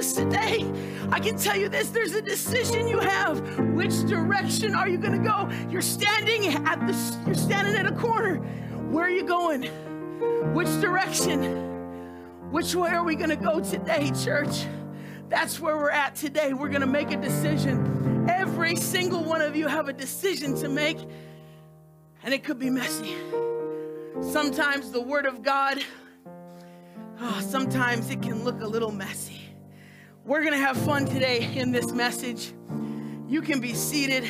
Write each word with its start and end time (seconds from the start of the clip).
This 0.00 0.14
today. 0.14 0.64
I 1.10 1.20
can 1.20 1.36
tell 1.36 1.56
you 1.56 1.68
this 1.68 1.90
there's 1.90 2.14
a 2.14 2.22
decision 2.22 2.88
you 2.88 3.00
have. 3.00 3.38
Which 3.74 4.06
direction 4.06 4.74
are 4.74 4.88
you 4.88 4.96
going 4.96 5.12
to 5.12 5.28
go? 5.28 5.50
You're 5.68 5.82
standing 5.82 6.46
at 6.46 6.86
the 6.86 6.94
you're 7.26 7.34
standing 7.34 7.74
at 7.74 7.84
a 7.84 7.94
corner. 7.94 8.36
Where 8.90 9.04
are 9.04 9.10
you 9.10 9.24
going? 9.24 9.64
Which 10.54 10.68
direction? 10.80 12.50
Which 12.50 12.74
way 12.74 12.90
are 12.90 13.04
we 13.04 13.14
going 13.14 13.28
to 13.28 13.36
go 13.36 13.60
today, 13.60 14.10
church? 14.24 14.64
That's 15.28 15.60
where 15.60 15.76
we're 15.76 15.90
at 15.90 16.16
today. 16.16 16.54
We're 16.54 16.70
going 16.70 16.80
to 16.80 16.86
make 16.86 17.10
a 17.10 17.18
decision. 17.18 18.26
Every 18.28 18.76
single 18.76 19.22
one 19.22 19.42
of 19.42 19.54
you 19.54 19.68
have 19.68 19.90
a 19.90 19.92
decision 19.92 20.54
to 20.56 20.68
make, 20.70 20.98
and 22.22 22.32
it 22.32 22.42
could 22.42 22.58
be 22.58 22.70
messy. 22.70 23.14
Sometimes 24.22 24.92
the 24.92 25.02
word 25.02 25.26
of 25.26 25.42
God 25.42 25.78
Oh, 27.22 27.40
sometimes 27.40 28.08
it 28.08 28.22
can 28.22 28.44
look 28.44 28.62
a 28.62 28.66
little 28.66 28.90
messy. 28.90 29.39
We're 30.24 30.40
going 30.40 30.52
to 30.52 30.58
have 30.58 30.76
fun 30.76 31.06
today 31.06 31.50
in 31.56 31.72
this 31.72 31.92
message. 31.92 32.52
You 33.26 33.40
can 33.40 33.58
be 33.58 33.72
seated. 33.72 34.24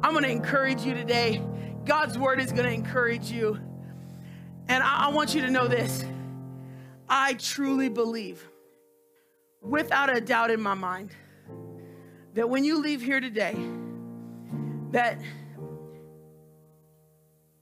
I'm 0.00 0.12
going 0.12 0.22
to 0.22 0.30
encourage 0.30 0.82
you 0.82 0.94
today. 0.94 1.42
God's 1.84 2.16
word 2.16 2.40
is 2.40 2.52
going 2.52 2.66
to 2.66 2.72
encourage 2.72 3.30
you. 3.30 3.58
And 4.68 4.82
I, 4.82 5.06
I 5.06 5.08
want 5.08 5.34
you 5.34 5.40
to 5.42 5.50
know 5.50 5.66
this 5.66 6.04
I 7.08 7.34
truly 7.34 7.88
believe, 7.88 8.48
without 9.60 10.14
a 10.14 10.20
doubt 10.20 10.52
in 10.52 10.60
my 10.60 10.74
mind, 10.74 11.10
that 12.34 12.48
when 12.48 12.62
you 12.62 12.80
leave 12.80 13.02
here 13.02 13.18
today, 13.18 13.56
that 14.92 15.20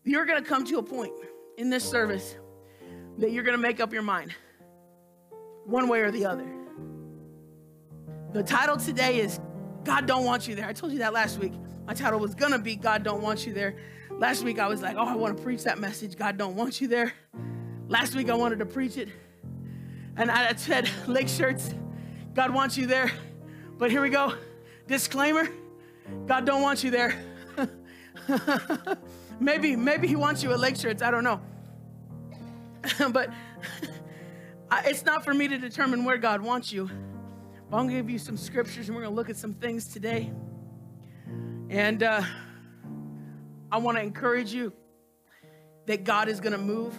you're 0.05 0.27
going 0.27 0.43
to 0.43 0.49
come 0.49 0.65
to 0.67 0.79
a 0.79 0.83
point 0.83 1.13
in 1.57 1.71
this 1.71 1.89
service 1.89 2.37
that 3.17 3.33
you're 3.33 3.45
going 3.45 3.57
to 3.57 3.63
make 3.63 3.81
up 3.81 3.95
your 3.95 4.03
mind 4.03 4.35
one 5.65 5.89
way 5.89 6.01
or 6.01 6.11
the 6.11 6.27
other. 6.27 6.56
The 8.37 8.43
title 8.43 8.77
today 8.77 9.21
is 9.21 9.41
God 9.83 10.05
Don't 10.05 10.27
Want 10.27 10.47
You 10.47 10.55
There. 10.55 10.67
I 10.67 10.75
told 10.75 10.93
you 10.93 10.99
that 10.99 11.15
last 11.15 11.39
week. 11.39 11.55
My 11.87 11.95
title 11.95 12.21
was 12.21 12.35
to 12.35 12.59
be 12.59 12.77
God 12.77 13.03
Don't 13.03 13.23
Want 13.23 13.47
You 13.47 13.55
There. 13.55 13.77
Last 14.11 14.45
week 14.45 14.59
I 14.59 14.69
was 14.69 14.83
like, 14.83 14.95
oh, 14.99 15.07
I 15.07 15.17
want 15.17 15.39
to 15.39 15.43
preach 15.43 15.63
that 15.63 15.79
message. 15.79 16.19
God 16.19 16.37
Don't 16.37 16.55
Want 16.55 16.79
You 16.79 16.87
There. 16.87 17.15
Last 17.89 18.15
week 18.15 18.29
I 18.29 18.35
wanted 18.35 18.59
to 18.59 18.67
preach 18.67 18.99
it. 18.99 19.09
And 20.19 20.31
I 20.31 20.55
said, 20.55 20.87
Lake 21.07 21.29
Shirts, 21.29 21.73
God 22.35 22.53
wants 22.53 22.77
you 22.77 22.87
there. 22.87 23.11
But 23.79 23.91
here 23.91 24.03
we 24.03 24.11
go. 24.11 24.35
Disclaimer 24.87 25.49
God 26.27 26.45
don't 26.45 26.61
want 26.61 26.85
you 26.85 26.91
there. 26.91 27.19
maybe, 29.41 29.77
maybe 29.77 30.09
He 30.09 30.17
wants 30.17 30.43
you 30.43 30.53
at 30.53 30.61
Lake 30.61 30.77
Shirts. 30.77 31.01
I 31.01 31.11
don't 31.11 31.25
know. 31.25 31.41
but 33.13 33.31
it's 34.85 35.07
not 35.07 35.25
for 35.25 35.33
me 35.33 35.49
to 35.49 35.57
determine 35.57 36.05
where 36.05 36.19
God 36.19 36.43
wants 36.43 36.71
you. 36.71 36.91
I'm 37.67 37.73
going 37.73 37.89
to 37.89 37.95
give 37.97 38.09
you 38.09 38.19
some 38.21 38.37
scriptures 38.37 38.87
and 38.87 38.95
we're 38.95 39.03
going 39.03 39.13
to 39.13 39.17
look 39.17 39.29
at 39.29 39.37
some 39.37 39.53
things 39.53 39.89
today. 39.89 40.31
And 41.69 42.01
uh, 42.01 42.23
I 43.73 43.79
want 43.79 43.99
to 43.99 44.05
encourage 44.05 44.55
you 44.55 44.73
that 45.87 46.05
God 46.05 46.29
is 46.29 46.39
going 46.39 46.53
to 46.53 46.59
move. 46.59 46.97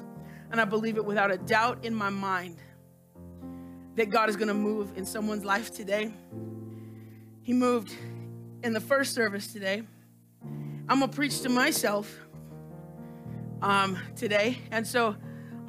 And 0.51 0.59
I 0.59 0.65
believe 0.65 0.97
it 0.97 1.05
without 1.05 1.31
a 1.31 1.37
doubt 1.37 1.85
in 1.85 1.95
my 1.95 2.09
mind 2.09 2.57
that 3.95 4.09
God 4.09 4.27
is 4.27 4.35
going 4.35 4.49
to 4.49 4.53
move 4.53 4.91
in 4.97 5.05
someone's 5.05 5.45
life 5.45 5.73
today. 5.73 6.11
He 7.43 7.53
moved 7.53 7.95
in 8.61 8.73
the 8.73 8.81
first 8.81 9.15
service 9.15 9.53
today. 9.53 9.83
I'm 10.89 10.99
going 10.99 11.09
to 11.09 11.15
preach 11.15 11.39
to 11.43 11.49
myself 11.49 12.13
um, 13.61 13.97
today. 14.17 14.57
And 14.71 14.85
so 14.85 15.15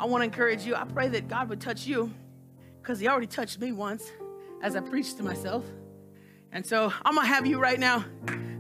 I 0.01 0.07
want 0.07 0.23
to 0.23 0.25
encourage 0.25 0.67
you. 0.67 0.75
I 0.75 0.83
pray 0.83 1.07
that 1.07 1.29
God 1.29 1.51
would 1.51 1.61
touch 1.61 1.87
you 1.87 2.13
because 2.83 2.99
He 2.99 3.07
already 3.07 3.29
touched 3.29 3.61
me 3.61 3.71
once 3.71 4.11
as 4.63 4.77
I 4.77 4.81
preach 4.81 5.15
to 5.17 5.23
myself. 5.23 5.65
And 6.53 6.65
so 6.65 6.93
I'm 7.05 7.15
going 7.15 7.27
to 7.27 7.33
have 7.33 7.47
you 7.47 7.61
right 7.61 7.79
now 7.79 8.05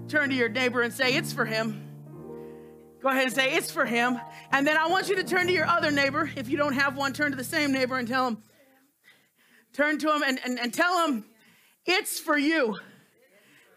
turn 0.09 0.31
to 0.31 0.35
your 0.35 0.49
neighbor 0.49 0.83
and 0.83 0.93
say, 0.93 1.15
It's 1.15 1.33
for 1.33 1.45
Him. 1.45 1.85
Go 3.03 3.09
ahead 3.09 3.25
and 3.25 3.33
say, 3.33 3.55
It's 3.55 3.71
for 3.71 3.85
Him. 3.85 4.19
And 4.53 4.67
then 4.67 4.77
I 4.77 4.89
want 4.89 5.09
you 5.09 5.17
to 5.17 5.25
turn 5.25 5.47
to 5.47 5.53
your 5.53 5.67
other 5.67 5.91
neighbor. 5.91 6.31
If 6.37 6.49
you 6.49 6.57
don't 6.57 6.75
have 6.75 6.97
one, 6.97 7.13
turn 7.13 7.31
to 7.31 7.37
the 7.37 7.45
same 7.45 7.73
neighbor 7.73 7.97
and 7.97 8.07
tell 8.07 8.27
him, 8.27 8.43
turn 9.73 9.99
to 9.99 10.15
him 10.15 10.23
and, 10.23 10.39
and, 10.45 10.59
and 10.59 10.75
tell 10.75 11.07
him, 11.07 11.25
It's 11.87 12.19
for 12.19 12.37
you. 12.37 12.77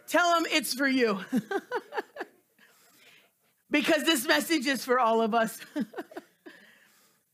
Tell 0.08 0.38
him 0.38 0.46
it's 0.52 0.74
for 0.74 0.88
you. 0.88 1.20
because 3.72 4.04
this 4.04 4.28
message 4.28 4.68
is 4.68 4.84
for 4.84 5.00
all 5.00 5.22
of 5.22 5.34
us. 5.34 5.58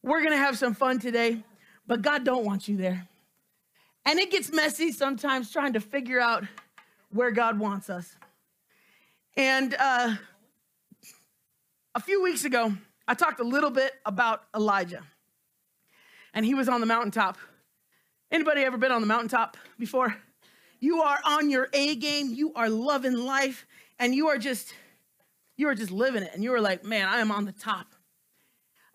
We're 0.04 0.20
going 0.20 0.34
to 0.34 0.38
have 0.38 0.60
some 0.60 0.76
fun 0.76 1.00
today, 1.00 1.44
but 1.88 2.04
God 2.04 2.24
don't 2.24 2.46
want 2.46 2.68
you 2.68 2.78
there. 2.78 3.08
And 4.08 4.20
it 4.20 4.32
gets 4.32 4.54
messy 4.54 4.94
sometimes 4.94 5.52
trying 5.52 5.74
to 5.74 5.82
figure 5.82 6.22
out 6.22 6.46
where 7.10 7.30
God 7.30 7.60
wants 7.60 7.90
us. 7.90 8.16
And 9.36 9.76
uh, 9.78 10.16
a 11.94 12.00
few 12.00 12.24
weeks 12.24 12.46
ago, 12.46 12.72
I 13.06 13.16
talked 13.16 13.42
a 13.42 13.44
little 13.44 13.70
bit 13.70 13.92
about 14.06 14.44
Elijah. 14.56 15.04
And 16.34 16.46
he 16.46 16.54
was 16.54 16.70
on 16.70 16.80
the 16.80 16.86
mountaintop. 16.86 17.38
Anybody 18.32 18.62
ever 18.62 18.78
been 18.78 18.94
on 18.94 19.02
the 19.02 19.08
mountaintop 19.08 19.58
before? 19.78 20.16
You 20.80 21.02
are 21.02 21.20
on 21.26 21.50
your 21.50 21.68
A 21.74 21.96
game, 21.96 22.34
you 22.34 22.54
are 22.54 22.70
loving 22.70 23.18
life, 23.18 23.68
and 24.00 24.16
you 24.16 24.30
are 24.30 24.38
just 24.38 24.74
you 25.58 25.68
are 25.68 25.76
just 25.76 25.92
living 25.92 26.24
it. 26.24 26.32
And 26.34 26.46
you 26.46 26.54
are 26.54 26.62
like, 26.62 26.86
man, 26.86 27.10
I 27.10 27.20
am 27.20 27.30
on 27.30 27.44
the 27.44 27.52
top. 27.52 27.88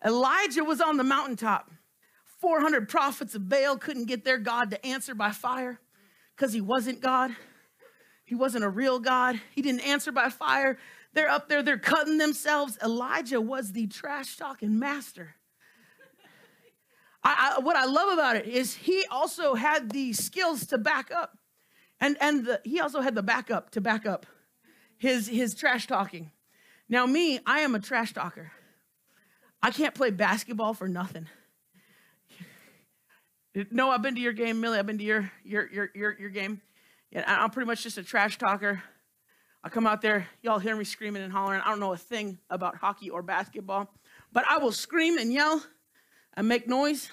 Elijah 0.03 0.63
was 0.63 0.81
on 0.81 0.97
the 0.97 1.03
mountaintop. 1.03 1.69
400 2.43 2.89
prophets 2.89 3.35
of 3.35 3.47
Baal 3.47 3.77
couldn't 3.77 4.03
get 4.03 4.25
their 4.25 4.37
God 4.37 4.71
to 4.71 4.85
answer 4.85 5.15
by 5.15 5.31
fire 5.31 5.79
because 6.35 6.51
he 6.51 6.59
wasn't 6.59 6.99
God. 6.99 7.31
He 8.25 8.35
wasn't 8.35 8.65
a 8.65 8.69
real 8.69 8.99
God. 8.99 9.39
He 9.51 9.61
didn't 9.61 9.79
answer 9.87 10.11
by 10.11 10.27
fire. 10.27 10.77
They're 11.13 11.29
up 11.29 11.47
there, 11.47 11.63
they're 11.63 11.77
cutting 11.77 12.17
themselves. 12.17 12.77
Elijah 12.83 13.39
was 13.39 13.71
the 13.71 13.87
trash 13.87 14.35
talking 14.35 14.77
master. 14.77 15.35
I, 17.23 17.55
I, 17.55 17.59
what 17.61 17.77
I 17.77 17.85
love 17.85 18.11
about 18.11 18.35
it 18.35 18.45
is 18.45 18.73
he 18.73 19.05
also 19.09 19.55
had 19.55 19.91
the 19.91 20.11
skills 20.11 20.65
to 20.67 20.77
back 20.77 21.11
up. 21.11 21.37
And, 22.01 22.17
and 22.19 22.45
the, 22.45 22.61
he 22.65 22.81
also 22.81 22.99
had 22.99 23.15
the 23.15 23.23
backup 23.23 23.69
to 23.71 23.79
back 23.79 24.05
up 24.05 24.25
his, 24.97 25.29
his 25.29 25.55
trash 25.55 25.87
talking. 25.87 26.29
Now, 26.89 27.05
me, 27.05 27.39
I 27.45 27.61
am 27.61 27.73
a 27.73 27.79
trash 27.79 28.11
talker. 28.11 28.51
I 29.61 29.71
can't 29.71 29.95
play 29.95 30.11
basketball 30.11 30.73
for 30.73 30.89
nothing. 30.89 31.27
No, 33.69 33.91
I've 33.91 34.01
been 34.01 34.15
to 34.15 34.21
your 34.21 34.33
game, 34.33 34.59
Millie. 34.59 34.79
I've 34.79 34.87
been 34.87 34.97
to 34.97 35.03
your 35.03 35.31
your 35.43 35.69
your 35.71 35.89
your, 35.93 36.19
your 36.19 36.29
game. 36.29 36.61
Yeah, 37.11 37.23
I'm 37.27 37.51
pretty 37.51 37.67
much 37.67 37.83
just 37.83 37.97
a 37.97 38.03
trash 38.03 38.37
talker. 38.37 38.81
I 39.63 39.69
come 39.69 39.87
out 39.87 40.01
there, 40.01 40.27
y'all 40.41 40.59
hear 40.59 40.75
me 40.75 40.83
screaming 40.83 41.21
and 41.23 41.31
hollering. 41.31 41.61
I 41.61 41.69
don't 41.69 41.79
know 41.79 41.93
a 41.93 41.97
thing 41.97 42.39
about 42.49 42.75
hockey 42.75 43.09
or 43.09 43.21
basketball, 43.21 43.93
but 44.33 44.43
I 44.49 44.57
will 44.57 44.73
scream 44.73 45.17
and 45.17 45.31
yell 45.31 45.63
and 46.33 46.47
make 46.47 46.67
noise 46.67 47.11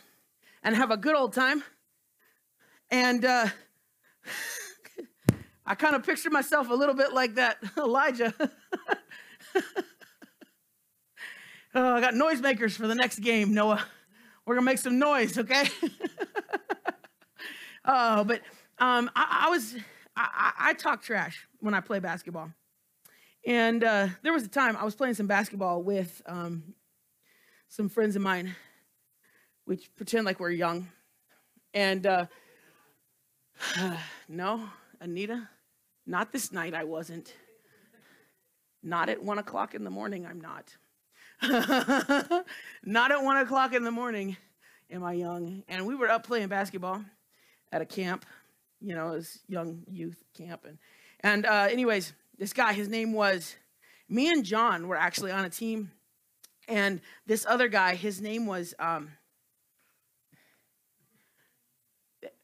and 0.63 0.75
have 0.75 0.91
a 0.91 0.97
good 0.97 1.15
old 1.15 1.33
time. 1.33 1.63
And 2.91 3.25
uh, 3.25 3.47
I 5.67 5.75
kind 5.77 5.95
of 5.95 6.05
picture 6.05 6.31
myself 6.31 6.71
a 6.71 6.75
little 6.75 6.95
bit 6.95 7.13
like 7.13 7.37
that 7.37 7.59
Elijah. 7.77 8.35
oh, 11.75 11.95
I 11.95 12.01
got 12.01 12.15
noisemakers 12.15 12.73
for 12.73 12.89
the 12.89 12.95
next 12.97 13.21
game, 13.21 13.55
Noah. 13.55 13.85
We're 14.51 14.57
gonna 14.57 14.65
make 14.65 14.79
some 14.79 14.99
noise, 14.99 15.39
okay? 15.39 15.69
oh, 17.85 18.25
but 18.25 18.41
um, 18.81 19.09
I, 19.15 19.45
I, 19.47 19.49
was 19.49 19.77
I, 20.17 20.53
I, 20.59 20.73
talk 20.73 21.03
trash 21.03 21.47
when 21.61 21.73
I 21.73 21.79
play 21.79 22.01
basketball, 22.01 22.51
and 23.47 23.85
uh, 23.85 24.09
there 24.25 24.33
was 24.33 24.43
a 24.43 24.49
time 24.49 24.77
I 24.77 24.85
was 24.85 24.97
playing 24.97 25.15
some 25.15 25.29
basketball 25.29 25.85
with 25.85 26.21
um, 26.27 26.75
some 27.69 27.89
friends 27.89 28.17
of 28.17 28.23
mine. 28.23 28.57
we 29.69 29.77
pretend 29.95 30.27
like 30.27 30.41
we're 30.41 30.51
young. 30.51 30.89
And 31.73 32.05
uh, 32.05 32.27
no, 34.29 34.69
Anita, 35.01 35.49
not 36.09 36.33
this 36.33 36.51
night 36.51 36.75
I 36.75 36.83
wasn't. 36.83 37.33
Not 38.83 39.11
at 39.11 39.23
one 39.23 39.39
o'clock 39.39 39.77
in 39.77 39.85
the 39.85 39.91
morning, 39.91 40.27
I'm 40.27 40.41
not. 40.41 40.77
not 42.85 43.13
at 43.13 43.23
one 43.23 43.39
o'clock 43.39 43.75
in 43.75 43.83
the 43.83 43.91
morning 43.91 44.37
am 44.91 45.05
I 45.05 45.15
young. 45.15 45.63
And 45.69 45.87
we 45.87 45.95
were 45.95 46.09
up 46.09 46.27
playing 46.27 46.49
basketball 46.49 47.03
at 47.73 47.81
a 47.81 47.87
camp, 47.87 48.27
you 48.81 48.95
know, 48.95 49.15
as 49.15 49.39
young 49.49 49.83
youth 49.91 50.23
camp. 50.37 50.65
And, 50.67 50.79
and 51.21 51.47
uh, 51.47 51.69
anyways, 51.71 52.13
this 52.39 52.53
guy, 52.53 52.73
his 52.73 52.89
name 52.89 53.13
was, 53.13 53.57
me 54.09 54.31
and 54.31 54.45
John 54.45 54.89
were 54.89 54.97
actually 54.97 55.31
on 55.31 55.45
a 55.45 55.51
team. 55.51 55.93
And 56.69 57.01
this 57.27 57.47
other 57.47 57.69
guy, 57.69 57.95
his 57.95 58.21
name 58.21 58.47
was, 58.47 58.75
um, 58.79 59.11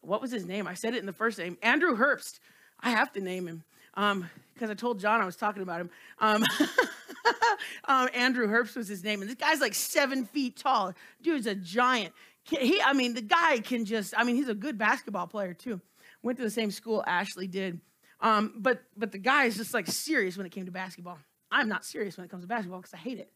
what 0.01 0.23
was 0.23 0.31
his 0.31 0.47
name? 0.47 0.67
I 0.67 0.75
said 0.75 0.95
it 0.95 1.01
in 1.01 1.07
the 1.07 1.13
first 1.13 1.39
name. 1.39 1.59
Andrew 1.63 1.97
Herbst. 1.97 2.39
I 2.81 2.91
have 2.91 3.13
to 3.13 3.21
name 3.21 3.47
him 3.47 3.65
because 3.95 4.13
um, 4.13 4.71
I 4.71 4.75
told 4.75 5.01
John 5.01 5.21
I 5.21 5.25
was 5.25 5.37
talking 5.37 5.63
about 5.63 5.81
him. 5.81 5.91
Um, 6.19 6.45
um, 7.85 8.09
Andrew 8.15 8.47
Herbst 8.49 8.77
was 8.77 8.89
his 8.89 9.03
name, 9.05 9.21
and 9.21 9.31
this 9.31 9.37
guy's 9.37 9.61
like 9.61 9.75
seven 9.75 10.25
feet 10.25 10.57
tall. 10.57 10.95
Dude's 11.23 11.47
a 11.47 11.55
giant. 11.55 12.13
He, 12.43 12.81
I 12.81 12.93
mean, 12.93 13.15
the 13.15 13.23
guy 13.23 13.59
can 13.59 13.85
just. 13.85 14.15
I 14.17 14.25
mean, 14.25 14.37
he's 14.37 14.49
a 14.49 14.55
good 14.55 14.79
basketball 14.79 15.27
player 15.27 15.55
too. 15.55 15.81
Went 16.23 16.39
to 16.39 16.45
the 16.45 16.51
same 16.51 16.71
school 16.71 17.05
Ashley 17.07 17.47
did, 17.47 17.81
um, 18.21 18.55
but 18.59 18.83
but 18.97 19.13
the 19.13 19.19
guy 19.19 19.45
is 19.45 19.57
just 19.57 19.75
like 19.75 19.87
serious 19.87 20.37
when 20.37 20.47
it 20.47 20.53
came 20.53 20.67
to 20.67 20.73
basketball. 20.73 21.19
I'm 21.51 21.69
not 21.69 21.85
serious 21.85 22.17
when 22.17 22.25
it 22.25 22.31
comes 22.31 22.43
to 22.43 22.49
basketball 22.49 22.81
because 22.81 22.95
I 22.95 22.99
hate 22.99 23.19
it. 23.19 23.31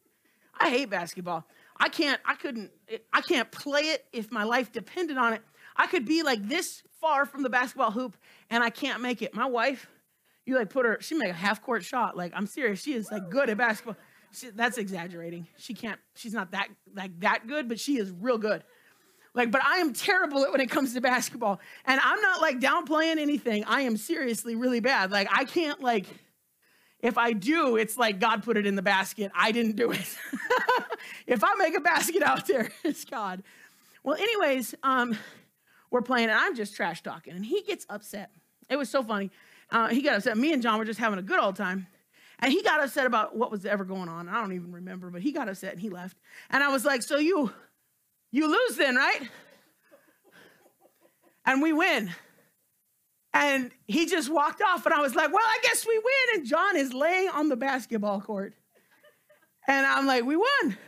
I 0.59 0.69
hate 0.69 0.91
basketball. 0.91 1.47
I 1.79 1.89
can't. 1.89 2.21
I 2.25 2.35
couldn't. 2.35 2.71
I 3.13 3.21
can't 3.21 3.51
play 3.51 3.83
it 3.83 4.05
if 4.13 4.31
my 4.31 4.45
life 4.45 4.73
depended 4.73 5.17
on 5.17 5.33
it. 5.33 5.43
I 5.77 5.87
could 5.87 6.05
be 6.05 6.23
like 6.23 6.47
this 6.47 6.83
far 7.01 7.25
from 7.25 7.43
the 7.43 7.51
basketball 7.51 7.91
hoop 7.91 8.17
and 8.51 8.63
I 8.63 8.71
can't 8.71 9.01
make 9.01 9.23
it. 9.23 9.35
My 9.35 9.47
wife, 9.47 9.89
you 10.47 10.57
like 10.57 10.71
put 10.71 10.87
her, 10.87 10.99
she 11.01 11.15
made 11.15 11.31
a 11.31 11.35
half 11.35 11.63
court 11.63 11.85
shot. 11.85 12.17
Like 12.17 12.33
I'm 12.35 12.47
serious, 12.47 12.83
she 12.83 12.95
is 12.95 13.11
like 13.11 13.31
good 13.31 13.51
at 13.51 13.57
basketball. 13.57 13.97
She, 14.33 14.51
that's 14.51 14.79
exaggerating. 14.79 15.47
She 15.57 15.75
can't. 15.75 15.99
She's 16.15 16.33
not 16.33 16.53
that 16.53 16.69
like 16.95 17.19
that 17.21 17.47
good, 17.47 17.69
but 17.69 17.81
she 17.81 17.99
is 17.99 18.11
real 18.11 18.39
good. 18.39 18.63
Like, 19.35 19.51
but 19.51 19.63
I 19.65 19.77
am 19.77 19.93
terrible 19.93 20.45
at 20.45 20.51
when 20.51 20.61
it 20.61 20.71
comes 20.71 20.95
to 20.95 21.01
basketball, 21.01 21.61
and 21.85 22.01
I'm 22.03 22.21
not 22.21 22.41
like 22.41 22.59
downplaying 22.59 23.19
anything. 23.19 23.65
I 23.65 23.83
am 23.83 23.97
seriously 23.97 24.57
really 24.57 24.81
bad. 24.81 25.11
Like 25.11 25.29
I 25.33 25.45
can't 25.45 25.81
like. 25.81 26.07
If 27.01 27.17
I 27.17 27.33
do, 27.33 27.77
it's 27.77 27.97
like 27.97 28.21
God 28.21 28.43
put 28.43 28.59
it 28.59 28.67
in 28.67 28.75
the 28.75 28.83
basket. 28.83 29.33
I 29.35 29.53
didn't 29.53 29.77
do 29.77 29.91
it. 29.91 30.17
if 31.27 31.43
I 31.43 31.55
make 31.55 31.75
a 31.75 31.81
basket 31.81 32.23
out 32.23 32.47
there, 32.47 32.71
it's 32.85 33.07
God. 33.07 33.43
Well, 34.03 34.17
anyways, 34.17 34.75
um, 34.83 35.17
we're 35.91 36.03
playing, 36.03 36.29
and 36.29 36.39
I'm 36.39 36.55
just 36.55 36.77
trash 36.77 37.03
talking, 37.03 37.35
and 37.35 37.45
he 37.45 37.63
gets 37.63 37.87
upset. 37.89 38.31
It 38.69 38.77
was 38.77 38.91
so 38.91 39.03
funny. 39.03 39.31
Uh, 39.73 39.89
he 39.89 40.03
got 40.03 40.17
upset. 40.17 40.37
Me 40.37 40.53
and 40.53 40.63
John 40.63 40.79
were 40.79 40.85
just 40.85 40.99
having 40.99 41.19
a 41.19 41.23
good 41.23 41.39
old 41.39 41.57
time. 41.57 41.87
And 42.41 42.53
he 42.53 42.63
got 42.63 42.83
upset 42.83 43.07
about 43.07 43.37
what 43.37 43.51
was 43.51 43.67
ever 43.67 43.85
going 43.85 44.09
on. 44.09 44.29
I 44.29 44.41
don't 44.41 44.53
even 44.53 44.73
remember, 44.73 45.11
but 45.11 45.21
he 45.21 45.31
got 45.31 45.49
upset 45.49 45.73
and 45.73 45.81
he 45.81 45.91
left. 45.91 46.17
And 46.51 46.63
I 46.63 46.69
was 46.69 46.85
like, 46.85 47.03
"So 47.03 47.19
you, 47.19 47.53
you 48.31 48.51
lose 48.51 48.77
then, 48.77 48.97
right?" 48.97 49.29
And 51.45 51.61
we 51.61 51.73
win. 51.73 52.11
And 53.35 53.71
he 53.87 54.07
just 54.07 54.31
walked 54.31 54.63
off, 54.63 54.87
and 54.87 54.95
I 54.95 55.01
was 55.01 55.15
like, 55.15 55.31
"Well, 55.33 55.45
I 55.45 55.59
guess 55.63 55.87
we 55.87 55.99
win." 55.99 56.41
And 56.41 56.47
John 56.47 56.77
is 56.77 56.95
laying 56.95 57.29
on 57.29 57.51
the 57.51 57.57
basketball 57.57 58.23
court, 58.23 58.55
and 59.69 59.87
I'm 59.87 60.07
like, 60.07 60.25
"We 60.25 60.37
won." 60.37 60.79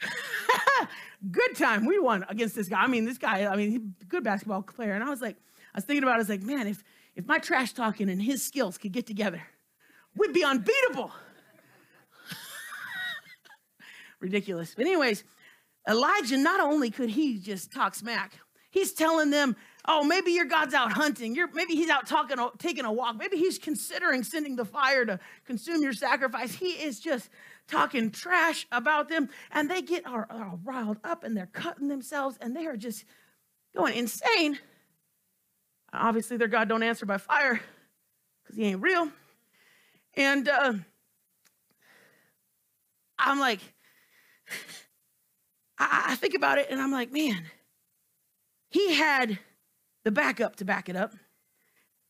good 1.30 1.56
time. 1.56 1.86
We 1.86 1.98
won 1.98 2.24
against 2.28 2.54
this 2.54 2.68
guy. 2.68 2.82
I 2.82 2.86
mean, 2.86 3.04
this 3.04 3.18
guy, 3.18 3.46
I 3.46 3.56
mean, 3.56 3.70
he's 3.70 3.80
a 4.02 4.04
good 4.06 4.24
basketball 4.24 4.62
player. 4.62 4.92
And 4.92 5.02
I 5.02 5.10
was 5.10 5.20
like, 5.20 5.36
I 5.74 5.78
was 5.78 5.84
thinking 5.84 6.02
about 6.02 6.12
it, 6.12 6.16
I 6.16 6.18
was 6.18 6.28
like, 6.28 6.42
man, 6.42 6.66
if, 6.66 6.82
if 7.16 7.26
my 7.26 7.38
trash 7.38 7.72
talking 7.72 8.08
and 8.08 8.20
his 8.20 8.44
skills 8.44 8.78
could 8.78 8.92
get 8.92 9.06
together, 9.06 9.42
we'd 10.16 10.32
be 10.32 10.44
unbeatable. 10.44 11.12
Ridiculous. 14.20 14.74
But, 14.74 14.86
anyways, 14.86 15.24
Elijah, 15.88 16.36
not 16.36 16.60
only 16.60 16.90
could 16.90 17.10
he 17.10 17.38
just 17.38 17.72
talk 17.72 17.94
smack, 17.94 18.32
he's 18.70 18.92
telling 18.92 19.30
them, 19.30 19.56
oh, 19.86 20.02
maybe 20.02 20.32
your 20.32 20.46
God's 20.46 20.74
out 20.74 20.92
hunting. 20.92 21.34
You're, 21.34 21.50
maybe 21.52 21.74
he's 21.74 21.90
out 21.90 22.06
talking, 22.06 22.36
taking 22.58 22.84
a 22.84 22.92
walk. 22.92 23.16
Maybe 23.16 23.36
he's 23.36 23.58
considering 23.58 24.22
sending 24.22 24.56
the 24.56 24.64
fire 24.64 25.04
to 25.04 25.20
consume 25.44 25.82
your 25.82 25.92
sacrifice. 25.92 26.54
He 26.54 26.70
is 26.70 27.00
just 27.00 27.28
talking 27.68 28.10
trash 28.10 28.66
about 28.72 29.08
them, 29.08 29.28
and 29.50 29.70
they 29.70 29.82
get 29.82 30.06
all, 30.06 30.24
all 30.30 30.58
riled 30.64 30.98
up 31.04 31.24
and 31.24 31.36
they're 31.36 31.46
cutting 31.46 31.88
themselves 31.88 32.36
and 32.40 32.56
they 32.56 32.66
are 32.66 32.76
just 32.76 33.04
going 33.76 33.94
insane. 33.94 34.58
Obviously, 35.94 36.36
their 36.36 36.48
God 36.48 36.68
don't 36.68 36.82
answer 36.82 37.06
by 37.06 37.18
fire 37.18 37.60
because 38.42 38.56
he 38.56 38.64
ain't 38.64 38.82
real. 38.82 39.08
And 40.16 40.48
uh, 40.48 40.74
I'm 43.18 43.38
like, 43.38 43.60
I, 45.78 46.04
I 46.08 46.16
think 46.16 46.34
about 46.34 46.58
it 46.58 46.68
and 46.70 46.80
I'm 46.80 46.92
like, 46.92 47.12
man, 47.12 47.44
he 48.70 48.94
had 48.94 49.38
the 50.04 50.10
backup 50.10 50.56
to 50.56 50.64
back 50.64 50.88
it 50.88 50.96
up. 50.96 51.14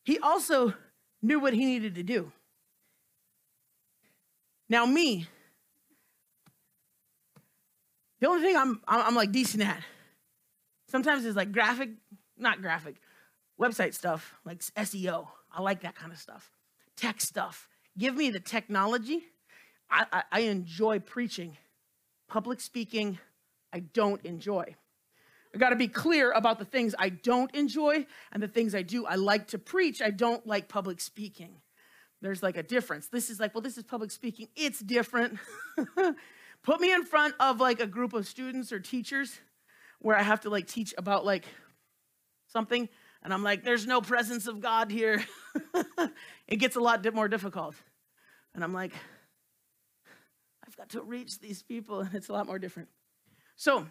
He 0.04 0.18
also 0.18 0.74
knew 1.22 1.40
what 1.40 1.54
he 1.54 1.64
needed 1.64 1.94
to 1.94 2.02
do. 2.02 2.32
Now, 4.68 4.86
me, 4.86 5.26
the 8.20 8.28
only 8.28 8.42
thing 8.42 8.56
I'm, 8.56 8.80
I'm 8.86 9.14
like 9.14 9.32
decent 9.32 9.62
at 9.62 9.82
sometimes 10.88 11.24
is 11.24 11.36
like 11.36 11.52
graphic, 11.52 11.90
not 12.38 12.62
graphic, 12.62 12.96
website 13.60 13.94
stuff, 13.94 14.34
like 14.44 14.60
SEO. 14.60 15.28
I 15.52 15.62
like 15.62 15.82
that 15.82 15.94
kind 15.94 16.12
of 16.12 16.18
stuff. 16.18 16.50
Tech 16.96 17.20
stuff. 17.20 17.68
Give 17.96 18.14
me 18.14 18.30
the 18.30 18.40
technology. 18.40 19.24
I, 19.90 20.06
I, 20.12 20.22
I 20.32 20.40
enjoy 20.40 20.98
preaching. 20.98 21.56
Public 22.28 22.60
speaking, 22.60 23.18
I 23.72 23.80
don't 23.80 24.24
enjoy. 24.24 24.74
I 25.54 25.58
got 25.58 25.70
to 25.70 25.76
be 25.76 25.86
clear 25.86 26.32
about 26.32 26.58
the 26.58 26.64
things 26.64 26.94
I 26.98 27.10
don't 27.10 27.54
enjoy 27.54 28.06
and 28.32 28.42
the 28.42 28.48
things 28.48 28.74
I 28.74 28.82
do. 28.82 29.06
I 29.06 29.14
like 29.14 29.48
to 29.48 29.58
preach. 29.58 30.02
I 30.02 30.10
don't 30.10 30.44
like 30.46 30.68
public 30.68 31.00
speaking. 31.00 31.60
There's 32.20 32.42
like 32.42 32.56
a 32.56 32.62
difference. 32.62 33.06
This 33.06 33.30
is 33.30 33.38
like, 33.38 33.54
well, 33.54 33.62
this 33.62 33.76
is 33.76 33.84
public 33.84 34.10
speaking. 34.10 34.48
It's 34.56 34.80
different. 34.80 35.38
Put 36.62 36.80
me 36.80 36.92
in 36.92 37.04
front 37.04 37.34
of 37.38 37.60
like 37.60 37.80
a 37.80 37.86
group 37.86 38.14
of 38.14 38.26
students 38.26 38.72
or 38.72 38.80
teachers 38.80 39.38
where 40.00 40.16
I 40.16 40.22
have 40.22 40.40
to 40.40 40.50
like 40.50 40.66
teach 40.66 40.94
about 40.98 41.24
like 41.24 41.44
something 42.48 42.88
and 43.24 43.32
I'm 43.32 43.42
like, 43.42 43.64
there's 43.64 43.86
no 43.86 44.00
presence 44.00 44.46
of 44.46 44.60
God 44.60 44.90
here. 44.90 45.24
it 46.48 46.56
gets 46.56 46.76
a 46.76 46.80
lot 46.80 47.04
more 47.14 47.28
difficult. 47.28 47.74
And 48.54 48.62
I'm 48.62 48.72
like, 48.72 48.92
I've 50.66 50.76
got 50.76 50.90
to 50.90 51.02
reach 51.02 51.40
these 51.40 51.62
people, 51.62 52.00
and 52.02 52.14
it's 52.14 52.28
a 52.28 52.32
lot 52.32 52.46
more 52.46 52.58
different. 52.58 52.88
So 53.56 53.86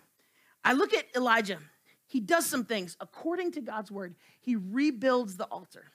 I 0.63 0.74
look 0.74 0.94
at 0.94 1.06
Elijah. 1.16 1.58
He 2.06 2.20
does 2.20 2.46
some 2.46 2.63
things 2.66 2.96
according 3.02 3.54
to 3.54 3.62
God's 3.62 3.92
word. 3.92 4.16
He 4.40 4.56
rebuilds 4.56 5.38
the 5.38 5.46
altar. 5.46 5.86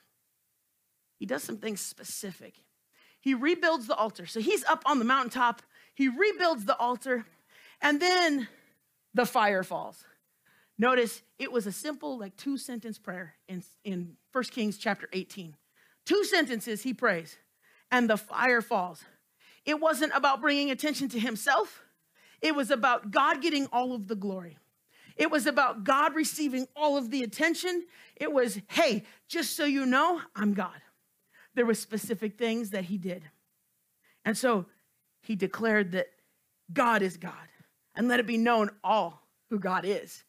He 1.16 1.26
does 1.26 1.42
some 1.42 1.58
things 1.58 1.80
specific. 1.80 2.54
He 3.20 3.34
rebuilds 3.34 3.86
the 3.86 3.94
altar. 3.94 4.26
So 4.26 4.40
he's 4.40 4.64
up 4.64 4.82
on 4.86 4.98
the 4.98 5.04
mountaintop 5.04 5.62
he 5.98 6.06
rebuilds 6.06 6.64
the 6.64 6.76
altar, 6.76 7.26
and 7.82 8.00
then 8.00 8.46
the 9.14 9.26
fire 9.26 9.64
falls. 9.64 10.04
Notice 10.78 11.22
it 11.38 11.50
was 11.50 11.66
a 11.66 11.72
simple, 11.72 12.18
like 12.18 12.36
two 12.36 12.56
sentence 12.56 12.98
prayer 12.98 13.34
in, 13.48 13.62
in 13.84 14.16
1 14.32 14.44
Kings 14.44 14.78
chapter 14.78 15.08
18. 15.12 15.56
Two 16.06 16.24
sentences 16.24 16.82
he 16.82 16.94
prays, 16.94 17.36
and 17.90 18.08
the 18.08 18.16
fire 18.16 18.62
falls. 18.62 19.02
It 19.64 19.80
wasn't 19.80 20.12
about 20.14 20.40
bringing 20.40 20.70
attention 20.70 21.08
to 21.10 21.20
himself, 21.20 21.82
it 22.40 22.54
was 22.54 22.70
about 22.70 23.10
God 23.10 23.42
getting 23.42 23.66
all 23.66 23.94
of 23.94 24.06
the 24.06 24.14
glory. 24.14 24.56
It 25.16 25.32
was 25.32 25.46
about 25.46 25.82
God 25.82 26.14
receiving 26.14 26.68
all 26.76 26.96
of 26.96 27.10
the 27.10 27.24
attention. 27.24 27.84
It 28.14 28.32
was, 28.32 28.60
hey, 28.68 29.02
just 29.26 29.56
so 29.56 29.64
you 29.64 29.84
know, 29.84 30.20
I'm 30.36 30.54
God. 30.54 30.80
There 31.54 31.66
were 31.66 31.74
specific 31.74 32.38
things 32.38 32.70
that 32.70 32.84
he 32.84 32.98
did. 32.98 33.24
And 34.24 34.38
so 34.38 34.66
he 35.22 35.34
declared 35.34 35.90
that 35.92 36.06
God 36.72 37.02
is 37.02 37.16
God 37.16 37.32
and 37.96 38.06
let 38.06 38.20
it 38.20 38.28
be 38.28 38.38
known 38.38 38.70
all 38.84 39.26
who 39.50 39.58
God 39.58 39.84
is. 39.84 40.22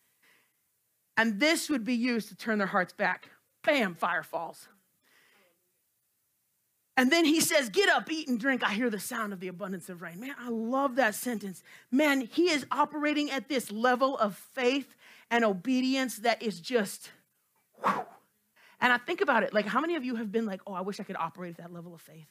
And 1.20 1.38
this 1.38 1.70
would 1.70 1.84
be 1.84 1.96
used 1.96 2.30
to 2.30 2.36
turn 2.36 2.60
their 2.60 2.68
hearts 2.68 2.94
back. 2.94 3.28
Bam, 3.66 3.94
fire 3.94 4.24
falls. 4.24 4.70
And 6.96 7.12
then 7.12 7.26
he 7.26 7.42
says, 7.42 7.68
Get 7.68 7.90
up, 7.90 8.10
eat 8.10 8.30
and 8.30 8.40
drink. 8.40 8.64
I 8.64 8.72
hear 8.72 8.90
the 8.90 9.02
sound 9.02 9.34
of 9.34 9.42
the 9.42 9.50
abundance 9.50 9.90
of 9.90 10.02
rain. 10.02 10.22
Man, 10.22 10.34
I 10.40 10.48
love 10.48 10.96
that 10.96 11.16
sentence. 11.16 11.62
Man, 11.92 12.22
he 12.22 12.50
is 12.50 12.66
operating 12.72 13.32
at 13.32 13.50
this 13.50 13.70
level 13.70 14.18
of 14.18 14.38
faith 14.54 14.96
and 15.30 15.44
obedience 15.44 16.20
that 16.20 16.42
is 16.42 16.62
just, 16.62 17.12
whew. 17.84 18.06
and 18.80 18.94
I 18.94 18.98
think 18.98 19.20
about 19.20 19.44
it 19.44 19.54
like, 19.54 19.66
how 19.66 19.82
many 19.82 19.96
of 19.96 20.06
you 20.06 20.16
have 20.16 20.32
been 20.32 20.46
like, 20.46 20.62
Oh, 20.66 20.72
I 20.74 20.82
wish 20.82 21.02
I 21.02 21.04
could 21.04 21.18
operate 21.18 21.52
at 21.52 21.58
that 21.58 21.74
level 21.74 21.94
of 21.94 22.00
faith? 22.00 22.30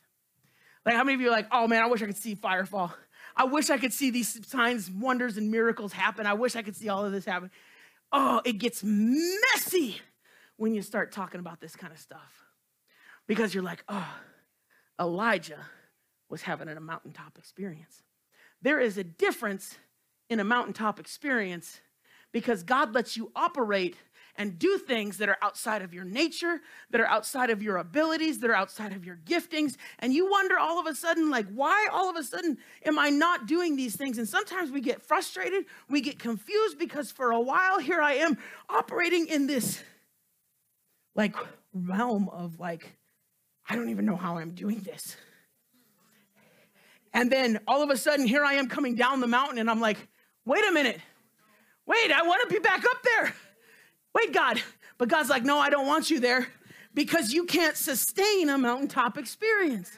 Like, 0.86 0.94
how 0.94 1.04
many 1.04 1.14
of 1.14 1.20
you 1.20 1.28
are 1.28 1.32
like, 1.32 1.48
oh 1.52 1.68
man, 1.68 1.82
I 1.82 1.86
wish 1.88 2.00
I 2.02 2.06
could 2.06 2.16
see 2.16 2.34
fire 2.34 2.64
fall? 2.64 2.94
I 3.36 3.44
wish 3.44 3.68
I 3.68 3.76
could 3.76 3.92
see 3.92 4.08
these 4.08 4.46
signs, 4.48 4.90
wonders, 4.90 5.36
and 5.36 5.50
miracles 5.50 5.92
happen. 5.92 6.24
I 6.24 6.32
wish 6.32 6.56
I 6.56 6.62
could 6.62 6.74
see 6.74 6.88
all 6.88 7.04
of 7.04 7.12
this 7.12 7.26
happen. 7.26 7.50
Oh, 8.12 8.40
it 8.44 8.58
gets 8.58 8.82
messy 8.84 10.00
when 10.56 10.74
you 10.74 10.82
start 10.82 11.12
talking 11.12 11.40
about 11.40 11.60
this 11.60 11.76
kind 11.76 11.92
of 11.92 11.98
stuff 11.98 12.44
because 13.26 13.54
you're 13.54 13.62
like, 13.62 13.84
oh, 13.88 14.14
Elijah 15.00 15.60
was 16.28 16.42
having 16.42 16.68
a 16.68 16.80
mountaintop 16.80 17.38
experience. 17.38 18.02
There 18.62 18.80
is 18.80 18.98
a 18.98 19.04
difference 19.04 19.76
in 20.28 20.40
a 20.40 20.44
mountaintop 20.44 20.98
experience 20.98 21.80
because 22.32 22.62
God 22.62 22.94
lets 22.94 23.16
you 23.16 23.30
operate 23.36 23.96
and 24.38 24.58
do 24.58 24.78
things 24.78 25.18
that 25.18 25.28
are 25.28 25.36
outside 25.42 25.82
of 25.82 25.92
your 25.92 26.04
nature, 26.04 26.60
that 26.90 27.00
are 27.00 27.06
outside 27.06 27.50
of 27.50 27.60
your 27.60 27.76
abilities, 27.76 28.38
that 28.38 28.48
are 28.48 28.54
outside 28.54 28.92
of 28.92 29.04
your 29.04 29.18
giftings. 29.26 29.76
And 29.98 30.14
you 30.14 30.30
wonder 30.30 30.56
all 30.56 30.80
of 30.80 30.86
a 30.86 30.94
sudden, 30.94 31.28
like, 31.28 31.46
why 31.52 31.88
all 31.92 32.08
of 32.08 32.16
a 32.16 32.22
sudden 32.22 32.56
am 32.86 32.98
I 32.98 33.10
not 33.10 33.46
doing 33.46 33.76
these 33.76 33.96
things? 33.96 34.16
And 34.16 34.28
sometimes 34.28 34.70
we 34.70 34.80
get 34.80 35.02
frustrated, 35.02 35.64
we 35.90 36.00
get 36.00 36.18
confused 36.18 36.78
because 36.78 37.10
for 37.10 37.32
a 37.32 37.40
while 37.40 37.80
here 37.80 38.00
I 38.00 38.14
am 38.14 38.38
operating 38.70 39.26
in 39.26 39.46
this 39.48 39.82
like 41.14 41.34
realm 41.74 42.28
of 42.28 42.60
like, 42.60 42.96
I 43.68 43.74
don't 43.74 43.90
even 43.90 44.06
know 44.06 44.16
how 44.16 44.38
I'm 44.38 44.52
doing 44.52 44.78
this. 44.80 45.16
And 47.12 47.32
then 47.32 47.58
all 47.66 47.82
of 47.82 47.90
a 47.90 47.96
sudden, 47.96 48.26
here 48.26 48.44
I 48.44 48.54
am 48.54 48.68
coming 48.68 48.94
down 48.94 49.20
the 49.20 49.26
mountain, 49.26 49.58
and 49.58 49.68
I'm 49.68 49.80
like, 49.80 49.96
wait 50.44 50.64
a 50.68 50.70
minute. 50.70 51.00
Wait, 51.86 52.12
I 52.12 52.22
want 52.22 52.48
to 52.48 52.54
be 52.54 52.60
back 52.60 52.84
up 52.84 53.02
there. 53.02 53.34
Wait, 54.18 54.32
God. 54.32 54.60
But 54.96 55.08
God's 55.08 55.30
like, 55.30 55.44
no, 55.44 55.58
I 55.58 55.70
don't 55.70 55.86
want 55.86 56.10
you 56.10 56.18
there 56.18 56.48
because 56.92 57.32
you 57.32 57.44
can't 57.44 57.76
sustain 57.76 58.48
a 58.48 58.58
mountaintop 58.58 59.16
experience. 59.16 59.96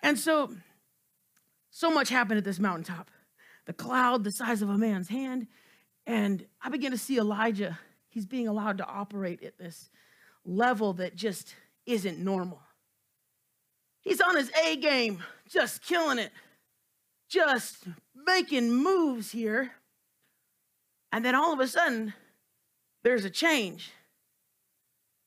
And 0.00 0.16
so, 0.16 0.54
so 1.70 1.90
much 1.90 2.08
happened 2.08 2.38
at 2.38 2.44
this 2.44 2.60
mountaintop. 2.60 3.10
The 3.66 3.72
cloud, 3.72 4.22
the 4.22 4.30
size 4.30 4.62
of 4.62 4.70
a 4.70 4.78
man's 4.78 5.08
hand. 5.08 5.48
And 6.06 6.46
I 6.62 6.68
begin 6.68 6.92
to 6.92 6.98
see 6.98 7.18
Elijah. 7.18 7.78
He's 8.08 8.24
being 8.24 8.46
allowed 8.46 8.78
to 8.78 8.86
operate 8.86 9.42
at 9.42 9.58
this 9.58 9.90
level 10.44 10.92
that 10.94 11.16
just 11.16 11.54
isn't 11.86 12.18
normal. 12.20 12.60
He's 14.00 14.20
on 14.20 14.36
his 14.36 14.50
A 14.64 14.76
game, 14.76 15.24
just 15.50 15.82
killing 15.82 16.18
it, 16.18 16.30
just 17.28 17.84
making 18.14 18.72
moves 18.72 19.32
here. 19.32 19.72
And 21.10 21.24
then 21.24 21.34
all 21.34 21.52
of 21.52 21.58
a 21.58 21.66
sudden, 21.66 22.14
there's 23.02 23.24
a 23.24 23.30
change. 23.30 23.92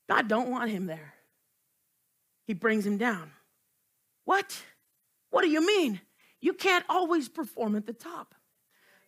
God 0.08 0.28
don't 0.28 0.50
want 0.50 0.70
him 0.70 0.86
there. 0.86 1.14
He 2.46 2.54
brings 2.54 2.86
him 2.86 2.98
down. 2.98 3.30
What? 4.24 4.62
What 5.30 5.42
do 5.42 5.48
you 5.48 5.64
mean? 5.66 6.00
You 6.40 6.52
can't 6.52 6.84
always 6.88 7.28
perform 7.28 7.76
at 7.76 7.86
the 7.86 7.92
top. 7.92 8.34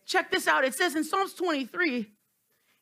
Check 0.05 0.31
this 0.31 0.47
out. 0.47 0.63
It 0.63 0.73
says 0.73 0.95
in 0.95 1.03
Psalms 1.03 1.33
23, 1.33 2.11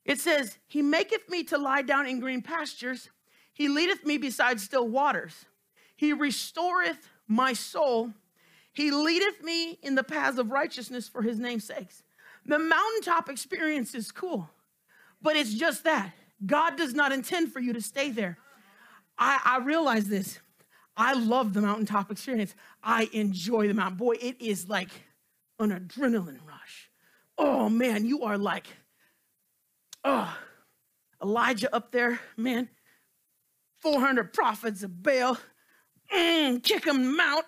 it 0.06 0.20
says, 0.20 0.58
He 0.68 0.82
maketh 0.82 1.30
me 1.30 1.44
to 1.46 1.58
lie 1.58 1.82
down 1.82 2.06
in 2.08 2.20
green 2.20 2.42
pastures. 2.42 3.10
He 3.54 3.68
leadeth 3.68 4.06
me 4.06 4.18
beside 4.18 4.60
still 4.60 4.88
waters. 4.88 5.46
He 5.96 6.14
restoreth 6.14 7.10
my 7.28 7.54
soul. 7.54 8.12
He 8.74 8.92
leadeth 8.92 9.42
me 9.44 9.80
in 9.82 9.96
the 9.96 10.04
paths 10.04 10.38
of 10.38 10.52
righteousness 10.52 11.08
for 11.08 11.22
his 11.22 11.40
name's 11.40 11.66
sakes. 11.66 12.04
The 12.46 12.60
mountaintop 12.60 13.30
experience 13.30 13.96
is 13.96 14.12
cool. 14.12 14.50
But 15.24 15.38
it's 15.38 15.54
just 15.54 15.86
that. 15.86 16.12
God 16.46 16.76
does 16.78 16.94
not 16.94 17.12
intend 17.12 17.52
for 17.52 17.60
you 17.62 17.74
to 17.74 17.82
stay 17.82 18.12
there. 18.12 18.38
I, 19.18 19.40
I 19.44 19.58
realize 19.64 20.08
this. 20.08 20.40
I 20.96 21.14
love 21.14 21.54
the 21.54 21.62
mountaintop 21.62 22.12
experience. 22.12 22.54
I 22.84 23.10
enjoy 23.14 23.68
the 23.68 23.74
mountain. 23.74 23.98
Boy, 23.98 24.16
it 24.22 24.40
is 24.40 24.70
like 24.70 24.90
an 25.60 25.72
adrenaline 25.72 26.46
rush. 26.46 26.90
Oh 27.38 27.70
man, 27.70 28.06
you 28.06 28.24
are 28.24 28.38
like, 28.38 28.68
oh, 30.04 30.38
Elijah 31.22 31.74
up 31.74 31.92
there, 31.92 32.20
man. 32.38 32.70
400 33.80 34.34
prophets 34.34 34.84
of 34.84 35.02
Baal, 35.02 35.38
mm, 36.14 36.62
kick 36.64 36.86
them 36.86 37.20
out. 37.20 37.46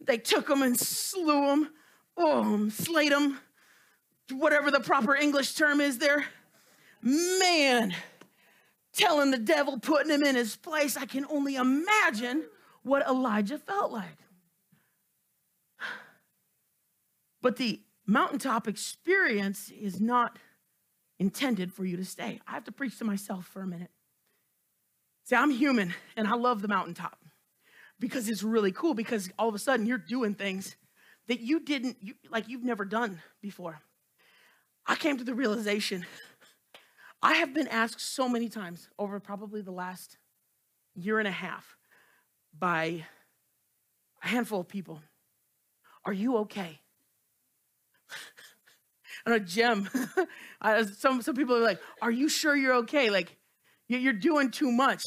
They 0.00 0.18
took 0.18 0.46
them 0.48 0.62
and 0.62 0.78
slew 0.78 1.46
them, 1.46 1.70
oh, 2.16 2.68
slayed 2.68 3.12
them, 3.12 3.38
whatever 4.30 4.70
the 4.70 4.80
proper 4.80 5.14
English 5.16 5.54
term 5.54 5.80
is 5.80 5.98
there. 5.98 6.26
Man, 7.06 7.94
telling 8.92 9.30
the 9.30 9.38
devil, 9.38 9.78
putting 9.78 10.10
him 10.10 10.24
in 10.24 10.34
his 10.34 10.56
place, 10.56 10.96
I 10.96 11.06
can 11.06 11.24
only 11.30 11.54
imagine 11.54 12.42
what 12.82 13.06
Elijah 13.06 13.58
felt 13.58 13.92
like. 13.92 14.18
But 17.40 17.58
the 17.58 17.80
mountaintop 18.08 18.66
experience 18.66 19.70
is 19.70 20.00
not 20.00 20.36
intended 21.20 21.72
for 21.72 21.84
you 21.84 21.96
to 21.96 22.04
stay. 22.04 22.40
I 22.44 22.54
have 22.54 22.64
to 22.64 22.72
preach 22.72 22.98
to 22.98 23.04
myself 23.04 23.46
for 23.46 23.62
a 23.62 23.66
minute. 23.68 23.92
See, 25.26 25.36
I'm 25.36 25.52
human 25.52 25.94
and 26.16 26.26
I 26.26 26.34
love 26.34 26.60
the 26.60 26.66
mountaintop 26.66 27.20
because 28.00 28.28
it's 28.28 28.42
really 28.42 28.72
cool 28.72 28.94
because 28.94 29.30
all 29.38 29.48
of 29.48 29.54
a 29.54 29.60
sudden 29.60 29.86
you're 29.86 29.96
doing 29.96 30.34
things 30.34 30.74
that 31.28 31.38
you 31.38 31.60
didn't, 31.60 31.98
you, 32.00 32.14
like 32.30 32.48
you've 32.48 32.64
never 32.64 32.84
done 32.84 33.22
before. 33.40 33.80
I 34.88 34.96
came 34.96 35.18
to 35.18 35.24
the 35.24 35.34
realization 35.34 36.04
I 37.22 37.34
have 37.34 37.54
been 37.54 37.68
asked 37.68 38.00
so 38.00 38.28
many 38.28 38.48
times 38.48 38.88
over 38.98 39.18
probably 39.20 39.62
the 39.62 39.72
last 39.72 40.18
year 40.94 41.18
and 41.18 41.28
a 41.28 41.32
half 41.32 41.76
by 42.58 43.04
a 44.22 44.28
handful 44.28 44.60
of 44.60 44.68
people 44.68 45.00
Are 46.04 46.12
you 46.12 46.38
okay? 46.38 46.80
and 49.26 49.34
a 49.34 49.40
gem. 49.40 49.88
some, 50.94 51.20
some 51.22 51.34
people 51.34 51.56
are 51.56 51.60
like, 51.60 51.80
Are 52.00 52.10
you 52.10 52.28
sure 52.28 52.56
you're 52.56 52.76
okay? 52.76 53.10
Like, 53.10 53.36
you're 53.88 54.12
doing 54.12 54.50
too 54.50 54.70
much. 54.70 55.04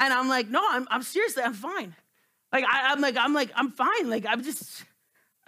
And 0.00 0.12
I'm 0.12 0.28
like, 0.28 0.48
No, 0.48 0.64
I'm, 0.68 0.86
I'm 0.90 1.02
seriously, 1.02 1.42
I'm 1.42 1.54
fine. 1.54 1.94
Like, 2.52 2.64
I, 2.64 2.92
I'm 2.92 3.00
like, 3.00 3.16
I'm 3.16 3.34
like, 3.34 3.50
I'm 3.56 3.72
fine. 3.72 4.08
Like, 4.08 4.26
I'm 4.26 4.42
just, 4.42 4.84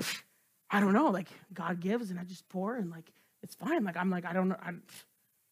I 0.71 0.81
don't 0.81 0.93
know. 0.93 1.11
Like, 1.11 1.29
God 1.53 1.81
gives 1.81 2.11
and 2.11 2.19
I 2.19 2.25
just 2.25 2.49
pour 2.49 2.77
and 2.77 2.91
like, 2.91 3.13
it's 3.43 3.55
fine. 3.55 3.85
Like, 3.85 3.97
I'm 3.97 4.11
like, 4.11 4.25
I 4.25 4.33
don't 4.33 4.49
know. 4.49 4.57
I'm, 4.61 4.83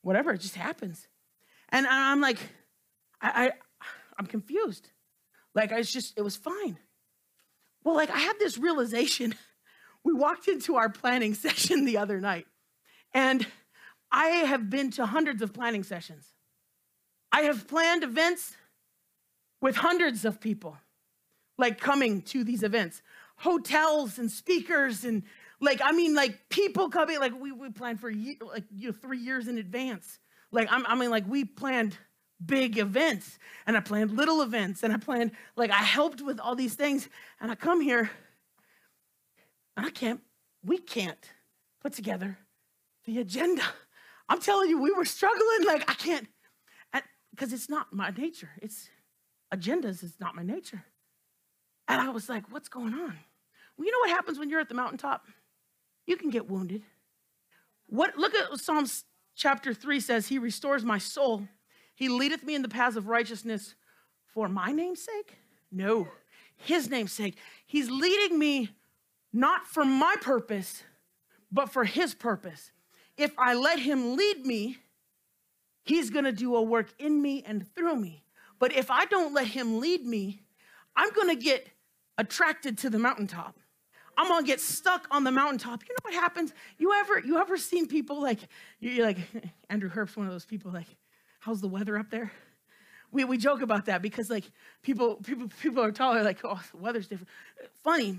whatever, 0.04 0.32
it 0.32 0.40
just 0.40 0.54
happens. 0.54 1.08
And 1.70 1.86
I'm 1.86 2.20
like, 2.20 2.38
I, 3.20 3.46
I 3.46 3.52
I'm 4.18 4.26
confused. 4.26 4.90
Like 5.54 5.72
I 5.72 5.78
was 5.78 5.92
just, 5.92 6.14
it 6.16 6.22
was 6.22 6.36
fine. 6.36 6.78
Well, 7.82 7.96
like 7.96 8.10
I 8.10 8.18
had 8.18 8.38
this 8.38 8.58
realization. 8.58 9.34
We 10.06 10.12
walked 10.12 10.48
into 10.48 10.76
our 10.76 10.90
planning 10.90 11.32
session 11.46 11.86
the 11.86 11.96
other 11.96 12.20
night, 12.20 12.46
and 13.14 13.46
I 14.12 14.26
have 14.26 14.68
been 14.68 14.90
to 14.90 15.06
hundreds 15.06 15.40
of 15.40 15.54
planning 15.54 15.82
sessions. 15.82 16.26
I 17.32 17.44
have 17.44 17.66
planned 17.66 18.04
events 18.04 18.54
with 19.62 19.76
hundreds 19.76 20.26
of 20.26 20.42
people, 20.42 20.76
like 21.56 21.80
coming 21.80 22.20
to 22.20 22.44
these 22.44 22.62
events, 22.62 23.00
hotels 23.36 24.18
and 24.18 24.30
speakers 24.30 25.04
and 25.04 25.22
like, 25.64 25.80
I 25.82 25.92
mean, 25.92 26.14
like 26.14 26.48
people 26.48 26.88
coming, 26.88 27.18
like 27.18 27.32
we, 27.38 27.52
we 27.52 27.70
planned 27.70 28.00
for 28.00 28.10
year, 28.10 28.36
like 28.40 28.64
you 28.74 28.88
know, 28.88 28.94
three 29.00 29.18
years 29.18 29.48
in 29.48 29.58
advance. 29.58 30.18
Like, 30.52 30.68
I'm, 30.70 30.86
I 30.86 30.94
mean, 30.94 31.10
like 31.10 31.26
we 31.26 31.44
planned 31.44 31.96
big 32.44 32.78
events 32.78 33.38
and 33.66 33.76
I 33.76 33.80
planned 33.80 34.10
little 34.12 34.42
events 34.42 34.82
and 34.82 34.92
I 34.92 34.98
planned, 34.98 35.32
like 35.56 35.70
I 35.70 35.82
helped 35.82 36.20
with 36.20 36.38
all 36.38 36.54
these 36.54 36.74
things. 36.74 37.08
And 37.40 37.50
I 37.50 37.54
come 37.54 37.80
here 37.80 38.10
and 39.76 39.86
I 39.86 39.90
can't, 39.90 40.20
we 40.64 40.78
can't 40.78 41.30
put 41.82 41.92
together 41.92 42.38
the 43.04 43.18
agenda. 43.18 43.62
I'm 44.28 44.40
telling 44.40 44.70
you, 44.70 44.80
we 44.80 44.92
were 44.92 45.04
struggling. 45.04 45.64
Like, 45.66 45.90
I 45.90 45.94
can't, 45.94 46.26
because 47.30 47.52
it's 47.52 47.68
not 47.68 47.92
my 47.92 48.10
nature. 48.10 48.50
It's 48.62 48.88
agendas, 49.52 50.02
is 50.02 50.14
not 50.20 50.34
my 50.34 50.42
nature. 50.42 50.84
And 51.88 52.00
I 52.00 52.10
was 52.10 52.28
like, 52.28 52.50
what's 52.50 52.68
going 52.68 52.94
on? 52.94 53.18
Well, 53.76 53.86
you 53.86 53.92
know 53.92 53.98
what 53.98 54.10
happens 54.10 54.38
when 54.38 54.48
you're 54.48 54.60
at 54.60 54.68
the 54.68 54.74
mountaintop? 54.74 55.26
You 56.06 56.16
can 56.16 56.30
get 56.30 56.48
wounded. 56.48 56.82
What 57.86 58.16
look 58.16 58.34
at 58.34 58.58
Psalms 58.58 59.04
chapter 59.34 59.74
3 59.74 60.00
says, 60.00 60.28
He 60.28 60.38
restores 60.38 60.84
my 60.84 60.98
soul. 60.98 61.48
He 61.94 62.08
leadeth 62.08 62.42
me 62.42 62.54
in 62.54 62.62
the 62.62 62.68
paths 62.68 62.96
of 62.96 63.08
righteousness 63.08 63.74
for 64.26 64.48
my 64.48 64.72
name's 64.72 65.02
sake? 65.02 65.38
No, 65.70 66.08
his 66.56 66.90
name's 66.90 67.12
sake. 67.12 67.36
He's 67.66 67.90
leading 67.90 68.38
me 68.38 68.70
not 69.32 69.66
for 69.66 69.84
my 69.84 70.14
purpose, 70.20 70.82
but 71.50 71.70
for 71.70 71.84
his 71.84 72.14
purpose. 72.14 72.70
If 73.16 73.32
I 73.38 73.54
let 73.54 73.78
him 73.78 74.16
lead 74.16 74.44
me, 74.44 74.78
he's 75.84 76.10
gonna 76.10 76.32
do 76.32 76.56
a 76.56 76.62
work 76.62 76.88
in 76.98 77.20
me 77.20 77.42
and 77.46 77.66
through 77.74 77.96
me. 77.96 78.24
But 78.58 78.72
if 78.72 78.90
I 78.90 79.04
don't 79.06 79.34
let 79.34 79.48
him 79.48 79.80
lead 79.80 80.04
me, 80.06 80.42
I'm 80.96 81.12
gonna 81.12 81.34
get 81.34 81.68
attracted 82.18 82.78
to 82.78 82.90
the 82.90 82.98
mountaintop. 82.98 83.58
I'm 84.16 84.28
gonna 84.28 84.46
get 84.46 84.60
stuck 84.60 85.06
on 85.10 85.24
the 85.24 85.32
mountaintop. 85.32 85.82
You 85.82 85.94
know 85.94 86.10
what 86.10 86.14
happens? 86.14 86.52
You 86.78 86.92
ever 86.92 87.18
you 87.20 87.38
ever 87.38 87.56
seen 87.56 87.86
people 87.86 88.20
like 88.20 88.40
you're 88.80 89.06
like 89.06 89.18
Andrew 89.70 89.90
Herbst 89.90 90.16
one 90.16 90.26
of 90.26 90.32
those 90.32 90.44
people 90.44 90.70
like, 90.70 90.86
how's 91.40 91.60
the 91.60 91.68
weather 91.68 91.98
up 91.98 92.10
there? 92.10 92.32
We, 93.10 93.24
we 93.24 93.36
joke 93.36 93.62
about 93.62 93.86
that 93.86 94.02
because 94.02 94.28
like 94.28 94.44
people 94.82 95.16
people 95.16 95.48
people 95.62 95.82
are 95.82 95.92
taller 95.92 96.22
like 96.22 96.40
oh 96.44 96.60
the 96.72 96.78
weather's 96.78 97.06
different. 97.06 97.28
Funny, 97.82 98.18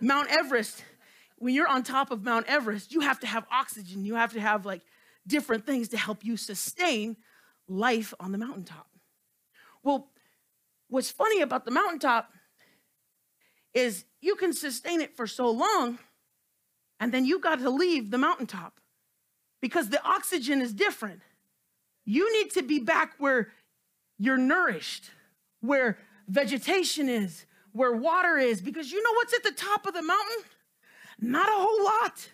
Mount 0.00 0.28
Everest 0.30 0.82
when 1.38 1.54
you're 1.54 1.68
on 1.68 1.82
top 1.82 2.10
of 2.10 2.24
Mount 2.24 2.46
Everest, 2.46 2.92
you 2.92 3.00
have 3.00 3.20
to 3.20 3.26
have 3.26 3.46
oxygen. 3.50 4.04
You 4.04 4.14
have 4.14 4.32
to 4.32 4.40
have 4.40 4.64
like 4.64 4.82
different 5.26 5.66
things 5.66 5.88
to 5.88 5.96
help 5.96 6.24
you 6.24 6.36
sustain 6.36 7.16
life 7.68 8.14
on 8.18 8.32
the 8.32 8.38
mountaintop. 8.38 8.88
Well, 9.82 10.10
what's 10.88 11.10
funny 11.10 11.42
about 11.42 11.64
the 11.64 11.70
mountaintop 11.70 12.30
is 13.76 14.06
you 14.22 14.34
can 14.36 14.54
sustain 14.54 15.02
it 15.02 15.14
for 15.14 15.26
so 15.26 15.50
long 15.50 15.98
and 16.98 17.12
then 17.12 17.26
you 17.26 17.38
got 17.38 17.58
to 17.60 17.68
leave 17.68 18.10
the 18.10 18.16
mountaintop 18.16 18.80
because 19.60 19.90
the 19.90 20.02
oxygen 20.02 20.62
is 20.62 20.72
different. 20.72 21.20
You 22.06 22.32
need 22.32 22.52
to 22.52 22.62
be 22.62 22.78
back 22.78 23.14
where 23.18 23.48
you're 24.18 24.38
nourished, 24.38 25.10
where 25.60 25.98
vegetation 26.26 27.10
is, 27.10 27.44
where 27.72 27.92
water 27.92 28.38
is, 28.38 28.62
because 28.62 28.90
you 28.90 29.02
know 29.02 29.12
what's 29.12 29.34
at 29.34 29.42
the 29.42 29.52
top 29.52 29.86
of 29.86 29.92
the 29.92 30.02
mountain? 30.02 30.44
Not 31.20 31.48
a 31.48 31.52
whole 31.52 31.84
lot. 31.84 32.30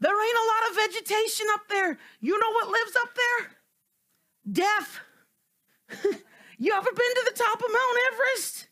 There 0.00 0.12
ain't 0.12 0.38
a 0.38 0.48
lot 0.48 0.70
of 0.70 0.76
vegetation 0.76 1.46
up 1.52 1.68
there. 1.68 1.98
You 2.20 2.38
know 2.38 2.52
what 2.52 2.68
lives 2.68 2.96
up 2.96 3.08
there? 3.14 3.50
Death. 4.50 5.00
you 6.58 6.72
ever 6.72 6.90
been 6.90 7.14
to 7.14 7.30
the 7.30 7.38
top 7.38 7.58
of 7.58 7.66
Mount 7.70 7.98
Everest? 8.12 8.68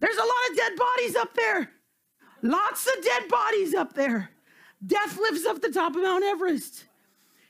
There's 0.00 0.16
a 0.16 0.20
lot 0.20 0.50
of 0.50 0.56
dead 0.56 0.72
bodies 0.76 1.16
up 1.16 1.34
there. 1.34 1.70
Lots 2.42 2.86
of 2.86 3.02
dead 3.02 3.28
bodies 3.28 3.74
up 3.74 3.94
there. 3.94 4.30
Death 4.86 5.18
lives 5.18 5.44
up 5.46 5.62
the 5.62 5.70
top 5.70 5.96
of 5.96 6.02
Mount 6.02 6.24
Everest. 6.24 6.84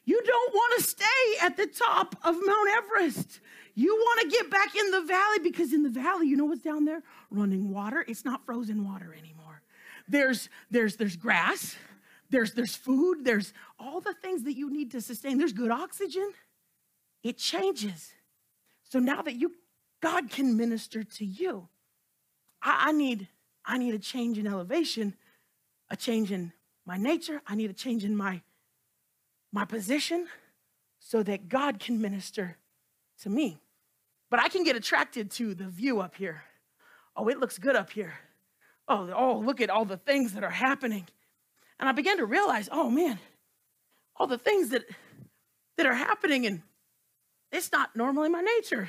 You 0.04 0.22
don't 0.24 0.54
want 0.54 0.78
to 0.78 0.84
stay 0.84 1.04
at 1.42 1.56
the 1.56 1.66
top 1.66 2.14
of 2.22 2.36
Mount 2.44 2.70
Everest. 2.70 3.40
You 3.74 3.94
want 3.94 4.20
to 4.20 4.28
get 4.28 4.50
back 4.50 4.74
in 4.76 4.90
the 4.90 5.02
valley 5.02 5.40
because 5.42 5.72
in 5.72 5.82
the 5.82 5.90
valley, 5.90 6.28
you 6.28 6.36
know 6.36 6.44
what's 6.44 6.62
down 6.62 6.84
there? 6.84 7.02
Running 7.30 7.70
water. 7.70 8.04
It's 8.06 8.24
not 8.24 8.46
frozen 8.46 8.84
water 8.84 9.14
anymore. 9.18 9.62
There's 10.08 10.48
there's 10.70 10.96
there's 10.96 11.16
grass. 11.16 11.76
There's 12.30 12.52
there's 12.52 12.76
food. 12.76 13.24
There's 13.24 13.52
all 13.78 14.00
the 14.00 14.14
things 14.14 14.44
that 14.44 14.56
you 14.56 14.70
need 14.70 14.92
to 14.92 15.00
sustain. 15.00 15.38
There's 15.38 15.52
good 15.52 15.70
oxygen. 15.70 16.32
It 17.22 17.38
changes. 17.38 18.14
So 18.84 19.00
now 19.00 19.22
that 19.22 19.34
you 19.34 19.52
God 20.00 20.30
can 20.30 20.56
minister 20.56 21.02
to 21.02 21.24
you, 21.24 21.68
I, 22.66 22.88
I 22.88 22.92
need 22.92 23.28
I 23.64 23.78
need 23.78 23.94
a 23.94 23.98
change 23.98 24.38
in 24.38 24.46
elevation, 24.46 25.14
a 25.88 25.96
change 25.96 26.30
in 26.30 26.52
my 26.84 26.96
nature. 26.96 27.40
I 27.46 27.54
need 27.54 27.70
a 27.70 27.74
change 27.74 28.04
in 28.04 28.16
my 28.16 28.42
my 29.52 29.64
position 29.64 30.26
so 30.98 31.22
that 31.22 31.48
God 31.48 31.78
can 31.78 32.00
minister 32.00 32.56
to 33.22 33.30
me. 33.30 33.58
But 34.28 34.40
I 34.40 34.48
can 34.48 34.64
get 34.64 34.74
attracted 34.74 35.30
to 35.32 35.54
the 35.54 35.68
view 35.68 36.00
up 36.00 36.16
here. 36.16 36.42
Oh, 37.16 37.28
it 37.28 37.38
looks 37.38 37.58
good 37.58 37.76
up 37.76 37.90
here. 37.90 38.14
Oh, 38.88 39.10
oh, 39.14 39.38
look 39.38 39.60
at 39.60 39.70
all 39.70 39.84
the 39.84 39.96
things 39.96 40.34
that 40.34 40.42
are 40.44 40.50
happening. 40.50 41.06
And 41.78 41.88
I 41.88 41.92
began 41.92 42.16
to 42.18 42.26
realize, 42.26 42.68
oh 42.72 42.90
man, 42.90 43.18
all 44.16 44.26
the 44.26 44.38
things 44.38 44.70
that 44.70 44.84
that 45.76 45.86
are 45.86 45.94
happening 45.94 46.46
and 46.46 46.62
it's 47.52 47.70
not 47.70 47.94
normally 47.94 48.28
my 48.28 48.40
nature. 48.40 48.88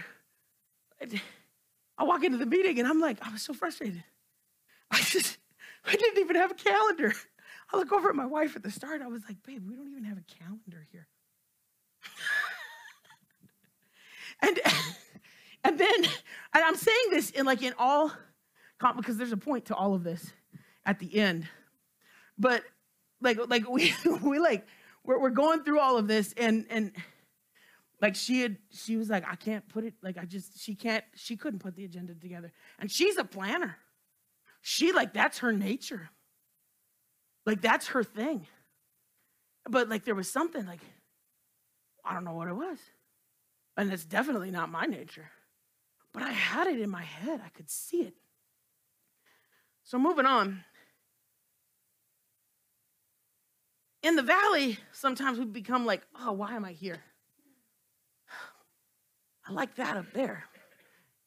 I 1.98 2.04
walk 2.04 2.24
into 2.24 2.38
the 2.38 2.46
meeting 2.46 2.80
and 2.80 2.88
I'm 2.88 3.00
like, 3.00 3.18
I 3.22 3.32
was 3.32 3.42
so 3.42 3.54
frustrated. 3.54 4.04
I 4.92 5.02
just 5.02 5.38
I 5.86 5.96
didn't 5.96 6.20
even 6.20 6.36
have 6.36 6.52
a 6.52 6.56
calendar. 6.56 7.14
I 7.72 7.78
look 7.78 7.92
over 7.92 8.10
at 8.10 8.16
my 8.16 8.26
wife 8.26 8.56
at 8.56 8.64
the 8.64 8.72
start. 8.72 9.02
I 9.02 9.08
was 9.08 9.24
like, 9.28 9.42
babe, 9.44 9.64
we 9.68 9.76
don't 9.76 9.90
even 9.90 10.06
have 10.06 10.18
a 10.18 10.46
calendar 10.46 10.88
here. 10.92 11.08
and 14.42 14.60
and 15.64 15.80
then, 15.80 16.04
and 16.04 16.64
I'm 16.64 16.76
saying 16.76 17.08
this 17.10 17.32
in 17.32 17.46
like 17.46 17.62
in 17.62 17.74
all, 17.78 18.12
because 18.96 19.18
there's 19.18 19.32
a 19.32 19.38
point 19.38 19.66
to 19.66 19.76
all 19.76 19.94
of 19.94 20.04
this 20.04 20.32
at 20.86 21.00
the 21.00 21.20
end. 21.20 21.48
But 22.38 22.64
like 23.22 23.38
like 23.48 23.68
we 23.68 23.94
we 24.22 24.40
like 24.40 24.66
we're, 25.04 25.20
we're 25.20 25.30
going 25.30 25.64
through 25.64 25.80
all 25.80 25.98
of 25.98 26.08
this 26.08 26.34
and 26.38 26.66
and 26.70 26.92
like 28.02 28.16
she 28.16 28.42
had 28.42 28.58
she 28.72 28.96
was 28.96 29.10
like 29.10 29.26
i 29.30 29.36
can't 29.36 29.68
put 29.70 29.84
it 29.84 29.94
like 30.02 30.18
i 30.18 30.26
just 30.26 30.60
she 30.62 30.76
can't 30.76 31.04
she 31.16 31.36
couldn't 31.36 31.60
put 31.60 31.76
the 31.76 31.86
agenda 31.86 32.14
together 32.14 32.52
and 32.80 32.92
she's 32.92 33.18
a 33.18 33.24
planner 33.24 33.78
she 34.62 34.92
like 34.92 35.14
that's 35.14 35.40
her 35.40 35.52
nature 35.52 36.10
like 37.48 37.62
that's 37.62 37.88
her 37.88 38.04
thing. 38.04 38.46
But 39.70 39.88
like 39.88 40.04
there 40.04 40.14
was 40.14 40.30
something 40.30 40.66
like, 40.66 40.82
I 42.04 42.14
don't 42.14 42.26
know 42.26 42.34
what 42.34 42.50
it 42.50 42.54
was. 42.54 42.78
And 43.78 43.92
it's 43.92 44.04
definitely 44.04 44.52
not 44.52 44.70
my 44.70 44.86
nature. 44.86 45.30
But 46.14 46.24
I 46.24 46.32
had 46.32 46.68
it 46.68 46.82
in 46.82 46.90
my 46.90 47.04
head. 47.04 47.42
I 47.44 47.50
could 47.50 47.70
see 47.70 48.02
it. 48.02 48.16
So 49.86 49.98
moving 49.98 50.26
on. 50.26 50.66
In 54.04 54.18
the 54.18 54.24
valley, 54.24 54.78
sometimes 54.92 55.40
we 55.40 55.46
become 55.46 55.86
like, 55.86 56.02
oh, 56.20 56.34
why 56.34 56.54
am 56.54 56.66
I 56.66 56.74
here? 56.74 57.00
I 59.48 59.54
like 59.54 59.76
that 59.76 59.98
up 59.98 60.12
there. 60.14 60.44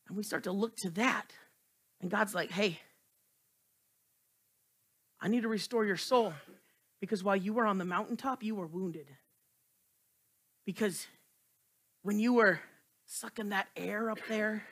And 0.08 0.16
we 0.16 0.22
start 0.22 0.44
to 0.44 0.52
look 0.52 0.76
to 0.78 0.90
that. 0.90 1.32
And 2.00 2.10
God's 2.10 2.34
like, 2.34 2.50
hey, 2.50 2.80
I 5.20 5.28
need 5.28 5.42
to 5.42 5.48
restore 5.48 5.84
your 5.84 5.96
soul 5.96 6.32
because 7.00 7.24
while 7.24 7.36
you 7.36 7.52
were 7.52 7.66
on 7.66 7.78
the 7.78 7.84
mountaintop, 7.84 8.42
you 8.42 8.54
were 8.54 8.66
wounded. 8.66 9.06
Because 10.66 11.06
when 12.02 12.18
you 12.18 12.34
were 12.34 12.60
sucking 13.06 13.50
that 13.50 13.68
air 13.76 14.10
up 14.10 14.18
there 14.28 14.64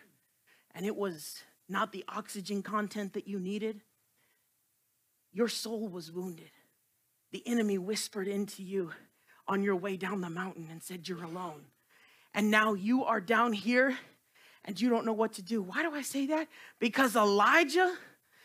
and 0.75 0.85
it 0.85 0.97
was 0.97 1.43
not 1.69 1.93
the 1.93 2.05
oxygen 2.09 2.63
content 2.63 3.15
that 3.15 3.29
you 3.29 3.39
needed, 3.39 3.81
your 5.33 5.49
soul 5.49 5.89
was 5.89 6.11
wounded. 6.11 6.51
The 7.33 7.47
enemy 7.47 7.79
whispered 7.79 8.29
into 8.29 8.63
you 8.63 8.93
on 9.47 9.63
your 9.63 9.77
way 9.77 9.97
down 9.97 10.21
the 10.21 10.31
mountain 10.31 10.69
and 10.71 10.83
said, 10.83 11.09
You're 11.09 11.25
alone. 11.25 11.65
And 12.39 12.53
now 12.53 12.75
you 12.75 13.05
are 13.05 13.21
down 13.21 13.53
here 13.53 13.99
and 14.65 14.81
you 14.81 14.89
don't 14.89 15.05
know 15.05 15.13
what 15.13 15.33
to 15.33 15.43
do. 15.43 15.61
Why 15.61 15.83
do 15.83 15.93
I 15.93 16.03
say 16.03 16.27
that? 16.27 16.47
Because 16.79 17.17
Elijah 17.17 17.93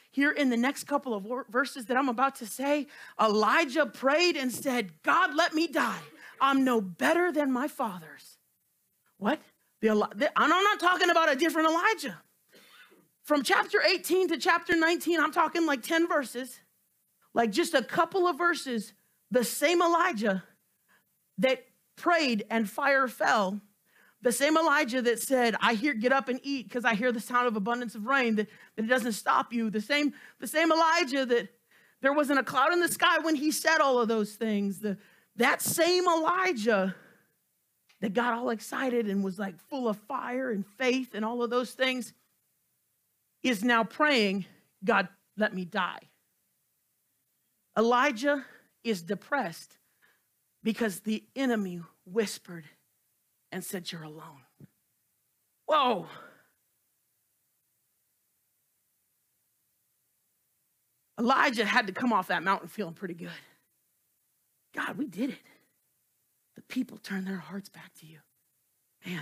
here 0.10 0.32
in 0.32 0.50
the 0.50 0.58
next 0.58 0.86
couple 0.86 1.14
of 1.14 1.28
verses 1.48 1.86
that 1.86 1.96
I'm 1.96 2.10
about 2.10 2.38
to 2.38 2.48
say, 2.48 2.88
Elijah 3.22 3.86
prayed 3.86 4.36
and 4.36 4.52
said, 4.52 5.04
God, 5.04 5.36
let 5.36 5.54
me 5.54 5.68
die. 5.68 6.00
I'm 6.42 6.64
no 6.64 6.82
better 6.82 7.32
than 7.32 7.52
my 7.52 7.68
fathers. 7.68 8.40
What? 9.18 9.40
The, 9.82 9.90
the, 10.16 10.32
I'm 10.36 10.50
not 10.50 10.80
talking 10.80 11.12
about 11.12 11.32
a 11.32 11.36
different 11.36 11.68
Elijah. 11.68 12.20
From 13.22 13.44
chapter 13.44 13.80
18 13.80 14.30
to 14.30 14.38
chapter 14.40 14.76
19, 14.76 15.20
I'm 15.20 15.32
talking 15.32 15.68
like 15.68 15.84
10 15.84 16.08
verses, 16.08 16.60
like 17.36 17.52
just 17.52 17.76
a 17.76 17.84
couple 17.84 18.26
of 18.26 18.40
verses, 18.40 18.94
the 19.30 19.44
same 19.44 19.84
Elijah 19.84 20.44
that 21.38 21.64
prayed 21.96 22.44
and 22.50 22.68
fire 22.68 23.08
fell 23.08 23.62
the 24.24 24.32
same 24.32 24.58
Elijah 24.58 25.02
that 25.02 25.22
said, 25.22 25.56
I 25.60 25.74
hear, 25.74 25.94
get 25.94 26.14
up 26.14 26.30
and 26.30 26.40
eat 26.44 26.70
because 26.70 26.86
I 26.86 26.96
hear 26.96 27.12
the 27.12 27.20
sound 27.20 27.46
of 27.46 27.58
abundance 27.58 27.94
of 27.94 28.06
rain, 28.06 28.36
that, 28.36 28.48
that 28.76 28.86
it 28.86 28.88
doesn't 28.88 29.12
stop 29.12 29.52
you. 29.52 29.70
The 29.70 29.82
same, 29.82 30.14
the 30.40 30.48
same 30.48 30.72
Elijah 30.72 31.26
that 31.26 31.50
there 32.02 32.14
wasn't 32.14 32.40
a 32.40 32.44
cloud 32.44 32.72
in 32.72 32.80
the 32.80 32.88
sky 32.88 33.20
when 33.20 33.36
he 33.36 33.52
said 33.52 33.80
all 33.80 34.00
of 34.00 34.08
those 34.08 34.34
things. 34.34 34.80
The, 34.80 34.98
that 35.36 35.62
same 35.62 36.08
Elijah 36.08 36.96
that 38.00 38.14
got 38.14 38.34
all 38.34 38.50
excited 38.50 39.10
and 39.10 39.26
was 39.26 39.38
like 39.38 39.60
full 39.70 39.90
of 39.90 39.98
fire 39.98 40.52
and 40.52 40.66
faith 40.66 41.16
and 41.16 41.26
all 41.26 41.44
of 41.44 41.50
those 41.50 41.72
things 41.72 42.14
is 43.44 43.62
now 43.62 43.84
praying, 43.84 44.46
God, 44.86 45.10
let 45.36 45.54
me 45.54 45.66
die. 45.66 46.00
Elijah 47.78 48.46
is 48.86 49.02
depressed 49.02 49.78
because 50.64 51.02
the 51.02 51.26
enemy 51.36 51.82
whispered 52.06 52.64
and 53.54 53.64
said, 53.64 53.92
You're 53.92 54.04
alone. 54.04 54.42
Whoa. 55.68 56.08
Elijah 61.20 61.64
had 61.64 61.88
to 61.88 61.94
come 61.94 62.12
off 62.12 62.28
that 62.28 62.44
mountain 62.44 62.68
feeling 62.68 62.96
pretty 62.96 63.14
good. 63.14 63.30
God, 64.76 64.98
we 64.98 65.06
did 65.06 65.30
it. 65.30 65.38
The 66.56 66.64
people 66.64 66.98
turned 66.98 67.28
their 67.28 67.38
hearts 67.38 67.70
back 67.70 67.94
to 68.00 68.08
you. 68.08 68.18
Man, 69.06 69.22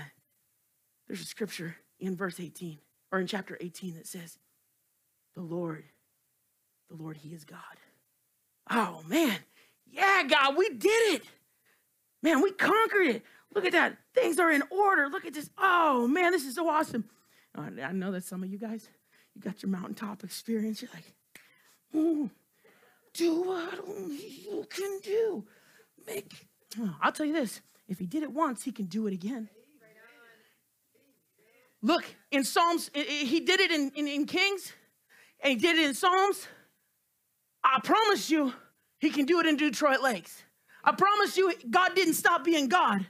there's 1.07 1.21
a 1.21 1.25
scripture 1.25 1.75
in 1.99 2.15
verse 2.15 2.39
18 2.39 2.77
or 3.11 3.19
in 3.19 3.27
chapter 3.27 3.57
18 3.59 3.95
that 3.95 4.07
says, 4.07 4.39
The 5.35 5.41
Lord, 5.41 5.83
the 6.89 6.95
Lord, 6.95 7.17
He 7.17 7.33
is 7.33 7.43
God. 7.43 7.59
Oh, 8.69 9.03
man. 9.07 9.37
Yeah, 9.85 10.23
God, 10.29 10.55
we 10.55 10.69
did 10.69 11.15
it. 11.15 11.23
Man, 12.23 12.41
we 12.41 12.51
conquered 12.51 13.07
it. 13.07 13.23
Look 13.53 13.65
at 13.65 13.73
that. 13.73 13.97
Things 14.13 14.39
are 14.39 14.51
in 14.51 14.63
order. 14.69 15.07
Look 15.07 15.25
at 15.25 15.33
this. 15.33 15.49
Oh, 15.57 16.07
man, 16.07 16.31
this 16.31 16.45
is 16.45 16.55
so 16.55 16.69
awesome. 16.69 17.05
Oh, 17.55 17.63
I 17.63 17.91
know 17.91 18.11
that 18.11 18.23
some 18.23 18.43
of 18.43 18.49
you 18.49 18.57
guys, 18.57 18.87
you 19.35 19.41
got 19.41 19.61
your 19.61 19.69
mountaintop 19.69 20.23
experience. 20.23 20.81
You're 20.81 20.91
like, 20.93 21.13
oh, 21.93 22.29
do 23.13 23.41
what 23.41 23.79
only 23.87 24.25
you 24.47 24.65
can 24.69 24.99
do. 25.03 25.45
Make. 26.07 26.47
Oh, 26.79 26.95
I'll 27.01 27.11
tell 27.11 27.25
you 27.25 27.33
this 27.33 27.61
if 27.87 27.99
he 27.99 28.05
did 28.05 28.23
it 28.23 28.31
once, 28.31 28.63
he 28.63 28.71
can 28.71 28.85
do 28.85 29.07
it 29.07 29.13
again. 29.13 29.49
Look, 31.81 32.05
in 32.29 32.43
Psalms, 32.43 32.91
he 32.93 33.39
did 33.39 33.59
it 33.59 33.71
in, 33.71 33.91
in, 33.95 34.07
in 34.07 34.25
Kings, 34.25 34.71
and 35.43 35.51
he 35.51 35.57
did 35.57 35.77
it 35.77 35.85
in 35.85 35.93
Psalms. 35.95 36.47
I 37.63 37.79
promise 37.83 38.29
you, 38.29 38.53
He 38.99 39.09
can 39.09 39.25
do 39.25 39.39
it 39.39 39.45
in 39.45 39.57
Detroit 39.57 40.01
Lakes. 40.01 40.43
I 40.83 40.91
promise 40.93 41.37
you, 41.37 41.53
God 41.69 41.95
didn't 41.95 42.13
stop 42.13 42.43
being 42.43 42.67
God. 42.67 43.05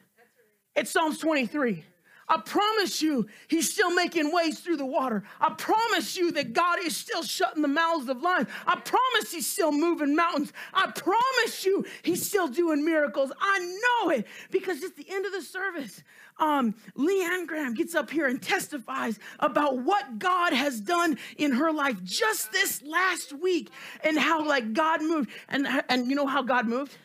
It's 0.75 0.91
Psalms 0.91 1.17
23. 1.19 1.83
I 2.29 2.37
promise 2.45 3.01
you, 3.01 3.27
He's 3.49 3.69
still 3.69 3.93
making 3.93 4.31
ways 4.31 4.61
through 4.61 4.77
the 4.77 4.85
water. 4.85 5.23
I 5.41 5.53
promise 5.57 6.15
you 6.15 6.31
that 6.31 6.53
God 6.53 6.79
is 6.81 6.95
still 6.95 7.23
shutting 7.23 7.61
the 7.61 7.67
mouths 7.67 8.07
of 8.07 8.21
lions. 8.21 8.47
I 8.65 8.79
promise 8.79 9.33
He's 9.33 9.47
still 9.47 9.73
moving 9.73 10.15
mountains. 10.15 10.53
I 10.73 10.89
promise 10.91 11.65
you, 11.65 11.83
He's 12.03 12.25
still 12.25 12.47
doing 12.47 12.85
miracles. 12.85 13.33
I 13.41 13.59
know 13.59 14.11
it 14.11 14.27
because 14.49 14.81
it's 14.81 14.95
the 14.95 15.13
end 15.13 15.25
of 15.25 15.33
the 15.33 15.41
service. 15.41 16.03
Um, 16.39 16.73
Leanne 16.97 17.47
Graham 17.47 17.73
gets 17.73 17.95
up 17.95 18.09
here 18.09 18.27
and 18.27 18.41
testifies 18.41 19.19
about 19.41 19.79
what 19.79 20.17
God 20.17 20.53
has 20.53 20.79
done 20.79 21.17
in 21.37 21.51
her 21.51 21.73
life 21.73 22.01
just 22.01 22.53
this 22.53 22.81
last 22.81 23.33
week 23.33 23.69
and 24.05 24.17
how 24.17 24.47
like 24.47 24.71
God 24.71 25.01
moved. 25.01 25.29
And, 25.49 25.67
and 25.89 26.07
you 26.07 26.15
know 26.15 26.27
how 26.27 26.43
God 26.43 26.65
moved? 26.65 26.95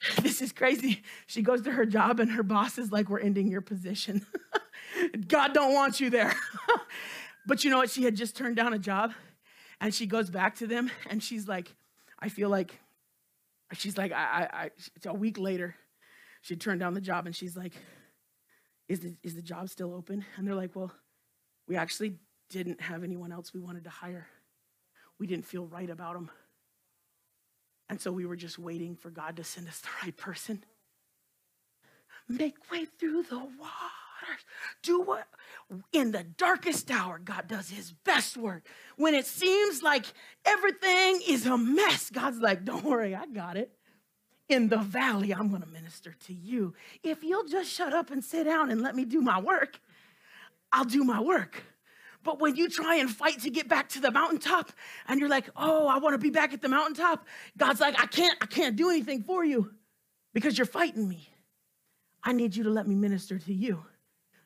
this 0.22 0.40
is 0.40 0.52
crazy. 0.52 1.02
She 1.26 1.42
goes 1.42 1.62
to 1.62 1.72
her 1.72 1.84
job 1.84 2.20
and 2.20 2.30
her 2.32 2.42
boss 2.42 2.78
is 2.78 2.92
like, 2.92 3.08
we're 3.08 3.20
ending 3.20 3.48
your 3.48 3.60
position. 3.60 4.26
God 5.28 5.52
don't 5.52 5.74
want 5.74 6.00
you 6.00 6.10
there. 6.10 6.34
but 7.46 7.64
you 7.64 7.70
know 7.70 7.78
what? 7.78 7.90
She 7.90 8.04
had 8.04 8.14
just 8.14 8.36
turned 8.36 8.56
down 8.56 8.72
a 8.72 8.78
job 8.78 9.12
and 9.80 9.92
she 9.92 10.06
goes 10.06 10.30
back 10.30 10.56
to 10.56 10.66
them 10.66 10.90
and 11.10 11.22
she's 11.22 11.48
like, 11.48 11.74
I 12.18 12.28
feel 12.28 12.48
like, 12.48 12.78
she's 13.72 13.98
like, 13.98 14.12
I, 14.12 14.16
I, 14.52 14.64
I 14.64 14.70
it's 14.96 15.06
a 15.06 15.12
week 15.12 15.38
later, 15.38 15.74
she 16.42 16.56
turned 16.56 16.80
down 16.80 16.94
the 16.94 17.00
job 17.00 17.26
and 17.26 17.34
she's 17.34 17.56
like, 17.56 17.72
is 18.88 19.00
the, 19.00 19.16
is 19.22 19.34
the 19.34 19.42
job 19.42 19.68
still 19.68 19.92
open? 19.94 20.24
And 20.36 20.46
they're 20.46 20.54
like, 20.54 20.74
well, 20.74 20.92
we 21.66 21.76
actually 21.76 22.14
didn't 22.48 22.80
have 22.80 23.04
anyone 23.04 23.32
else 23.32 23.52
we 23.52 23.60
wanted 23.60 23.84
to 23.84 23.90
hire. 23.90 24.26
We 25.18 25.26
didn't 25.26 25.44
feel 25.44 25.66
right 25.66 25.90
about 25.90 26.14
them. 26.14 26.30
And 27.88 28.00
so 28.00 28.12
we 28.12 28.26
were 28.26 28.36
just 28.36 28.58
waiting 28.58 28.96
for 28.96 29.10
God 29.10 29.36
to 29.36 29.44
send 29.44 29.68
us 29.68 29.80
the 29.80 29.88
right 30.02 30.16
person. 30.16 30.64
Make 32.28 32.70
way 32.70 32.84
through 32.84 33.22
the 33.24 33.38
waters. 33.38 34.44
Do 34.82 35.00
what? 35.00 35.26
In 35.92 36.12
the 36.12 36.24
darkest 36.24 36.90
hour, 36.90 37.18
God 37.18 37.48
does 37.48 37.70
his 37.70 37.92
best 37.92 38.36
work. 38.36 38.66
When 38.96 39.14
it 39.14 39.24
seems 39.24 39.82
like 39.82 40.04
everything 40.44 41.20
is 41.26 41.46
a 41.46 41.56
mess, 41.56 42.10
God's 42.10 42.38
like, 42.38 42.64
don't 42.64 42.84
worry, 42.84 43.14
I 43.14 43.26
got 43.26 43.56
it. 43.56 43.72
In 44.48 44.68
the 44.68 44.78
valley, 44.78 45.32
I'm 45.32 45.48
going 45.48 45.62
to 45.62 45.68
minister 45.68 46.14
to 46.26 46.34
you. 46.34 46.74
If 47.02 47.22
you'll 47.22 47.46
just 47.46 47.70
shut 47.70 47.92
up 47.92 48.10
and 48.10 48.22
sit 48.22 48.44
down 48.44 48.70
and 48.70 48.82
let 48.82 48.94
me 48.94 49.04
do 49.04 49.20
my 49.20 49.40
work, 49.40 49.80
I'll 50.72 50.84
do 50.84 51.04
my 51.04 51.20
work. 51.20 51.62
But 52.24 52.40
when 52.40 52.56
you 52.56 52.68
try 52.68 52.96
and 52.96 53.10
fight 53.10 53.40
to 53.42 53.50
get 53.50 53.68
back 53.68 53.88
to 53.90 54.00
the 54.00 54.10
mountaintop 54.10 54.72
and 55.06 55.20
you're 55.20 55.28
like, 55.28 55.48
oh, 55.56 55.86
I 55.86 55.98
want 55.98 56.14
to 56.14 56.18
be 56.18 56.30
back 56.30 56.52
at 56.52 56.60
the 56.60 56.68
mountaintop, 56.68 57.26
God's 57.56 57.80
like, 57.80 58.00
I 58.00 58.06
can't, 58.06 58.36
I 58.40 58.46
can't 58.46 58.76
do 58.76 58.90
anything 58.90 59.22
for 59.22 59.44
you 59.44 59.72
because 60.34 60.58
you're 60.58 60.66
fighting 60.66 61.08
me. 61.08 61.28
I 62.22 62.32
need 62.32 62.56
you 62.56 62.64
to 62.64 62.70
let 62.70 62.86
me 62.86 62.94
minister 62.94 63.38
to 63.38 63.54
you. 63.54 63.84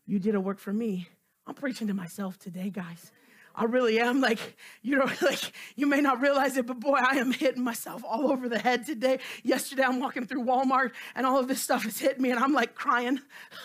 You 0.07 0.19
did 0.19 0.35
a 0.35 0.41
work 0.41 0.59
for 0.59 0.73
me. 0.73 1.09
I'm 1.47 1.55
preaching 1.55 1.89
to 1.89 1.95
myself 1.95 2.39
today, 2.39 2.71
guys. 2.71 3.11
I 3.55 3.65
really 3.65 4.01
am. 4.01 4.21
Like, 4.21 4.57
you 4.83 4.97
know, 4.97 5.05
like 5.23 5.53
you 5.77 5.87
may 5.87 6.01
not 6.01 6.21
realize 6.21 6.57
it, 6.57 6.67
but 6.67 6.81
boy, 6.81 6.99
I 6.99 7.17
am 7.17 7.33
hitting 7.33 7.63
myself 7.63 8.03
all 8.05 8.31
over 8.31 8.49
the 8.49 8.59
head 8.59 8.87
today. 8.87 9.19
Yesterday, 9.43 9.83
I'm 9.83 10.01
walking 10.01 10.27
through 10.27 10.45
Walmart 10.45 10.93
and 11.15 11.27
all 11.27 11.39
of 11.39 11.49
this 11.49 11.61
stuff 11.61 11.87
is 11.87 11.99
hitting 11.99 12.23
me 12.23 12.31
and 12.31 12.39
I'm 12.39 12.53
like 12.53 12.75
crying. 12.75 13.21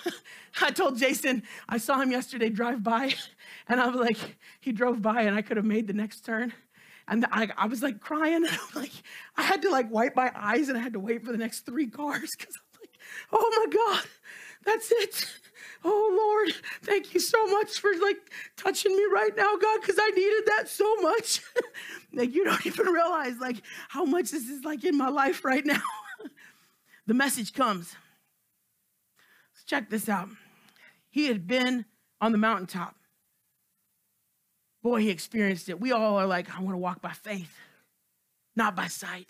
I 0.61 0.71
told 0.71 0.97
Jason, 0.97 1.43
I 1.69 1.77
saw 1.77 1.99
him 2.01 2.11
yesterday 2.11 2.49
drive 2.49 2.83
by 2.83 3.13
and 3.69 3.79
I 3.79 3.87
was 3.87 3.99
like, 3.99 4.37
he 4.59 4.71
drove 4.71 5.01
by 5.01 5.23
and 5.23 5.35
I 5.35 5.41
could 5.41 5.57
have 5.57 5.65
made 5.65 5.87
the 5.87 5.93
next 5.93 6.21
turn. 6.21 6.53
And 7.07 7.25
I, 7.31 7.49
I 7.57 7.67
was 7.67 7.81
like 7.81 7.99
crying. 7.99 8.45
And 8.45 8.47
I'm 8.47 8.81
like, 8.81 8.91
I 9.35 9.43
had 9.43 9.61
to 9.63 9.69
like 9.69 9.89
wipe 9.91 10.15
my 10.15 10.31
eyes 10.35 10.69
and 10.69 10.77
I 10.77 10.81
had 10.81 10.93
to 10.93 10.99
wait 10.99 11.23
for 11.23 11.31
the 11.31 11.37
next 11.37 11.65
three 11.65 11.87
cars 11.87 12.35
because 12.37 12.55
I'm 12.55 12.81
like, 12.81 12.97
oh 13.31 13.65
my 13.65 13.73
God, 13.73 14.05
that's 14.65 14.91
it. 14.91 15.27
Oh 15.83 16.43
Lord, 16.45 16.55
thank 16.83 17.13
you 17.13 17.19
so 17.19 17.45
much 17.47 17.79
for 17.79 17.91
like 18.01 18.17
touching 18.57 18.95
me 18.95 19.05
right 19.11 19.35
now, 19.35 19.55
God, 19.55 19.79
because 19.81 19.97
I 19.99 20.09
needed 20.09 20.43
that 20.47 20.67
so 20.67 20.95
much. 20.97 21.41
like 22.13 22.33
you 22.33 22.43
don't 22.43 22.65
even 22.65 22.87
realize 22.87 23.37
like 23.39 23.61
how 23.87 24.03
much 24.03 24.31
this 24.31 24.49
is 24.49 24.63
like 24.65 24.83
in 24.83 24.97
my 24.97 25.09
life 25.09 25.45
right 25.45 25.65
now. 25.65 25.81
the 27.05 27.13
message 27.13 27.53
comes. 27.53 27.95
Let's 29.53 29.65
check 29.65 29.89
this 29.89 30.09
out. 30.09 30.29
He 31.09 31.27
had 31.27 31.47
been 31.47 31.85
on 32.19 32.31
the 32.31 32.37
mountaintop. 32.37 32.96
Boy, 34.87 35.01
he 35.01 35.09
experienced 35.09 35.67
it. 35.67 35.81
We 35.81 35.91
all 35.91 36.15
are 36.15 36.25
like, 36.25 36.49
I 36.49 36.61
want 36.61 36.73
to 36.73 36.77
walk 36.77 37.01
by 37.01 37.11
faith, 37.11 37.53
not 38.55 38.73
by 38.73 38.87
sight. 38.87 39.29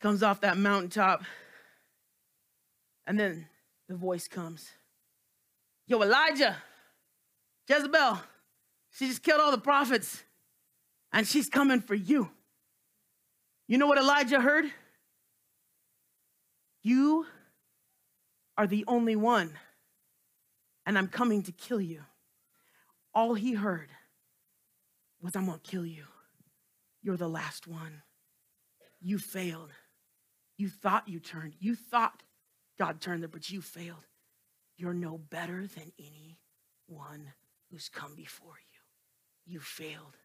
Comes 0.00 0.22
off 0.22 0.42
that 0.42 0.56
mountaintop. 0.56 1.24
And 3.08 3.18
then 3.18 3.48
the 3.88 3.96
voice 3.96 4.28
comes 4.28 4.70
Yo, 5.88 6.00
Elijah, 6.00 6.54
Jezebel, 7.68 8.20
she 8.92 9.08
just 9.08 9.24
killed 9.24 9.40
all 9.40 9.50
the 9.50 9.58
prophets 9.58 10.22
and 11.12 11.26
she's 11.26 11.48
coming 11.48 11.80
for 11.80 11.96
you. 11.96 12.30
You 13.66 13.78
know 13.78 13.88
what 13.88 13.98
Elijah 13.98 14.40
heard? 14.40 14.66
You 16.84 17.26
are 18.56 18.68
the 18.68 18.84
only 18.86 19.16
one, 19.16 19.58
and 20.86 20.96
I'm 20.96 21.08
coming 21.08 21.42
to 21.42 21.50
kill 21.50 21.80
you. 21.80 22.04
All 23.16 23.32
he 23.32 23.54
heard 23.54 23.88
was, 25.22 25.34
I'm 25.34 25.46
going 25.46 25.58
to 25.58 25.70
kill 25.70 25.86
you. 25.86 26.04
You're 27.02 27.16
the 27.16 27.30
last 27.30 27.66
one. 27.66 28.02
You 29.00 29.18
failed. 29.18 29.70
You 30.58 30.68
thought 30.68 31.08
you 31.08 31.18
turned. 31.18 31.54
You 31.58 31.76
thought 31.76 32.22
God 32.78 33.00
turned 33.00 33.22
there, 33.22 33.28
but 33.28 33.48
you 33.48 33.62
failed. 33.62 34.04
You're 34.76 34.92
no 34.92 35.16
better 35.16 35.66
than 35.66 35.92
anyone 35.98 37.32
who's 37.70 37.88
come 37.88 38.14
before 38.14 38.58
you. 38.70 39.54
You 39.54 39.60
failed. 39.60 40.18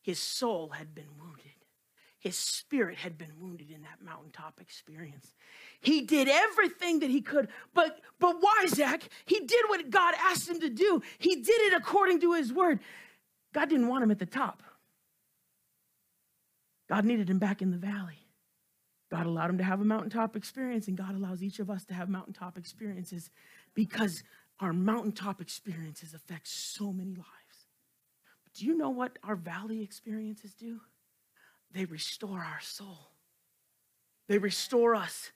His 0.00 0.18
soul 0.18 0.70
had 0.70 0.94
been 0.94 1.18
wounded. 1.20 1.63
His 2.24 2.38
spirit 2.38 2.96
had 2.96 3.18
been 3.18 3.32
wounded 3.38 3.70
in 3.70 3.82
that 3.82 4.02
mountaintop 4.02 4.58
experience. 4.58 5.34
He 5.82 6.00
did 6.00 6.26
everything 6.26 7.00
that 7.00 7.10
he 7.10 7.20
could, 7.20 7.48
but 7.74 8.00
but 8.18 8.36
why, 8.40 8.64
Zach? 8.66 9.02
He 9.26 9.40
did 9.40 9.66
what 9.68 9.90
God 9.90 10.14
asked 10.18 10.48
him 10.48 10.58
to 10.60 10.70
do. 10.70 11.02
He 11.18 11.36
did 11.36 11.60
it 11.60 11.74
according 11.74 12.22
to 12.22 12.32
his 12.32 12.50
word. 12.50 12.80
God 13.52 13.68
didn't 13.68 13.88
want 13.88 14.04
him 14.04 14.10
at 14.10 14.18
the 14.18 14.24
top. 14.24 14.62
God 16.88 17.04
needed 17.04 17.28
him 17.28 17.38
back 17.38 17.60
in 17.60 17.70
the 17.70 17.76
valley. 17.76 18.26
God 19.10 19.26
allowed 19.26 19.50
him 19.50 19.58
to 19.58 19.64
have 19.64 19.82
a 19.82 19.84
mountaintop 19.84 20.34
experience, 20.34 20.88
and 20.88 20.96
God 20.96 21.14
allows 21.14 21.42
each 21.42 21.58
of 21.58 21.68
us 21.68 21.84
to 21.84 21.94
have 21.94 22.08
mountaintop 22.08 22.56
experiences 22.56 23.30
because 23.74 24.24
our 24.60 24.72
mountaintop 24.72 25.42
experiences 25.42 26.14
affect 26.14 26.48
so 26.48 26.90
many 26.90 27.16
lives. 27.16 27.66
But 28.44 28.54
do 28.54 28.64
you 28.64 28.74
know 28.78 28.88
what 28.88 29.18
our 29.22 29.36
valley 29.36 29.82
experiences 29.82 30.54
do? 30.54 30.80
They 31.74 31.84
restore 31.84 32.38
our 32.38 32.60
soul, 32.60 33.10
they 34.28 34.38
restore 34.38 34.94
us. 34.94 35.32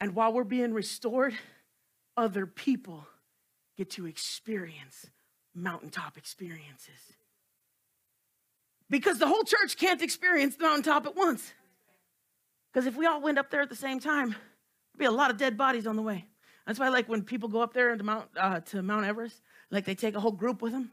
And 0.00 0.16
while 0.16 0.32
we're 0.32 0.44
being 0.44 0.74
restored, 0.74 1.34
other 2.16 2.46
people 2.46 3.06
get 3.76 3.90
to 3.90 4.06
experience 4.06 5.06
mountaintop 5.54 6.18
experiences. 6.18 7.14
Because 8.90 9.18
the 9.18 9.28
whole 9.28 9.44
church 9.44 9.76
can't 9.76 10.02
experience 10.02 10.56
the 10.56 10.64
mountaintop 10.64 11.06
at 11.06 11.16
once. 11.16 11.52
Because 12.72 12.86
if 12.86 12.96
we 12.96 13.06
all 13.06 13.20
went 13.20 13.38
up 13.38 13.50
there 13.50 13.62
at 13.62 13.70
the 13.70 13.76
same 13.76 14.00
time, 14.00 14.30
there'd 14.30 14.98
be 14.98 15.04
a 15.04 15.10
lot 15.10 15.30
of 15.30 15.36
dead 15.36 15.56
bodies 15.56 15.86
on 15.86 15.96
the 15.96 16.02
way. 16.02 16.26
That's 16.66 16.78
why, 16.78 16.88
like, 16.88 17.08
when 17.08 17.22
people 17.22 17.48
go 17.48 17.62
up 17.62 17.72
there 17.72 17.96
to 17.96 18.02
Mount, 18.02 18.28
uh, 18.36 18.60
to 18.60 18.82
Mount 18.82 19.06
Everest, 19.06 19.40
like, 19.70 19.84
they 19.84 19.94
take 19.94 20.16
a 20.16 20.20
whole 20.20 20.32
group 20.32 20.60
with 20.60 20.72
them. 20.72 20.90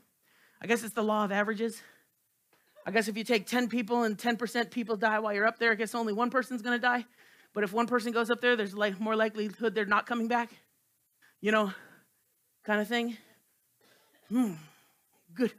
I 0.62 0.67
guess 0.67 0.84
it's 0.84 0.93
the 0.93 1.04
law 1.04 1.25
of 1.25 1.32
averages. 1.32 1.82
I 2.86 2.91
guess 2.91 3.08
if 3.08 3.17
you 3.17 3.24
take 3.24 3.46
10 3.46 3.70
people 3.70 4.04
and 4.04 4.17
10% 4.17 4.72
people 4.72 4.98
die 4.98 5.20
while 5.20 5.34
you're 5.34 5.46
up 5.46 5.60
there, 5.60 5.72
I 5.72 5.76
guess 5.76 5.94
only 5.94 6.13
one 6.13 6.30
person's 6.30 6.62
to 6.62 6.80
die. 6.80 7.06
But 7.54 7.63
if 7.63 7.74
one 7.74 7.88
person 7.88 8.12
goes 8.12 8.30
up 8.30 8.41
there, 8.41 8.56
there's 8.56 8.74
like 8.74 9.00
more 9.00 9.15
likelihood 9.15 9.76
they're 9.76 9.86
not 9.86 10.06
coming 10.08 10.28
back. 10.28 10.52
You 11.41 11.52
know, 11.52 11.74
kind 12.63 12.82
of 12.82 12.88
thing. 12.88 13.17
Hmm, 14.30 14.54
good. 15.34 15.52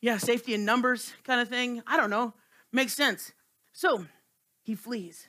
Yeah, 0.00 0.18
safety 0.18 0.54
in 0.54 0.64
numbers 0.64 1.12
kind 1.24 1.40
of 1.40 1.48
thing. 1.48 1.82
I 1.86 1.96
don't 1.96 2.10
know. 2.10 2.34
Makes 2.72 2.94
sense. 2.94 3.32
So 3.72 4.06
he 4.62 4.74
flees. 4.74 5.26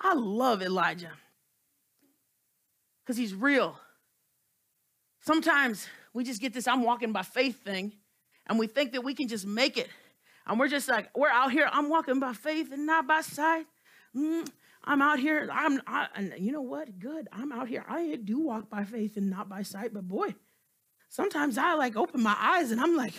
I 0.00 0.14
love 0.14 0.62
Elijah 0.62 1.12
because 3.02 3.16
he's 3.16 3.34
real. 3.34 3.78
Sometimes 5.20 5.88
we 6.12 6.24
just 6.24 6.40
get 6.40 6.52
this 6.52 6.68
I'm 6.68 6.82
walking 6.82 7.12
by 7.12 7.22
faith 7.22 7.64
thing, 7.64 7.92
and 8.46 8.58
we 8.58 8.66
think 8.66 8.92
that 8.92 9.02
we 9.02 9.14
can 9.14 9.28
just 9.28 9.46
make 9.46 9.78
it. 9.78 9.88
And 10.46 10.58
we're 10.60 10.68
just 10.68 10.88
like, 10.88 11.10
we're 11.16 11.28
out 11.28 11.50
here, 11.50 11.68
I'm 11.72 11.88
walking 11.88 12.20
by 12.20 12.32
faith 12.32 12.72
and 12.72 12.86
not 12.86 13.06
by 13.06 13.20
sight. 13.20 13.66
Mm, 14.16 14.48
I'm 14.84 15.02
out 15.02 15.18
here, 15.18 15.48
I'm, 15.52 15.82
I, 15.86 16.06
and 16.14 16.32
you 16.38 16.52
know 16.52 16.62
what? 16.62 16.98
Good, 16.98 17.28
I'm 17.32 17.50
out 17.50 17.68
here. 17.68 17.84
I 17.88 18.16
do 18.22 18.38
walk 18.40 18.70
by 18.70 18.84
faith 18.84 19.16
and 19.16 19.28
not 19.28 19.48
by 19.48 19.62
sight, 19.62 19.92
but 19.92 20.06
boy, 20.06 20.34
sometimes 21.08 21.58
I 21.58 21.74
like 21.74 21.96
open 21.96 22.22
my 22.22 22.36
eyes 22.38 22.70
and 22.70 22.80
I'm 22.80 22.96
like, 22.96 23.14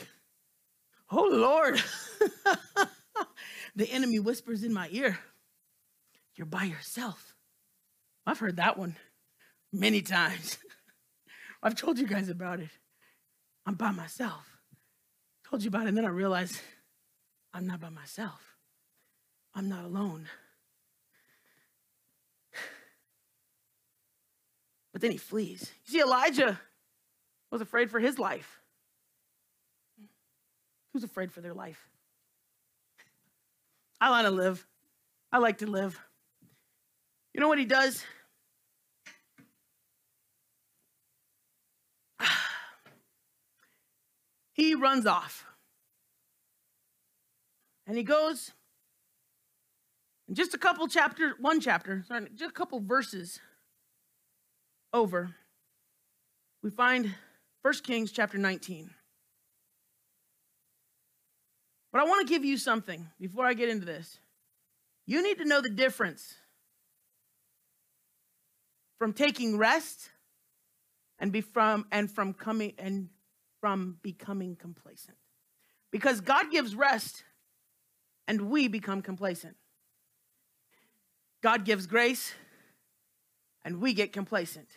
oh 1.12 1.28
Lord. 1.30 1.82
the 3.76 3.92
enemy 3.92 4.20
whispers 4.20 4.64
in 4.64 4.74
my 4.74 4.88
ear, 4.92 5.20
You're 6.36 6.48
by 6.48 6.64
yourself. 6.64 7.36
I've 8.26 8.40
heard 8.40 8.58
that 8.58 8.78
one 8.78 8.96
many 9.72 10.02
times. 10.02 10.58
I've 11.64 11.76
told 11.76 12.00
you 12.00 12.08
guys 12.08 12.30
about 12.30 12.60
it. 12.60 12.70
I'm 13.66 13.76
by 13.76 13.92
myself. 13.92 14.46
Told 15.50 15.64
you 15.64 15.70
about 15.70 15.84
it, 15.84 15.90
and 15.90 15.98
then 15.98 16.06
I 16.06 16.10
realized 16.10 16.60
I'm 17.58 17.66
not 17.66 17.80
by 17.80 17.90
myself. 17.90 18.56
I'm 19.56 19.68
not 19.68 19.84
alone. 19.84 20.28
But 24.94 25.02
then 25.02 25.12
he 25.12 25.18
flees. 25.18 25.72
You 25.86 25.92
see, 25.92 26.00
Elijah 26.02 26.60
was 27.52 27.62
afraid 27.62 27.92
for 27.92 28.00
his 28.00 28.18
life. 28.18 28.60
Who's 30.94 31.04
afraid 31.04 31.32
for 31.32 31.42
their 31.42 31.54
life? 31.54 31.90
I 34.02 34.10
want 34.12 34.26
to 34.26 34.32
live. 34.32 34.66
I 35.32 35.38
like 35.40 35.60
to 35.60 35.68
live. 35.68 36.00
You 37.34 37.42
know 37.42 37.48
what 37.48 37.60
he 37.60 37.66
does? 37.66 38.04
he 44.54 44.74
runs 44.74 45.06
off. 45.06 45.44
And 47.88 47.96
he 47.96 48.04
goes, 48.04 48.52
in 50.28 50.36
just 50.36 50.54
a 50.54 50.58
couple 50.58 50.88
chapters, 50.88 51.34
one 51.40 51.62
chapter, 51.62 52.04
sorry, 52.06 52.28
just 52.36 52.52
a 52.52 52.54
couple 52.54 52.82
verses 52.82 53.40
over, 54.94 55.34
we 56.62 56.70
find 56.70 57.16
1 57.62 57.74
Kings 57.84 58.12
chapter 58.12 58.38
19. 58.38 58.90
But 61.94 62.02
I 62.02 62.04
want 62.04 62.28
to 62.28 62.32
give 62.32 62.44
you 62.44 62.58
something 62.58 63.08
before 63.20 63.46
I 63.46 63.54
get 63.54 63.70
into 63.70 63.86
this. 63.86 64.20
You 65.06 65.24
need 65.24 65.38
to 65.38 65.46
know 65.46 65.62
the 65.62 65.70
difference 65.70 66.36
from 69.00 69.14
taking 69.14 69.58
rest 69.58 70.10
and 71.20 71.32
be 71.32 71.40
from 71.40 71.86
and 71.92 72.12
from 72.12 72.34
coming 72.34 72.74
and 72.78 73.08
from 73.62 73.98
becoming 74.04 74.58
complacent. 74.58 75.18
Because 75.90 76.20
God 76.20 76.52
gives 76.52 76.76
rest 76.76 77.24
and 78.28 78.50
we 78.50 78.68
become 78.68 79.02
complacent. 79.02 79.56
God 81.42 81.64
gives 81.66 81.88
grace 81.88 82.34
and 83.64 83.80
we 83.82 83.94
get 83.94 84.12
complacent. 84.12 84.68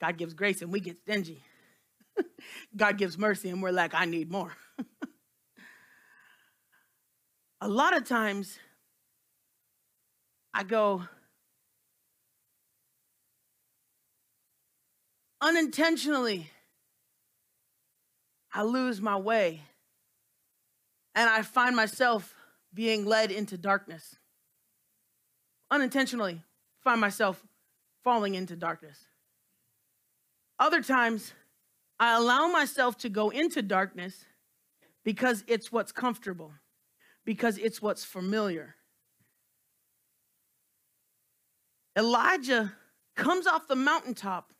God 0.00 0.16
gives 0.16 0.34
grace 0.34 0.62
and 0.62 0.72
we 0.72 0.80
get 0.80 0.98
stingy. 1.00 1.42
God 2.76 2.98
gives 2.98 3.16
mercy 3.18 3.50
and 3.50 3.62
we're 3.62 3.72
like, 3.72 3.94
I 3.94 4.04
need 4.04 4.30
more. 4.30 4.52
a 7.60 7.68
lot 7.68 7.96
of 7.96 8.04
times 8.04 8.58
I 10.52 10.64
go, 10.64 11.02
unintentionally, 15.40 16.50
I 18.52 18.62
lose 18.62 19.00
my 19.00 19.16
way 19.16 19.62
and 21.14 21.28
I 21.28 21.42
find 21.42 21.74
myself 21.74 22.34
being 22.72 23.04
led 23.04 23.30
into 23.30 23.58
darkness. 23.58 24.16
Unintentionally, 25.70 26.42
find 26.82 27.00
myself 27.00 27.44
falling 28.02 28.34
into 28.34 28.56
darkness. 28.56 29.06
Other 30.58 30.82
times, 30.82 31.32
I 31.98 32.16
allow 32.16 32.48
myself 32.48 32.96
to 32.98 33.08
go 33.08 33.30
into 33.30 33.62
darkness 33.62 34.24
because 35.04 35.44
it's 35.46 35.72
what's 35.72 35.92
comfortable, 35.92 36.52
because 37.24 37.58
it's 37.58 37.82
what's 37.82 38.04
familiar. 38.04 38.76
Elijah 41.96 42.72
comes 43.16 43.46
off 43.46 43.68
the 43.68 43.76
mountaintop 43.76 44.52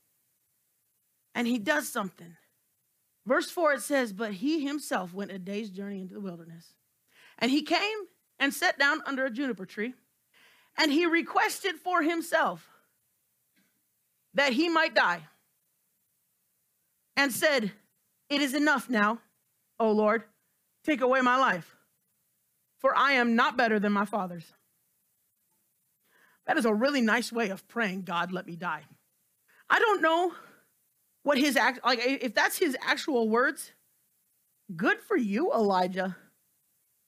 and 1.35 1.47
he 1.47 1.59
does 1.59 1.89
something. 1.89 2.37
Verse 3.31 3.49
4 3.49 3.75
it 3.75 3.83
says, 3.83 4.13
But 4.13 4.33
he 4.33 4.67
himself 4.67 5.15
went 5.15 5.31
a 5.31 5.39
day's 5.39 5.71
journey 5.71 6.01
into 6.01 6.15
the 6.15 6.21
wilderness. 6.21 6.75
And 7.39 7.49
he 7.49 7.63
came 7.63 7.99
and 8.41 8.53
sat 8.53 8.77
down 8.77 9.03
under 9.07 9.25
a 9.25 9.31
juniper 9.31 9.65
tree, 9.65 9.95
and 10.77 10.91
he 10.91 11.07
requested 11.07 11.77
for 11.77 12.03
himself 12.03 12.69
that 14.35 14.53
he 14.53 14.69
might 14.69 14.97
die, 14.97 15.21
and 17.17 17.31
said, 17.31 17.71
It 18.29 18.41
is 18.41 18.53
enough 18.53 18.91
now, 18.91 19.21
O 19.79 19.93
Lord, 19.93 20.25
take 20.83 21.01
away 21.01 21.21
my 21.21 21.37
life, 21.37 21.77
for 22.81 22.93
I 22.97 23.13
am 23.13 23.37
not 23.37 23.57
better 23.57 23.79
than 23.79 23.93
my 23.93 24.07
fathers. 24.07 24.53
That 26.49 26.59
is 26.59 26.65
a 26.65 26.75
really 26.75 27.01
nice 27.01 27.31
way 27.31 27.51
of 27.51 27.69
praying, 27.69 28.03
God, 28.03 28.33
let 28.33 28.49
me 28.49 28.57
die. 28.57 28.83
I 29.69 29.79
don't 29.79 30.03
know 30.03 30.33
what 31.23 31.39
his 31.39 31.57
act 31.57 31.81
like 31.85 32.01
if 32.03 32.35
that's 32.35 32.59
his 32.59 32.77
actual 32.81 33.29
words, 33.29 33.73
good 34.75 34.99
for 35.01 35.17
you, 35.17 35.53
Elijah. 35.53 36.17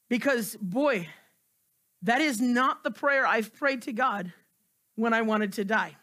Because 0.09 0.55
boy, 0.57 1.07
that 2.03 2.21
is 2.21 2.39
not 2.39 2.83
the 2.83 2.91
prayer 2.91 3.25
I've 3.25 3.53
prayed 3.53 3.83
to 3.83 3.93
God 3.93 4.31
when 4.95 5.13
I 5.13 5.21
wanted 5.21 5.53
to 5.53 5.65
die. 5.65 5.95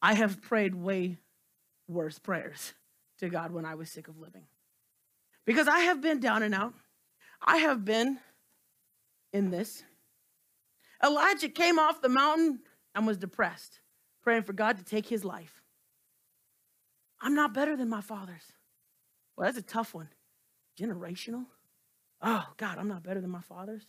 I 0.00 0.14
have 0.14 0.40
prayed 0.40 0.74
way 0.74 1.18
worse 1.88 2.18
prayers 2.18 2.72
to 3.18 3.28
God 3.28 3.52
when 3.52 3.64
I 3.64 3.74
was 3.74 3.90
sick 3.90 4.08
of 4.08 4.18
living. 4.18 4.44
Because 5.44 5.68
I 5.68 5.80
have 5.80 6.00
been 6.00 6.20
down 6.20 6.42
and 6.42 6.54
out. 6.54 6.74
I 7.42 7.58
have 7.58 7.84
been 7.84 8.18
in 9.32 9.50
this. 9.50 9.82
Elijah 11.02 11.48
came 11.48 11.78
off 11.78 12.00
the 12.00 12.08
mountain 12.08 12.60
and 12.94 13.06
was 13.06 13.18
depressed, 13.18 13.80
praying 14.22 14.44
for 14.44 14.54
God 14.54 14.78
to 14.78 14.84
take 14.84 15.06
his 15.06 15.24
life. 15.24 15.63
I'm 17.20 17.34
not 17.34 17.54
better 17.54 17.76
than 17.76 17.88
my 17.88 18.00
fathers. 18.00 18.42
Well, 19.36 19.46
that's 19.46 19.58
a 19.58 19.62
tough 19.62 19.94
one. 19.94 20.08
Generational. 20.78 21.46
Oh, 22.22 22.46
God, 22.56 22.78
I'm 22.78 22.88
not 22.88 23.02
better 23.02 23.20
than 23.20 23.30
my 23.30 23.40
fathers. 23.40 23.86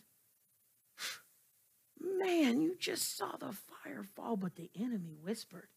Man, 2.00 2.60
you 2.60 2.76
just 2.78 3.16
saw 3.16 3.36
the 3.36 3.52
fire 3.52 4.04
fall, 4.14 4.36
but 4.36 4.56
the 4.56 4.70
enemy 4.78 5.16
whispered, 5.22 5.68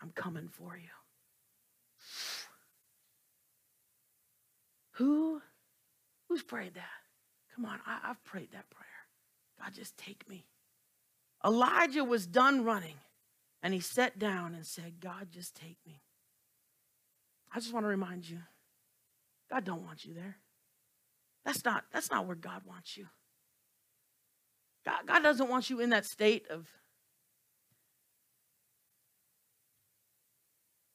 I'm 0.00 0.10
coming 0.10 0.48
for 0.48 0.76
you. 0.76 0.88
Who, 4.96 5.40
who's 6.28 6.42
prayed 6.42 6.74
that? 6.74 6.84
Come 7.54 7.64
on, 7.64 7.78
I, 7.86 8.10
I've 8.10 8.22
prayed 8.24 8.52
that 8.52 8.68
prayer. 8.70 8.88
God, 9.60 9.72
just 9.74 9.96
take 9.96 10.28
me. 10.28 10.44
Elijah 11.44 12.04
was 12.04 12.26
done 12.26 12.64
running. 12.64 12.96
And 13.62 13.72
he 13.72 13.80
sat 13.80 14.18
down 14.18 14.54
and 14.54 14.66
said, 14.66 15.00
God, 15.00 15.28
just 15.30 15.54
take 15.54 15.78
me. 15.86 16.02
I 17.54 17.60
just 17.60 17.72
want 17.72 17.84
to 17.84 17.88
remind 17.88 18.28
you, 18.28 18.38
God 19.50 19.64
don't 19.64 19.84
want 19.84 20.04
you 20.04 20.14
there. 20.14 20.36
That's 21.44 21.64
not, 21.64 21.84
that's 21.92 22.10
not 22.10 22.26
where 22.26 22.36
God 22.36 22.62
wants 22.66 22.96
you. 22.96 23.06
God, 24.84 25.06
God 25.06 25.22
doesn't 25.22 25.48
want 25.48 25.70
you 25.70 25.80
in 25.80 25.90
that 25.90 26.06
state 26.06 26.46
of 26.48 26.68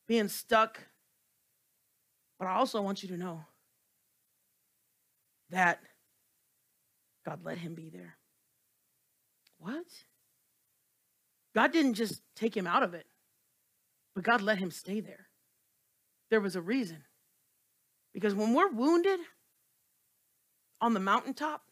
being 0.08 0.28
stuck. 0.28 0.80
But 2.40 2.48
I 2.48 2.56
also 2.56 2.82
want 2.82 3.04
you 3.04 3.10
to 3.10 3.18
know 3.18 3.46
that 5.50 5.80
God 7.26 7.40
let 7.44 7.58
him 7.58 7.76
be 7.76 7.90
there. 7.90 8.16
What? 9.60 9.86
God 11.58 11.74
didn't 11.74 11.96
just 11.96 12.22
take 12.36 12.56
him 12.56 12.68
out 12.68 12.84
of 12.84 12.94
it, 12.94 13.08
but 14.14 14.24
God 14.24 14.44
let 14.44 14.60
him 14.60 14.70
stay 14.70 15.00
there. 15.00 15.26
There 16.30 16.40
was 16.40 16.56
a 16.56 16.62
reason. 16.62 17.04
Because 18.14 18.36
when 18.36 18.54
we're 18.54 18.70
wounded 18.70 19.20
on 20.80 20.94
the 20.94 21.00
mountaintop, 21.00 21.64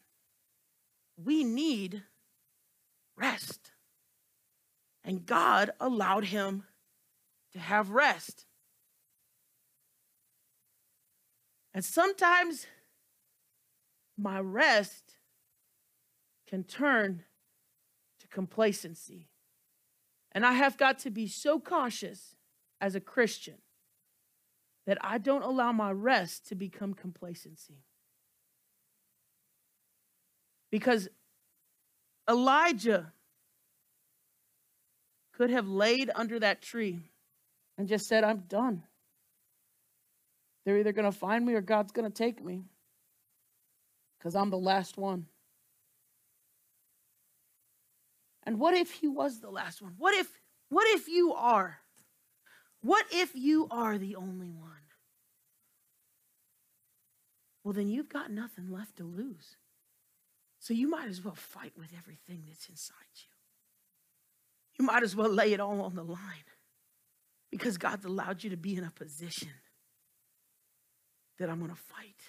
we 1.16 1.44
need 1.44 2.02
rest. 3.16 3.70
And 5.04 5.24
God 5.24 5.70
allowed 5.78 6.24
him 6.24 6.64
to 7.52 7.60
have 7.60 7.90
rest. 7.90 8.44
And 11.72 11.84
sometimes 11.84 12.66
my 14.18 14.40
rest 14.40 15.12
can 16.48 16.64
turn 16.64 17.22
to 18.18 18.26
complacency. 18.26 19.28
And 20.36 20.44
I 20.44 20.52
have 20.52 20.76
got 20.76 20.98
to 21.00 21.10
be 21.10 21.28
so 21.28 21.58
cautious 21.58 22.36
as 22.78 22.94
a 22.94 23.00
Christian 23.00 23.54
that 24.86 24.98
I 25.00 25.16
don't 25.16 25.42
allow 25.42 25.72
my 25.72 25.90
rest 25.90 26.48
to 26.48 26.54
become 26.54 26.92
complacency. 26.92 27.78
Because 30.70 31.08
Elijah 32.28 33.14
could 35.32 35.48
have 35.48 35.66
laid 35.66 36.10
under 36.14 36.38
that 36.38 36.60
tree 36.60 37.00
and 37.78 37.88
just 37.88 38.06
said, 38.06 38.22
I'm 38.22 38.40
done. 38.40 38.82
They're 40.66 40.76
either 40.78 40.92
going 40.92 41.10
to 41.10 41.18
find 41.18 41.46
me 41.46 41.54
or 41.54 41.62
God's 41.62 41.92
going 41.92 42.12
to 42.12 42.14
take 42.14 42.44
me. 42.44 42.64
because 44.18 44.36
I'm 44.36 44.50
the 44.50 44.58
last 44.58 44.98
one. 44.98 45.28
And 48.46 48.60
what 48.60 48.74
if 48.74 48.92
he 48.92 49.08
was 49.08 49.40
the 49.40 49.50
last 49.50 49.82
one? 49.82 49.94
What 49.98 50.14
if 50.14 50.28
what 50.68 50.86
if 50.88 51.08
you 51.08 51.34
are? 51.34 51.78
What 52.80 53.04
if 53.10 53.34
you 53.34 53.66
are 53.70 53.98
the 53.98 54.16
only 54.16 54.50
one? 54.50 54.70
Well, 57.64 57.74
then 57.74 57.88
you've 57.88 58.08
got 58.08 58.30
nothing 58.30 58.70
left 58.70 58.96
to 58.98 59.04
lose. 59.04 59.56
So 60.60 60.72
you 60.72 60.88
might 60.88 61.08
as 61.08 61.24
well 61.24 61.34
fight 61.34 61.72
with 61.76 61.88
everything 61.98 62.44
that's 62.46 62.68
inside 62.68 62.94
you. 63.16 63.30
You 64.78 64.84
might 64.84 65.02
as 65.02 65.16
well 65.16 65.28
lay 65.28 65.52
it 65.52 65.60
all 65.60 65.80
on 65.82 65.94
the 65.94 66.04
line 66.04 66.46
because 67.50 67.78
God's 67.78 68.04
allowed 68.04 68.44
you 68.44 68.50
to 68.50 68.56
be 68.56 68.76
in 68.76 68.84
a 68.84 68.90
position 68.90 69.50
that 71.38 71.50
I'm 71.50 71.58
going 71.58 71.70
to 71.70 71.76
fight 71.76 72.20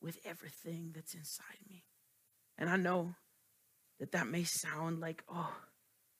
with 0.00 0.18
everything 0.24 0.92
that's 0.94 1.14
inside 1.14 1.58
me. 1.68 1.84
And 2.58 2.70
I 2.70 2.76
know 2.76 3.14
that 4.04 4.12
that 4.12 4.26
may 4.26 4.44
sound 4.44 5.00
like, 5.00 5.24
oh, 5.32 5.50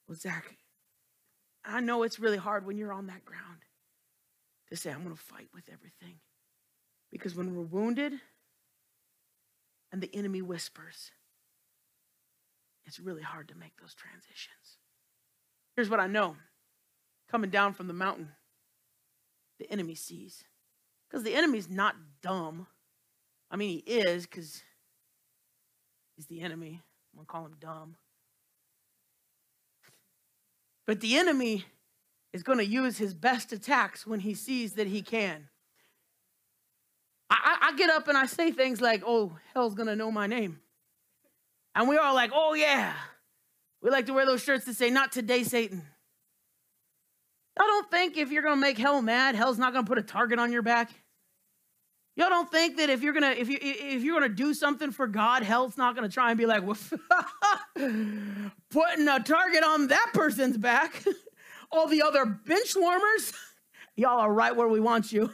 well, 0.09 0.17
Zach, 0.17 0.57
I 1.67 1.81
know 1.81 2.03
it's 2.03 2.19
really 2.19 2.39
hard 2.39 2.65
when 2.65 2.79
you're 2.79 2.95
on 2.95 3.09
that 3.09 3.27
ground 3.27 3.59
to 4.71 4.77
say, 4.77 4.91
I'm 4.91 5.03
going 5.03 5.15
to 5.15 5.21
fight 5.21 5.49
with 5.53 5.65
everything. 5.71 6.15
Because 7.13 7.35
when 7.35 7.55
we're 7.55 7.63
wounded 7.63 8.15
and 9.93 10.01
the 10.01 10.09
enemy 10.15 10.41
whispers, 10.41 11.11
it's 12.87 12.99
really 12.99 13.21
hard 13.21 13.49
to 13.49 13.55
make 13.55 13.77
those 13.79 13.93
transitions. 13.93 14.79
Here's 15.77 15.91
what 15.91 16.01
I 16.01 16.07
know 16.07 16.37
coming 17.31 17.51
down 17.51 17.75
from 17.75 17.87
the 17.87 17.93
mountain, 17.93 18.31
the 19.59 19.71
enemy 19.71 19.95
sees. 19.95 20.43
Because 21.11 21.23
the 21.23 21.35
enemy's 21.35 21.69
not 21.69 21.97
dumb. 22.23 22.67
I 23.51 23.57
mean, 23.57 23.83
he 23.85 23.93
is 23.93 24.25
because 24.25 24.63
he's 26.17 26.27
the 26.29 26.41
enemy. 26.41 26.81
I'm 27.15 27.25
to 27.27 27.31
call 27.31 27.47
him 27.47 27.57
dumb. 27.61 27.97
But 30.87 31.01
the 31.01 31.17
enemy 31.17 31.65
is 32.33 32.43
to 32.59 32.67
use 32.67 32.99
his 32.99 33.15
best 33.15 33.53
attacks 33.53 34.07
when 34.07 34.21
he 34.21 34.35
sees 34.35 34.73
that 34.73 34.89
he 34.89 35.03
can. 35.03 35.49
I, 37.31 37.59
I, 37.63 37.77
get 37.77 37.91
up 37.91 38.09
and 38.09 38.19
I 38.19 38.27
say 38.27 38.51
things 38.51 38.81
like, 38.81 39.03
oh, 39.07 39.33
hell's 39.55 39.75
to 39.87 39.97
know 39.97 40.11
my 40.11 40.27
name. 40.27 40.61
And 41.75 41.89
we 41.89 41.97
are 41.97 42.05
all 42.05 42.15
like, 42.15 42.31
oh, 42.35 42.55
yeah. 42.55 42.93
We 43.83 43.91
like 43.91 44.07
to 44.07 44.13
wear 44.13 44.27
those 44.27 44.43
shirts 44.43 44.65
that 44.65 44.75
say, 44.75 44.91
not 44.91 45.13
today, 45.13 45.43
Satan. 45.43 45.83
I 47.59 47.63
don't 47.63 47.91
think 47.91 48.17
if 48.17 48.31
you're 48.31 48.43
to 48.57 48.61
make 48.61 48.79
hell 48.79 49.01
mad, 49.01 49.35
hell's 49.35 49.59
not 49.59 49.73
to 49.85 49.89
put 49.89 49.99
a 49.99 50.03
target 50.03 50.39
on 50.39 50.53
your 50.53 50.63
back. 50.63 50.91
Y'all 52.17 52.29
don't 52.29 52.51
think 52.51 52.77
that 52.77 52.91
if 52.91 53.03
you're 53.03 53.13
gonna 53.13 53.31
if 53.31 53.49
you 53.49 53.59
if 53.61 54.03
you're 54.05 54.15
gonna 54.15 54.33
do 54.33 54.55
something 54.55 54.93
for 54.93 55.09
God, 55.09 55.43
hell's 55.43 55.77
not 55.77 55.97
gonna 55.97 56.09
try 56.09 56.31
and 56.31 56.39
be 56.39 56.47
like, 56.47 56.63
putting 57.75 59.09
a 59.09 59.21
target 59.21 59.65
on 59.65 59.89
that 59.89 60.11
person's 60.15 60.57
back. 60.57 61.05
All 61.73 61.89
the 61.89 62.03
other 62.03 62.25
bench 62.25 62.77
warmers, 62.77 63.33
y'all 63.97 64.21
are 64.21 64.33
right 64.33 64.55
where 64.55 64.69
we 64.69 64.79
want 64.79 65.13
you. 65.13 65.29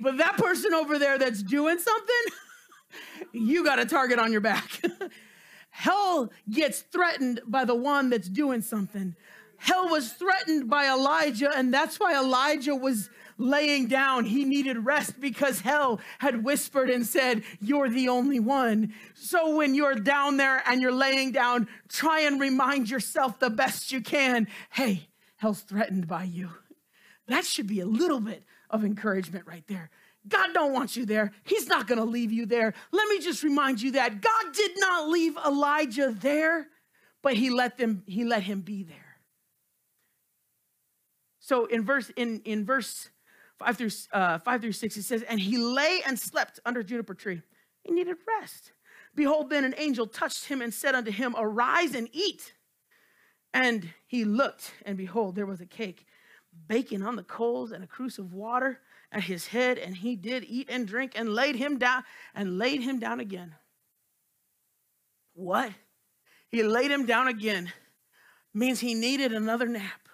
but 0.00 0.18
that 0.18 0.36
person 0.36 0.74
over 0.74 0.98
there 0.98 1.16
that's 1.16 1.44
doing 1.44 1.78
something, 1.78 2.24
you 3.32 3.62
got 3.62 3.78
a 3.78 3.84
target 3.84 4.18
on 4.18 4.32
your 4.32 4.40
back. 4.40 4.82
Hell 5.70 6.32
gets 6.50 6.80
threatened 6.80 7.40
by 7.46 7.64
the 7.64 7.74
one 7.74 8.10
that's 8.10 8.28
doing 8.28 8.62
something. 8.62 9.14
Hell 9.58 9.88
was 9.88 10.12
threatened 10.12 10.68
by 10.68 10.88
Elijah, 10.88 11.56
and 11.56 11.72
that's 11.72 12.00
why 12.00 12.16
Elijah 12.16 12.74
was 12.74 13.08
laying 13.38 13.86
down. 13.86 14.24
He 14.24 14.44
needed 14.44 14.84
rest 14.84 15.20
because 15.20 15.60
hell 15.60 16.00
had 16.18 16.44
whispered 16.44 16.90
and 16.90 17.06
said, 17.06 17.42
You're 17.60 17.88
the 17.88 18.08
only 18.08 18.40
one. 18.40 18.94
So 19.14 19.56
when 19.56 19.74
you're 19.74 19.94
down 19.94 20.36
there 20.36 20.62
and 20.66 20.80
you're 20.80 20.92
laying 20.92 21.32
down, 21.32 21.68
try 21.88 22.20
and 22.20 22.40
remind 22.40 22.90
yourself 22.90 23.38
the 23.38 23.50
best 23.50 23.92
you 23.92 24.00
can 24.00 24.46
hey, 24.70 25.08
hell's 25.36 25.60
threatened 25.60 26.06
by 26.08 26.24
you. 26.24 26.50
That 27.28 27.44
should 27.44 27.66
be 27.66 27.80
a 27.80 27.86
little 27.86 28.20
bit 28.20 28.42
of 28.70 28.84
encouragement 28.84 29.46
right 29.46 29.64
there. 29.66 29.90
God 30.26 30.54
don't 30.54 30.72
want 30.72 30.96
you 30.96 31.04
there. 31.04 31.32
He's 31.44 31.66
not 31.66 31.86
going 31.86 31.98
to 31.98 32.04
leave 32.04 32.32
you 32.32 32.46
there. 32.46 32.72
Let 32.92 33.08
me 33.08 33.20
just 33.20 33.42
remind 33.42 33.82
you 33.82 33.92
that 33.92 34.20
God 34.22 34.54
did 34.54 34.72
not 34.76 35.08
leave 35.08 35.36
Elijah 35.36 36.14
there, 36.18 36.68
but 37.22 37.34
he 37.34 37.50
let 37.50 37.76
them 37.76 38.02
he 38.06 38.24
let 38.24 38.42
him 38.42 38.60
be 38.60 38.82
there. 38.82 38.96
So 41.40 41.66
in 41.66 41.84
verse 41.84 42.10
in 42.16 42.40
in 42.44 42.64
verse 42.64 43.10
5 43.64 43.78
through, 43.78 43.90
uh, 44.12 44.38
5 44.38 44.60
through 44.60 44.72
6, 44.72 44.96
it 44.96 45.02
says, 45.02 45.22
And 45.22 45.40
he 45.40 45.56
lay 45.56 46.00
and 46.06 46.18
slept 46.18 46.60
under 46.66 46.82
juniper 46.82 47.14
tree. 47.14 47.40
He 47.82 47.92
needed 47.92 48.16
rest. 48.40 48.72
Behold, 49.14 49.48
then 49.48 49.64
an 49.64 49.74
angel 49.78 50.06
touched 50.06 50.46
him 50.46 50.60
and 50.60 50.72
said 50.72 50.94
unto 50.94 51.10
him, 51.10 51.34
Arise 51.38 51.94
and 51.94 52.08
eat. 52.12 52.52
And 53.54 53.88
he 54.06 54.24
looked, 54.24 54.72
and 54.84 54.98
behold, 54.98 55.34
there 55.34 55.46
was 55.46 55.60
a 55.60 55.66
cake 55.66 56.06
baking 56.68 57.02
on 57.02 57.16
the 57.16 57.22
coals 57.22 57.72
and 57.72 57.82
a 57.82 57.86
cruse 57.86 58.18
of 58.18 58.34
water 58.34 58.80
at 59.10 59.22
his 59.22 59.46
head, 59.46 59.78
and 59.78 59.96
he 59.96 60.14
did 60.14 60.44
eat 60.44 60.68
and 60.68 60.86
drink 60.86 61.12
and 61.14 61.28
laid 61.32 61.56
him 61.56 61.78
down 61.78 62.02
and 62.34 62.58
laid 62.58 62.82
him 62.82 62.98
down 62.98 63.20
again. 63.20 63.54
What? 65.34 65.70
He 66.50 66.62
laid 66.62 66.90
him 66.90 67.06
down 67.06 67.28
again 67.28 67.72
means 68.52 68.78
he 68.80 68.94
needed 68.94 69.32
another 69.32 69.66
nap. 69.66 70.08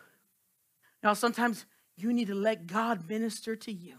Now, 1.03 1.15
sometimes 1.15 1.67
you 2.03 2.13
need 2.13 2.29
to 2.29 2.35
let 2.35 2.67
God 2.67 3.09
minister 3.09 3.57
to 3.57 3.73
you. 3.73 3.95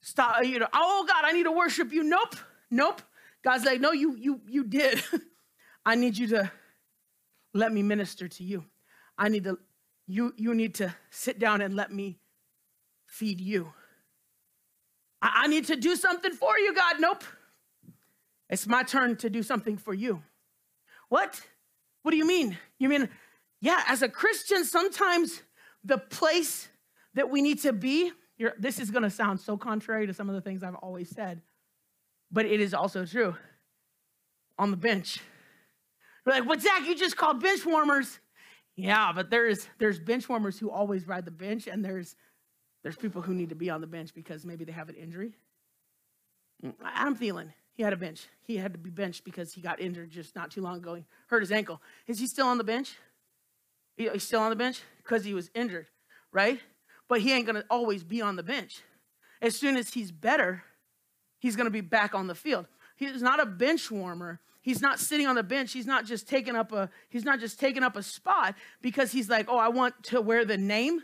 Stop, 0.00 0.38
uh, 0.38 0.42
you 0.42 0.58
know, 0.58 0.68
oh 0.72 1.04
God, 1.08 1.24
I 1.24 1.32
need 1.32 1.44
to 1.44 1.52
worship 1.52 1.92
you. 1.92 2.02
Nope, 2.02 2.36
nope. 2.70 3.02
God's 3.42 3.64
like, 3.64 3.80
no, 3.80 3.92
you 3.92 4.16
you 4.16 4.40
you 4.46 4.64
did. 4.64 5.02
I 5.86 5.94
need 5.94 6.16
you 6.16 6.28
to 6.28 6.50
let 7.54 7.72
me 7.72 7.82
minister 7.82 8.28
to 8.28 8.44
you. 8.44 8.64
I 9.18 9.28
need 9.28 9.44
to, 9.44 9.58
you 10.06 10.32
you 10.36 10.54
need 10.54 10.74
to 10.76 10.94
sit 11.10 11.38
down 11.38 11.60
and 11.60 11.74
let 11.74 11.92
me 11.92 12.18
feed 13.06 13.40
you. 13.40 13.72
I, 15.22 15.42
I 15.44 15.46
need 15.46 15.66
to 15.66 15.76
do 15.76 15.96
something 15.96 16.32
for 16.32 16.58
you, 16.58 16.74
God. 16.74 16.96
Nope. 17.00 17.24
It's 18.48 18.66
my 18.66 18.82
turn 18.82 19.16
to 19.16 19.30
do 19.30 19.42
something 19.42 19.76
for 19.76 19.94
you. 19.94 20.22
What? 21.08 21.40
What 22.02 22.10
do 22.12 22.16
you 22.16 22.26
mean? 22.26 22.56
You 22.78 22.88
mean, 22.88 23.08
yeah, 23.60 23.82
as 23.88 24.02
a 24.02 24.08
Christian, 24.08 24.64
sometimes 24.64 25.42
the 25.86 25.98
place 25.98 26.68
that 27.14 27.30
we 27.30 27.40
need 27.40 27.60
to 27.62 27.72
be, 27.72 28.12
this 28.58 28.78
is 28.78 28.90
going 28.90 29.04
to 29.04 29.10
sound 29.10 29.40
so 29.40 29.56
contrary 29.56 30.06
to 30.06 30.12
some 30.12 30.28
of 30.28 30.34
the 30.34 30.40
things 30.40 30.62
I've 30.62 30.74
always 30.76 31.08
said, 31.08 31.40
but 32.30 32.44
it 32.44 32.60
is 32.60 32.74
also 32.74 33.06
true. 33.06 33.34
On 34.58 34.70
the 34.70 34.76
bench. 34.76 35.20
We're 36.24 36.32
like, 36.32 36.46
what, 36.46 36.62
Zach, 36.62 36.86
you 36.86 36.96
just 36.96 37.16
called 37.16 37.40
bench 37.40 37.64
warmers. 37.64 38.18
Yeah, 38.74 39.12
but 39.14 39.30
there's 39.30 39.68
there's 39.78 39.98
bench 39.98 40.28
warmers 40.28 40.58
who 40.58 40.70
always 40.70 41.06
ride 41.06 41.24
the 41.24 41.30
bench, 41.30 41.66
and 41.66 41.84
there's 41.84 42.16
there's 42.82 42.96
people 42.96 43.22
who 43.22 43.34
need 43.34 43.50
to 43.50 43.54
be 43.54 43.70
on 43.70 43.80
the 43.80 43.86
bench 43.86 44.14
because 44.14 44.44
maybe 44.44 44.64
they 44.64 44.72
have 44.72 44.88
an 44.88 44.96
injury. 44.96 45.34
Mm, 46.64 46.74
Adam 46.84 47.16
Thielen, 47.16 47.52
he 47.74 47.82
had 47.82 47.92
a 47.92 47.96
bench. 47.96 48.26
He 48.42 48.56
had 48.56 48.72
to 48.72 48.78
be 48.78 48.90
benched 48.90 49.24
because 49.24 49.52
he 49.52 49.60
got 49.60 49.80
injured 49.80 50.10
just 50.10 50.34
not 50.34 50.50
too 50.50 50.62
long 50.62 50.78
ago. 50.78 50.94
He 50.94 51.04
hurt 51.28 51.40
his 51.40 51.52
ankle. 51.52 51.80
Is 52.06 52.18
he 52.18 52.26
still 52.26 52.46
on 52.46 52.58
the 52.58 52.64
bench? 52.64 52.96
He's 53.96 54.22
still 54.22 54.40
on 54.40 54.50
the 54.50 54.56
bench 54.56 54.82
because 55.06 55.24
he 55.24 55.34
was 55.34 55.50
injured, 55.54 55.86
right? 56.32 56.60
But 57.08 57.20
he 57.20 57.32
ain't 57.32 57.46
going 57.46 57.56
to 57.56 57.64
always 57.70 58.02
be 58.02 58.20
on 58.20 58.36
the 58.36 58.42
bench. 58.42 58.82
As 59.40 59.56
soon 59.56 59.76
as 59.76 59.94
he's 59.94 60.10
better, 60.10 60.64
he's 61.38 61.56
going 61.56 61.66
to 61.66 61.70
be 61.70 61.80
back 61.80 62.14
on 62.14 62.26
the 62.26 62.34
field. 62.34 62.66
He's 62.96 63.22
not 63.22 63.40
a 63.40 63.46
bench 63.46 63.90
warmer. 63.90 64.40
He's 64.62 64.80
not 64.80 64.98
sitting 64.98 65.26
on 65.26 65.36
the 65.36 65.42
bench. 65.42 65.72
He's 65.72 65.86
not 65.86 66.06
just 66.06 66.28
taking 66.28 66.56
up 66.56 66.72
a 66.72 66.90
he's 67.08 67.24
not 67.24 67.38
just 67.38 67.60
taking 67.60 67.84
up 67.84 67.96
a 67.96 68.02
spot 68.02 68.56
because 68.82 69.12
he's 69.12 69.28
like, 69.28 69.46
"Oh, 69.48 69.58
I 69.58 69.68
want 69.68 70.02
to 70.04 70.20
wear 70.20 70.44
the 70.44 70.58
name 70.58 71.02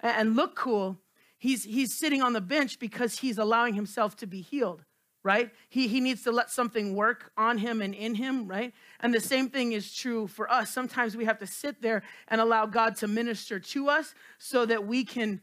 and 0.00 0.34
look 0.34 0.56
cool." 0.56 0.98
He's 1.38 1.62
he's 1.62 1.96
sitting 1.96 2.20
on 2.20 2.32
the 2.32 2.40
bench 2.40 2.80
because 2.80 3.18
he's 3.20 3.38
allowing 3.38 3.74
himself 3.74 4.16
to 4.16 4.26
be 4.26 4.40
healed 4.40 4.82
right? 5.24 5.50
He, 5.70 5.88
he 5.88 6.00
needs 6.00 6.22
to 6.24 6.30
let 6.30 6.50
something 6.50 6.94
work 6.94 7.32
on 7.36 7.56
him 7.56 7.80
and 7.80 7.94
in 7.94 8.14
him, 8.14 8.46
right? 8.46 8.74
And 9.00 9.12
the 9.12 9.20
same 9.20 9.48
thing 9.48 9.72
is 9.72 9.92
true 9.92 10.26
for 10.26 10.52
us. 10.52 10.70
Sometimes 10.70 11.16
we 11.16 11.24
have 11.24 11.38
to 11.38 11.46
sit 11.46 11.80
there 11.80 12.02
and 12.28 12.40
allow 12.40 12.66
God 12.66 12.96
to 12.96 13.08
minister 13.08 13.58
to 13.58 13.88
us 13.88 14.14
so 14.38 14.66
that 14.66 14.86
we 14.86 15.02
can 15.02 15.40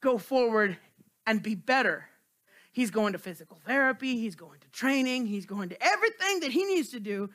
go 0.00 0.16
forward 0.16 0.78
and 1.26 1.42
be 1.42 1.54
better. 1.54 2.06
He's 2.72 2.90
going 2.90 3.12
to 3.12 3.18
physical 3.18 3.60
therapy, 3.66 4.16
he's 4.16 4.34
going 4.34 4.60
to 4.60 4.68
training, 4.70 5.26
he's 5.26 5.44
going 5.44 5.68
to 5.68 5.84
everything 5.84 6.40
that 6.40 6.50
he 6.50 6.64
needs 6.64 6.88
to 6.90 7.00
do 7.00 7.28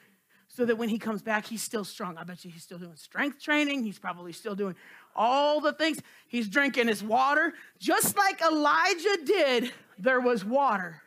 so 0.47 0.65
that 0.65 0.77
when 0.77 0.89
he 0.89 0.97
comes 0.97 1.21
back, 1.21 1.45
he's 1.45 1.61
still 1.61 1.83
strong. 1.83 2.17
I 2.17 2.23
bet 2.23 2.43
you 2.43 2.49
he's 2.49 2.63
still 2.63 2.77
doing 2.77 2.95
strength 2.95 3.41
training. 3.41 3.83
He's 3.83 3.99
probably 3.99 4.31
still 4.31 4.55
doing 4.55 4.75
all 5.15 5.59
the 5.59 5.73
things. 5.73 5.99
He's 6.27 6.47
drinking 6.47 6.87
his 6.87 7.03
water, 7.03 7.53
just 7.77 8.15
like 8.15 8.41
Elijah 8.41 9.17
did. 9.25 9.73
There 9.97 10.21
was 10.21 10.45
water 10.45 11.01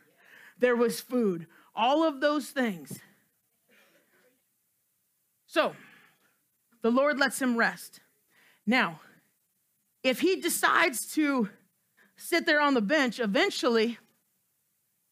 there 0.59 0.75
was 0.75 0.99
food, 0.99 1.47
all 1.75 2.03
of 2.03 2.21
those 2.21 2.49
things. 2.49 2.99
So, 5.45 5.73
the 6.81 6.91
Lord 6.91 7.17
lets 7.17 7.41
him 7.41 7.57
rest. 7.57 8.01
Now, 8.65 9.01
if 10.03 10.19
he 10.19 10.35
decides 10.35 11.11
to 11.13 11.49
sit 12.15 12.45
there 12.45 12.61
on 12.61 12.73
the 12.73 12.81
bench, 12.81 13.19
eventually 13.19 13.97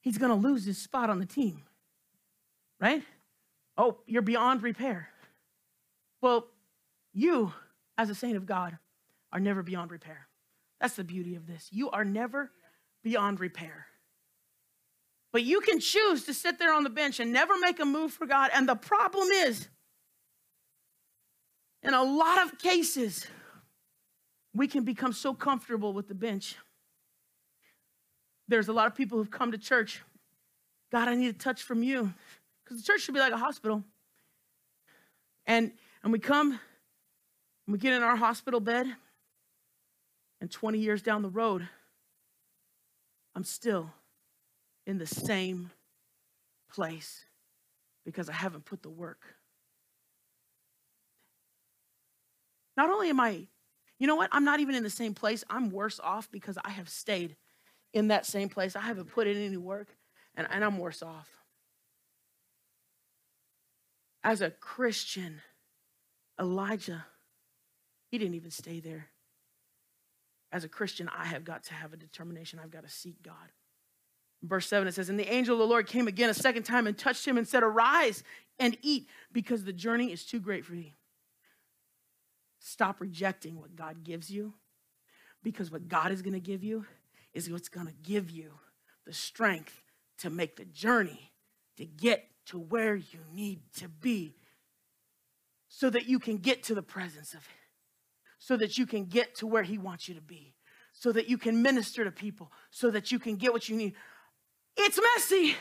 he's 0.02 0.18
going 0.18 0.30
to 0.30 0.48
lose 0.48 0.66
his 0.66 0.78
spot 0.78 1.10
on 1.10 1.20
the 1.20 1.26
team. 1.26 1.64
Right? 2.80 3.04
Oh, 3.78 3.98
you're 4.06 4.22
beyond 4.22 4.62
repair. 4.62 5.10
Well, 6.22 6.48
you, 7.14 7.54
as 7.98 8.10
a 8.10 8.16
saint 8.16 8.38
of 8.38 8.46
God, 8.46 8.78
are 9.34 9.40
never 9.40 9.64
beyond 9.64 9.92
repair. 9.92 10.28
That's 10.80 10.96
the 10.96 11.04
beauty 11.04 11.36
of 11.36 11.48
this. 11.48 11.68
You 11.72 11.90
are 11.90 12.06
never 12.06 12.52
beyond 13.04 13.40
repair. 13.40 13.88
But 15.38 15.44
you 15.44 15.62
can 15.62 15.80
choose 15.80 16.24
to 16.24 16.34
sit 16.34 16.58
there 16.58 16.74
on 16.74 16.84
the 16.84 16.90
bench 16.90 17.20
and 17.20 17.32
never 17.32 17.60
make 17.60 17.80
a 17.80 17.86
move 17.86 18.12
for 18.12 18.26
God. 18.26 18.50
And 18.56 18.68
the 18.68 18.74
problem 18.74 19.28
is, 19.30 19.68
in 21.84 21.94
a 21.94 22.02
lot 22.02 22.44
of 22.44 22.58
cases, 22.58 23.28
we 24.56 24.68
can 24.68 24.84
become 24.84 25.14
so 25.14 25.36
comfortable 25.36 25.94
with 25.94 26.08
the 26.08 26.16
bench. 26.16 26.56
There's 28.48 28.68
a 28.68 28.74
lot 28.74 28.88
of 28.88 28.96
people 28.96 29.20
who've 29.20 29.30
come 29.30 29.52
to 29.52 29.60
church. 29.60 30.02
God, 30.92 31.08
I 31.08 31.14
need 31.14 31.28
a 31.28 31.34
touch 31.34 31.62
from 31.62 31.84
you. 31.84 32.12
Because 32.64 32.82
the 32.82 32.84
church 32.84 33.02
should 33.02 33.14
be 33.14 33.20
like 33.20 33.32
a 33.32 33.38
hospital. 33.38 33.84
And, 35.46 35.72
and 36.02 36.12
we 36.12 36.18
come, 36.18 36.50
and 36.50 36.60
we 37.68 37.78
get 37.78 37.94
in 37.94 38.02
our 38.02 38.16
hospital 38.16 38.60
bed, 38.60 38.88
and 40.42 40.50
20 40.50 40.80
years 40.80 41.04
down 41.04 41.22
the 41.22 41.30
road, 41.30 41.70
I'm 43.36 43.44
still 43.44 43.92
in 44.88 44.98
the 44.98 45.06
same 45.06 45.70
place 46.74 47.26
because 48.06 48.30
I 48.30 48.34
haven't 48.34 48.66
put 48.66 48.82
the 48.82 48.90
work. 48.90 49.22
Not 52.78 52.90
only 52.90 53.10
am 53.10 53.20
I, 53.20 53.48
you 54.00 54.08
know 54.08 54.16
what? 54.16 54.30
I'm 54.32 54.46
not 54.46 54.62
even 54.62 54.76
in 54.76 54.84
the 54.84 54.90
same 54.90 55.14
place. 55.14 55.44
I'm 55.50 55.72
worse 55.72 56.00
off 56.00 56.32
because 56.32 56.58
I 56.64 56.70
have 56.70 56.88
stayed 56.88 57.36
in 57.94 58.08
that 58.08 58.26
same 58.26 58.48
place. 58.48 58.76
I 58.76 58.82
haven't 58.82 59.12
put 59.12 59.28
in 59.28 59.36
any 59.36 59.58
work, 59.58 59.90
and, 60.36 60.48
and 60.50 60.64
I'm 60.64 60.78
worse 60.78 61.04
off. 61.04 61.30
As 64.24 64.42
a 64.42 64.52
Christian, 64.52 65.42
Elijah, 66.40 67.06
he 68.10 68.18
didn't 68.18 68.36
even 68.36 68.52
stay 68.52 68.80
there. 68.80 69.08
As 70.52 70.64
a 70.64 70.70
Christian, 70.70 71.10
I 71.10 71.26
have 71.26 71.44
got 71.44 71.64
to 71.64 71.74
have 71.74 71.92
a 71.92 71.98
determination. 71.98 72.60
I've 72.64 72.72
got 72.72 72.84
to 72.84 72.90
seek 72.90 73.22
God. 73.22 73.52
Verse 74.48 74.68
7, 74.68 74.88
it 74.88 74.94
says, 74.94 75.10
And 75.10 75.20
the 75.20 75.32
angel 75.32 75.56
of 75.56 75.60
the 75.60 75.68
Lord 75.68 75.88
came 75.88 76.08
again 76.08 76.30
a 76.30 76.34
second 76.34 76.64
time 76.64 76.88
and 76.88 76.98
touched 76.98 77.28
him 77.28 77.38
and 77.38 77.48
said, 77.48 77.64
Arise 77.64 78.24
and 78.60 78.78
eat, 78.82 79.08
because 79.32 79.64
the 79.64 79.74
journey 79.74 80.12
is 80.12 80.26
too 80.26 80.40
great 80.40 80.66
for 80.66 80.74
thee. 80.74 80.96
Stop 82.60 83.00
rejecting 83.00 83.60
what 83.60 83.76
God 83.76 84.04
gives 84.04 84.30
you, 84.30 84.54
because 85.44 85.72
what 85.72 85.88
God 85.88 86.12
is 86.12 86.22
going 86.22 86.34
to 86.34 86.40
give 86.40 86.64
you 86.64 86.86
is 87.34 87.50
what's 87.50 87.70
going 87.70 87.88
to 87.88 87.94
give 88.04 88.32
you 88.32 88.52
the 89.06 89.14
strength 89.14 89.82
to 90.20 90.30
make 90.30 90.56
the 90.56 90.66
journey 90.66 91.32
to 91.78 91.86
get 91.86 92.28
to 92.48 92.58
where 92.58 92.96
you 92.96 93.20
need 93.32 93.62
to 93.76 93.88
be 93.88 94.36
so 95.70 95.90
that 95.90 96.08
you 96.08 96.18
can 96.18 96.38
get 96.38 96.64
to 96.64 96.74
the 96.74 96.82
presence 96.82 97.34
of 97.34 97.46
him 97.46 97.58
so 98.40 98.58
that 98.58 98.78
you 98.78 98.86
can 98.86 99.06
get 99.06 99.36
to 99.36 99.48
where 99.48 99.64
He 99.64 99.78
wants 99.78 100.08
you 100.08 100.16
to 100.16 100.22
be, 100.22 100.56
so 100.94 101.12
that 101.12 101.30
you 101.30 101.38
can 101.38 101.62
minister 101.62 102.04
to 102.04 102.12
people, 102.12 102.52
so 102.72 102.90
that 102.92 103.12
you 103.12 103.20
can 103.20 103.36
get 103.36 103.54
what 103.54 103.68
you 103.68 103.76
need. 103.76 103.94
It's 104.78 105.00
messy. 105.16 105.56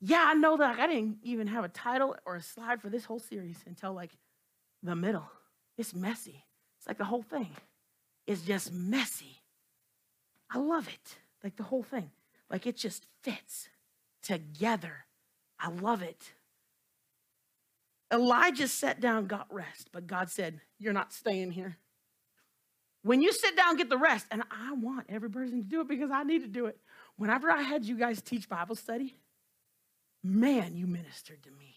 Yeah, 0.00 0.24
I 0.26 0.34
know 0.34 0.56
that. 0.56 0.78
I 0.78 0.86
didn't 0.86 1.18
even 1.22 1.46
have 1.46 1.64
a 1.64 1.68
title 1.68 2.16
or 2.26 2.36
a 2.36 2.42
slide 2.42 2.82
for 2.82 2.88
this 2.88 3.04
whole 3.04 3.20
series 3.20 3.58
until 3.66 3.92
like 3.92 4.10
the 4.82 4.96
middle. 4.96 5.30
It's 5.78 5.94
messy. 5.94 6.44
It's 6.78 6.88
like 6.88 6.98
the 6.98 7.04
whole 7.04 7.22
thing 7.22 7.50
is 8.26 8.42
just 8.42 8.72
messy. 8.72 9.36
I 10.50 10.58
love 10.58 10.88
it. 10.88 11.16
Like 11.42 11.56
the 11.56 11.62
whole 11.62 11.82
thing. 11.82 12.10
Like 12.50 12.66
it 12.66 12.76
just 12.76 13.06
fits 13.22 13.68
together. 14.22 15.06
I 15.58 15.70
love 15.70 16.02
it. 16.02 16.32
Elijah 18.12 18.68
sat 18.68 19.00
down, 19.00 19.26
got 19.26 19.46
rest, 19.52 19.88
but 19.92 20.06
God 20.06 20.30
said, 20.30 20.60
You're 20.78 20.92
not 20.92 21.12
staying 21.12 21.52
here. 21.52 21.78
When 23.04 23.22
you 23.22 23.32
sit 23.32 23.56
down, 23.56 23.76
get 23.76 23.88
the 23.88 23.98
rest, 23.98 24.26
and 24.30 24.42
I 24.50 24.72
want 24.74 25.06
every 25.08 25.30
person 25.30 25.62
to 25.62 25.68
do 25.68 25.80
it 25.80 25.88
because 25.88 26.10
I 26.10 26.22
need 26.22 26.42
to 26.42 26.48
do 26.48 26.66
it. 26.66 26.78
Whenever 27.22 27.52
I 27.52 27.62
had 27.62 27.84
you 27.84 27.96
guys 27.96 28.20
teach 28.20 28.48
Bible 28.48 28.74
study, 28.74 29.14
man, 30.24 30.76
you 30.76 30.88
ministered 30.88 31.40
to 31.44 31.52
me. 31.52 31.76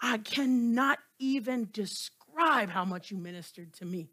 I 0.00 0.16
cannot 0.16 0.98
even 1.18 1.68
describe 1.70 2.70
how 2.70 2.86
much 2.86 3.10
you 3.10 3.18
ministered 3.18 3.74
to 3.74 3.84
me. 3.84 4.08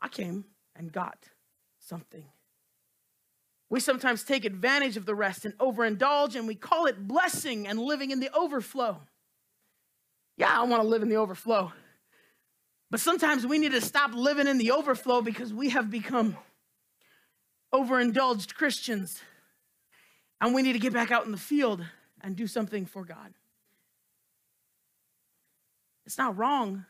I 0.00 0.08
came 0.08 0.46
and 0.74 0.90
got 0.90 1.16
something 1.78 2.24
we 3.70 3.78
sometimes 3.78 4.24
take 4.24 4.44
advantage 4.44 4.96
of 4.96 5.06
the 5.06 5.14
rest 5.14 5.44
and 5.44 5.56
overindulge, 5.58 6.34
and 6.34 6.48
we 6.48 6.56
call 6.56 6.86
it 6.86 7.06
blessing 7.06 7.68
and 7.68 7.78
living 7.78 8.10
in 8.10 8.18
the 8.18 8.36
overflow. 8.36 9.00
Yeah, 10.36 10.50
I 10.52 10.64
want 10.64 10.82
to 10.82 10.88
live 10.88 11.02
in 11.02 11.08
the 11.08 11.16
overflow. 11.18 11.72
But 12.90 12.98
sometimes 12.98 13.46
we 13.46 13.58
need 13.58 13.70
to 13.70 13.80
stop 13.80 14.12
living 14.12 14.48
in 14.48 14.58
the 14.58 14.72
overflow 14.72 15.22
because 15.22 15.54
we 15.54 15.68
have 15.68 15.88
become 15.88 16.36
overindulged 17.72 18.54
Christians. 18.54 19.22
And 20.40 20.54
we 20.54 20.62
need 20.62 20.72
to 20.72 20.78
get 20.78 20.92
back 20.92 21.10
out 21.10 21.26
in 21.26 21.32
the 21.32 21.38
field 21.38 21.84
and 22.20 22.36
do 22.36 22.46
something 22.46 22.86
for 22.86 23.04
God. 23.04 23.34
It's 26.06 26.18
not 26.18 26.36
wrong, 26.36 26.86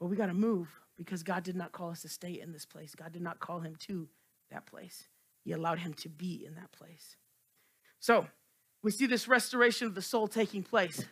but 0.00 0.06
we 0.06 0.16
got 0.16 0.26
to 0.26 0.34
move 0.34 0.68
because 0.96 1.22
God 1.22 1.42
did 1.42 1.56
not 1.56 1.72
call 1.72 1.90
us 1.90 2.02
to 2.02 2.08
stay 2.08 2.40
in 2.40 2.52
this 2.52 2.64
place. 2.64 2.94
God 2.94 3.12
did 3.12 3.22
not 3.22 3.40
call 3.40 3.60
him 3.60 3.76
to 3.80 4.08
that 4.50 4.66
place. 4.66 5.08
He 5.44 5.52
allowed 5.52 5.80
him 5.80 5.92
to 5.94 6.08
be 6.08 6.44
in 6.46 6.54
that 6.54 6.72
place. 6.72 7.16
So 7.98 8.26
we 8.82 8.90
see 8.90 9.06
this 9.06 9.28
restoration 9.28 9.86
of 9.86 9.94
the 9.94 10.02
soul 10.02 10.28
taking 10.28 10.62
place. 10.62 11.04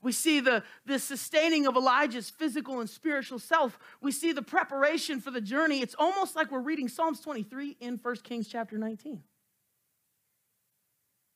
We 0.00 0.12
see 0.12 0.40
the, 0.40 0.62
the 0.86 0.98
sustaining 0.98 1.66
of 1.66 1.76
Elijah's 1.76 2.30
physical 2.30 2.80
and 2.80 2.88
spiritual 2.88 3.38
self. 3.38 3.78
We 4.00 4.12
see 4.12 4.32
the 4.32 4.42
preparation 4.42 5.20
for 5.20 5.30
the 5.30 5.40
journey. 5.40 5.80
It's 5.80 5.96
almost 5.98 6.36
like 6.36 6.52
we're 6.52 6.60
reading 6.60 6.88
Psalms 6.88 7.20
23 7.20 7.76
in 7.80 7.98
1 8.00 8.16
Kings 8.16 8.46
chapter 8.46 8.78
19. 8.78 9.22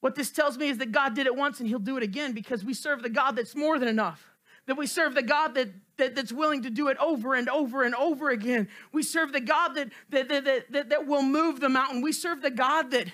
What 0.01 0.15
this 0.15 0.31
tells 0.31 0.59
me 0.59 0.69
is 0.69 0.79
that 0.79 0.93
God 0.93 1.15
did 1.15 1.27
it 1.27 1.35
once 1.35 1.61
and 1.61 1.69
he'll 1.69 1.79
do 1.79 1.97
it 1.97 2.03
again 2.03 2.33
because 2.33 2.65
we 2.65 2.75
serve 2.75 3.03
the 3.03 3.09
God 3.09 3.37
that's 3.37 3.57
more 3.57 3.79
than 3.79 3.89
enough 3.89 4.33
that 4.67 4.77
we 4.77 4.87
serve 4.87 5.15
the 5.15 5.23
God 5.23 5.55
that, 5.55 5.69
that, 5.97 6.15
that's 6.15 6.33
willing 6.33 6.63
to 6.63 6.71
do 6.71 6.89
it 6.89 6.97
over 6.99 7.35
and 7.35 7.49
over 7.49 7.83
and 7.83 7.95
over 7.95 8.31
again. 8.31 8.69
We 8.93 9.03
serve 9.03 9.33
the 9.33 9.41
God 9.41 9.75
that, 9.75 9.91
that, 10.11 10.29
that, 10.29 10.67
that, 10.71 10.89
that 10.91 11.07
will 11.07 11.23
move 11.23 11.61
the 11.61 11.69
mountain. 11.69 12.01
We 12.01 12.13
serve 12.13 12.43
the 12.43 12.51
God 12.51 12.91
that, 12.93 13.09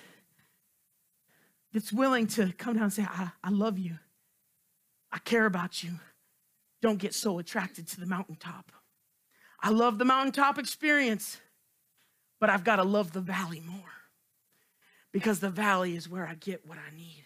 that's 1.73 1.93
willing 1.93 2.27
to 2.29 2.53
come 2.53 2.75
down 2.75 2.85
and 2.85 2.93
say, 2.93 3.07
I, 3.09 3.31
I 3.43 3.51
love 3.51 3.79
you. 3.79 3.99
I 5.13 5.19
care 5.19 5.47
about 5.47 5.83
you. 5.83 5.93
Don't 6.81 6.99
get 6.99 7.15
so 7.15 7.39
attracted 7.39 7.89
to 7.89 8.01
the 8.01 8.07
mountaintop. 8.07 8.71
I 9.61 9.71
love 9.71 9.99
the 9.99 10.05
mountaintop 10.05 10.59
experience, 10.59 11.39
but 12.41 12.51
I've 12.51 12.65
got 12.65 12.77
to 12.77 12.85
love 12.85 13.13
the 13.13 13.21
valley 13.21 13.61
more 13.65 13.93
because 15.13 15.41
the 15.41 15.51
valley 15.51 15.97
is 15.97 16.09
where 16.09 16.27
I 16.27 16.35
get 16.35 16.67
what 16.67 16.79
I 16.79 16.95
need. 16.97 17.25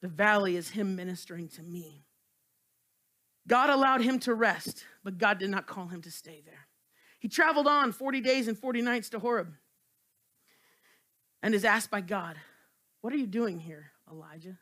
The 0.00 0.08
valley 0.08 0.56
is 0.56 0.70
him 0.70 0.96
ministering 0.96 1.48
to 1.48 1.62
me. 1.62 2.06
God 3.46 3.68
allowed 3.68 4.00
him 4.00 4.18
to 4.20 4.34
rest, 4.34 4.84
but 5.04 5.18
God 5.18 5.38
did 5.38 5.50
not 5.50 5.66
call 5.66 5.88
him 5.88 6.00
to 6.02 6.10
stay 6.10 6.42
there. 6.44 6.68
He 7.18 7.28
traveled 7.28 7.66
on 7.66 7.92
40 7.92 8.20
days 8.20 8.48
and 8.48 8.56
40 8.56 8.80
nights 8.80 9.10
to 9.10 9.18
Horeb 9.18 9.52
and 11.42 11.54
is 11.54 11.64
asked 11.64 11.90
by 11.90 12.00
God, 12.00 12.36
What 13.02 13.12
are 13.12 13.18
you 13.18 13.26
doing 13.26 13.58
here, 13.58 13.92
Elijah? 14.10 14.58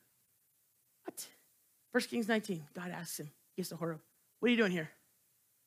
1 1.93 2.03
Kings 2.05 2.29
19, 2.29 2.65
God 2.75 2.91
asks 2.91 3.19
him, 3.19 3.31
gets 3.57 3.71
to 3.71 3.77
Horeb, 3.77 4.01
What 4.41 4.49
are 4.49 4.51
you 4.51 4.57
doing 4.57 4.73
here? 4.73 4.91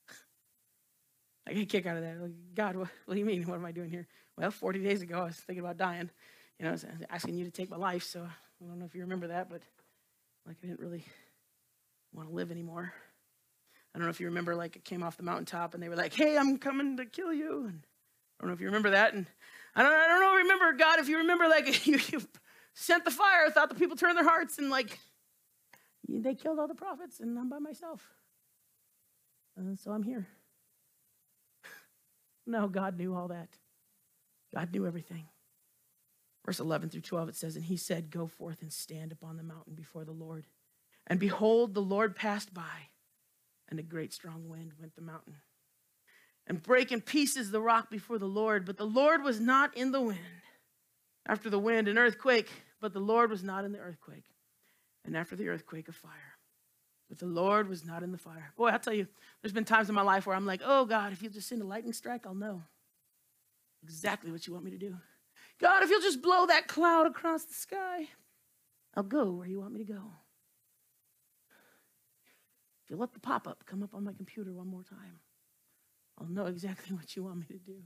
I 1.48 1.54
get 1.54 1.64
a 1.64 1.66
kick 1.66 1.86
out 1.86 1.98
of 1.98 2.04
that. 2.04 2.22
Like, 2.22 2.32
God, 2.54 2.76
what, 2.76 2.90
what, 3.06 3.16
do 3.16 3.20
you 3.20 3.26
mean? 3.26 3.44
What 3.48 3.56
am 3.56 3.66
I 3.66 3.72
doing 3.72 3.90
here? 3.90 4.08
Well, 4.38 4.52
40 4.52 4.84
days 4.84 5.02
ago, 5.02 5.22
I 5.22 5.26
was 5.26 5.38
thinking 5.38 5.64
about 5.64 5.78
dying. 5.78 6.10
You 6.60 6.66
know, 6.66 6.70
I 6.70 6.74
was 6.74 6.86
asking 7.10 7.36
you 7.36 7.46
to 7.46 7.52
take 7.52 7.70
my 7.70 7.78
life, 7.78 8.04
so 8.04 8.22
I 8.22 8.68
don't 8.68 8.78
know 8.78 8.86
if 8.86 8.94
you 8.94 9.02
remember 9.02 9.28
that, 9.28 9.50
but 9.50 9.62
like 10.46 10.58
I 10.64 10.68
didn't 10.68 10.80
really 10.80 11.04
want 12.14 12.30
to 12.30 12.36
live 12.36 12.52
anymore. 12.52 12.94
I 13.94 13.98
don't 13.98 14.06
know 14.06 14.12
if 14.12 14.20
you 14.20 14.28
remember, 14.28 14.56
like 14.56 14.76
it 14.76 14.86
came 14.86 15.04
off 15.04 15.18
the 15.18 15.24
mountaintop 15.24 15.74
and 15.74 15.84
they 15.84 15.90
were 15.90 15.96
like, 15.96 16.14
hey, 16.14 16.38
I'm 16.38 16.58
coming 16.58 16.98
to 16.98 17.06
kill 17.06 17.34
you. 17.34 17.66
And 17.66 17.82
I 18.40 18.44
don't 18.44 18.50
know 18.50 18.54
if 18.54 18.62
you 18.62 18.68
remember 18.68 18.92
that. 18.92 19.14
And 19.14 19.26
I 19.76 19.84
don't, 19.84 19.92
I 19.92 20.08
don't 20.08 20.22
know, 20.22 20.36
remember, 20.36 20.74
God, 20.74 21.00
if 21.00 21.10
you 21.10 21.18
remember, 21.18 21.48
like 21.48 21.86
you, 21.88 22.00
you 22.10 22.22
sent 22.74 23.06
the 23.06 23.12
fire, 23.12 23.50
thought 23.50 23.70
the 23.70 23.76
people 23.76 23.98
turned 23.98 24.18
their 24.18 24.24
hearts 24.24 24.58
and 24.58 24.70
like 24.70 24.98
they 26.08 26.36
killed 26.36 26.60
all 26.60 26.68
the 26.68 26.76
prophets 26.76 27.20
and 27.20 27.38
I'm 27.38 27.50
by 27.50 27.60
myself. 27.60 28.02
And 29.58 29.80
so 29.80 29.92
I'm 29.92 30.04
here. 30.04 30.28
no, 32.48 32.68
God 32.68 32.98
knew 32.98 33.16
all 33.16 33.28
that. 33.30 33.50
God 34.54 34.74
knew 34.74 34.86
everything. 34.86 35.26
Verse 36.46 36.60
11 36.60 36.90
through 36.90 37.02
12, 37.02 37.30
it 37.30 37.36
says, 37.36 37.56
And 37.56 37.66
he 37.66 37.78
said, 37.78 38.10
Go 38.10 38.28
forth 38.28 38.62
and 38.62 38.74
stand 38.74 39.12
upon 39.12 39.38
the 39.38 39.44
mountain 39.44 39.76
before 39.76 40.04
the 40.06 40.12
Lord. 40.12 40.48
And 41.08 41.20
behold, 41.20 41.74
the 41.74 41.82
Lord 41.82 42.16
passed 42.16 42.54
by, 42.54 42.90
and 43.70 43.80
a 43.80 43.84
great 43.84 44.14
strong 44.14 44.48
wind 44.50 44.74
went 44.80 44.96
the 44.96 45.02
mountain. 45.02 45.36
and 46.48 46.62
break 46.62 46.92
in 46.92 47.02
pieces 47.02 47.52
the 47.52 47.62
rock 47.62 47.90
before 47.90 48.18
the 48.18 48.26
Lord. 48.26 48.66
But 48.66 48.78
the 48.78 48.86
Lord 48.86 49.24
was 49.24 49.40
not 49.40 49.78
in 49.78 49.92
the 49.92 50.02
wind. 50.02 50.20
After 51.26 51.50
the 51.50 51.60
wind, 51.60 51.88
an 51.88 51.98
earthquake, 51.98 52.50
but 52.82 52.94
the 52.94 53.00
Lord 53.00 53.30
was 53.30 53.44
not 53.44 53.64
in 53.64 53.72
the 53.72 53.80
earthquake. 53.80 54.26
And 55.06 55.18
after 55.18 55.36
the 55.36 55.48
earthquake, 55.48 55.88
a 55.88 55.92
fire. 55.92 56.38
But 57.10 57.20
the 57.20 57.26
Lord 57.26 57.68
was 57.68 57.84
not 57.84 58.04
in 58.04 58.12
the 58.12 58.18
fire. 58.18 58.54
Boy, 58.56 58.70
I'll 58.70 58.80
tell 58.80 58.94
you, 58.94 59.08
there's 59.42 59.52
been 59.52 59.66
times 59.66 59.90
in 59.90 59.96
my 59.96 60.02
life 60.02 60.26
where 60.26 60.36
I'm 60.36 60.46
like, 60.46 60.62
oh 60.64 60.86
God, 60.86 61.12
if 61.12 61.22
you'll 61.22 61.34
just 61.34 61.50
send 61.50 61.62
a 61.62 61.66
lightning 61.66 61.94
strike, 61.94 62.26
I'll 62.26 62.34
know 62.34 62.64
exactly 63.84 64.32
what 64.32 64.48
you 64.48 64.54
want 64.54 64.66
me 64.66 64.72
to 64.72 64.78
do. 64.78 64.96
God, 65.60 65.84
if 65.84 65.90
you'll 65.90 66.02
just 66.02 66.22
blow 66.22 66.46
that 66.46 66.68
cloud 66.68 67.08
across 67.08 67.44
the 67.44 67.54
sky, 67.54 68.08
I'll 68.96 69.04
go 69.04 69.32
where 69.32 69.48
you 69.48 69.60
want 69.60 69.74
me 69.74 69.80
to 69.80 69.94
go. 69.94 70.02
If 72.86 72.92
you 72.92 72.98
let 72.98 73.14
the 73.14 73.20
pop 73.20 73.48
up 73.48 73.66
come 73.66 73.84
up 73.84 73.94
on 73.94 74.04
my 74.04 74.14
computer 74.14 74.54
one 74.54 74.68
more 74.68 74.84
time, 74.84 75.20
I'll 76.20 76.30
know 76.30 76.46
exactly 76.46 76.96
what 76.96 77.16
you 77.16 77.24
want 77.24 77.40
me 77.40 77.46
to 77.48 77.60
do. 77.60 77.78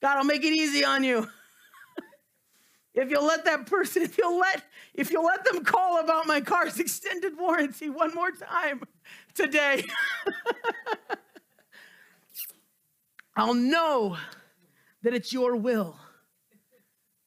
God, 0.00 0.18
I'll 0.18 0.24
make 0.24 0.44
it 0.44 0.52
easy 0.52 0.84
on 0.84 1.02
you. 1.02 1.26
If 2.98 3.10
you'll 3.10 3.26
let 3.26 3.44
that 3.44 3.66
person, 3.66 4.02
if 4.02 4.18
you'll 4.18 4.38
let, 4.38 4.62
if 4.94 5.10
you'll 5.10 5.24
let 5.24 5.44
them 5.44 5.64
call 5.64 6.00
about 6.00 6.26
my 6.26 6.40
car's 6.40 6.78
extended 6.78 7.38
warranty 7.38 7.88
one 7.88 8.14
more 8.14 8.30
time 8.30 8.82
today, 9.34 9.84
I'll 13.36 13.54
know 13.54 14.16
that 15.02 15.14
it's 15.14 15.32
your 15.32 15.54
will 15.54 15.96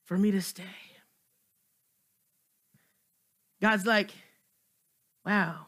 for 0.06 0.18
me 0.18 0.32
to 0.32 0.42
stay. 0.42 0.64
God's 3.62 3.86
like, 3.86 4.12
wow, 5.26 5.68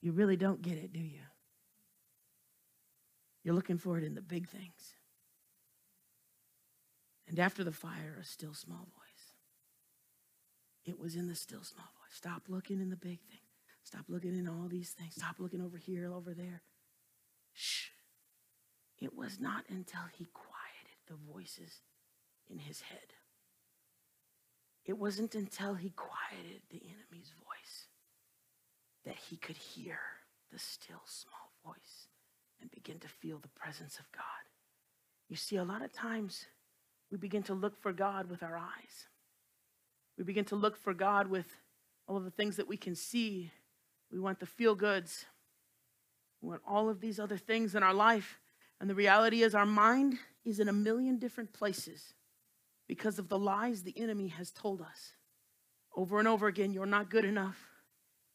you 0.00 0.12
really 0.12 0.36
don't 0.36 0.62
get 0.62 0.78
it, 0.78 0.92
do 0.92 0.98
you? 0.98 1.20
You're 3.44 3.54
looking 3.54 3.78
for 3.78 3.98
it 3.98 4.04
in 4.04 4.14
the 4.14 4.22
big 4.22 4.48
things. 4.48 4.94
And 7.30 7.38
after 7.38 7.62
the 7.62 7.70
fire, 7.70 8.18
a 8.20 8.24
still 8.24 8.54
small 8.54 8.88
voice. 8.96 9.34
It 10.84 10.98
was 10.98 11.14
in 11.14 11.28
the 11.28 11.36
still 11.36 11.62
small 11.62 11.86
voice. 11.86 12.16
Stop 12.16 12.42
looking 12.48 12.80
in 12.80 12.90
the 12.90 12.96
big 12.96 13.20
thing. 13.20 13.38
Stop 13.84 14.06
looking 14.08 14.36
in 14.36 14.48
all 14.48 14.66
these 14.68 14.90
things. 14.90 15.14
Stop 15.14 15.36
looking 15.38 15.62
over 15.62 15.76
here, 15.76 16.12
over 16.12 16.34
there. 16.34 16.62
Shh. 17.52 17.90
It 18.98 19.16
was 19.16 19.38
not 19.38 19.62
until 19.68 20.02
he 20.12 20.26
quieted 20.34 20.98
the 21.06 21.14
voices 21.32 21.82
in 22.48 22.58
his 22.58 22.80
head. 22.80 23.14
It 24.84 24.98
wasn't 24.98 25.36
until 25.36 25.74
he 25.74 25.90
quieted 25.90 26.62
the 26.68 26.82
enemy's 26.82 27.32
voice 27.38 27.86
that 29.04 29.16
he 29.28 29.36
could 29.36 29.56
hear 29.56 30.00
the 30.52 30.58
still 30.58 31.02
small 31.04 31.52
voice 31.64 32.08
and 32.60 32.72
begin 32.72 32.98
to 32.98 33.08
feel 33.08 33.38
the 33.38 33.48
presence 33.48 34.00
of 34.00 34.10
God. 34.10 34.24
You 35.28 35.36
see, 35.36 35.56
a 35.56 35.64
lot 35.64 35.82
of 35.82 35.92
times, 35.92 36.46
we 37.10 37.18
begin 37.18 37.42
to 37.44 37.54
look 37.54 37.80
for 37.80 37.92
God 37.92 38.28
with 38.30 38.42
our 38.42 38.56
eyes. 38.56 39.06
We 40.16 40.24
begin 40.24 40.44
to 40.46 40.56
look 40.56 40.76
for 40.76 40.94
God 40.94 41.28
with 41.28 41.46
all 42.06 42.16
of 42.16 42.24
the 42.24 42.30
things 42.30 42.56
that 42.56 42.68
we 42.68 42.76
can 42.76 42.94
see. 42.94 43.50
We 44.12 44.18
want 44.18 44.40
the 44.40 44.46
feel 44.46 44.74
goods. 44.74 45.24
We 46.40 46.48
want 46.48 46.62
all 46.66 46.88
of 46.88 47.00
these 47.00 47.18
other 47.18 47.36
things 47.38 47.74
in 47.74 47.82
our 47.82 47.94
life. 47.94 48.38
And 48.80 48.88
the 48.88 48.94
reality 48.94 49.42
is, 49.42 49.54
our 49.54 49.66
mind 49.66 50.18
is 50.44 50.60
in 50.60 50.68
a 50.68 50.72
million 50.72 51.18
different 51.18 51.52
places 51.52 52.14
because 52.88 53.18
of 53.18 53.28
the 53.28 53.38
lies 53.38 53.82
the 53.82 53.98
enemy 53.98 54.28
has 54.28 54.50
told 54.50 54.80
us. 54.80 55.12
Over 55.94 56.18
and 56.18 56.28
over 56.28 56.46
again, 56.46 56.72
you're 56.72 56.86
not 56.86 57.10
good 57.10 57.24
enough. 57.24 57.58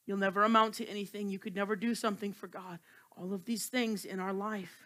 You'll 0.05 0.17
never 0.17 0.43
amount 0.43 0.75
to 0.75 0.87
anything. 0.87 1.29
You 1.29 1.39
could 1.39 1.55
never 1.55 1.75
do 1.75 1.95
something 1.95 2.31
for 2.31 2.47
God. 2.47 2.79
All 3.17 3.33
of 3.33 3.45
these 3.45 3.67
things 3.67 4.05
in 4.05 4.19
our 4.19 4.33
life. 4.33 4.85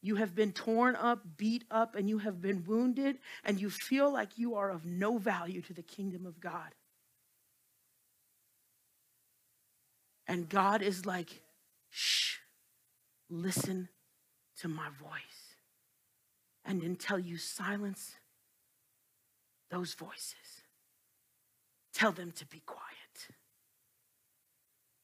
You 0.00 0.16
have 0.16 0.34
been 0.34 0.52
torn 0.52 0.94
up, 0.94 1.36
beat 1.36 1.64
up, 1.70 1.96
and 1.96 2.08
you 2.08 2.18
have 2.18 2.40
been 2.40 2.64
wounded, 2.64 3.18
and 3.44 3.60
you 3.60 3.68
feel 3.68 4.12
like 4.12 4.38
you 4.38 4.54
are 4.54 4.70
of 4.70 4.84
no 4.84 5.18
value 5.18 5.60
to 5.62 5.72
the 5.72 5.82
kingdom 5.82 6.24
of 6.24 6.40
God. 6.40 6.74
And 10.28 10.48
God 10.48 10.82
is 10.82 11.06
like, 11.06 11.42
shh, 11.90 12.36
listen 13.28 13.88
to 14.60 14.68
my 14.68 14.88
voice. 15.00 15.56
And 16.64 16.82
until 16.82 17.18
you 17.18 17.38
silence 17.38 18.14
those 19.70 19.94
voices, 19.94 20.62
tell 21.92 22.12
them 22.12 22.30
to 22.32 22.46
be 22.46 22.60
quiet. 22.66 22.84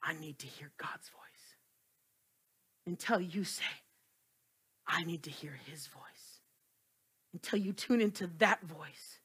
I 0.03 0.13
need 0.15 0.39
to 0.41 0.47
hear 0.47 0.71
God's 0.77 1.09
voice. 1.09 1.57
Until 2.87 3.21
you 3.21 3.45
say, 3.45 3.65
I 4.87 5.05
need 5.05 5.22
to 5.24 5.30
hear 5.30 5.59
his 5.70 5.87
voice. 5.87 6.03
Until 7.32 7.59
you 7.59 7.72
tune 7.72 8.01
into 8.01 8.28
that 8.39 8.62
voice, 8.62 9.20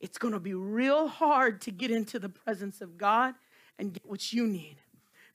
it's 0.00 0.18
going 0.18 0.32
to 0.32 0.40
be 0.40 0.54
real 0.54 1.08
hard 1.08 1.60
to 1.62 1.70
get 1.70 1.90
into 1.90 2.18
the 2.18 2.28
presence 2.28 2.80
of 2.80 2.96
God 2.96 3.34
and 3.78 3.92
get 3.92 4.06
what 4.06 4.32
you 4.32 4.46
need 4.46 4.76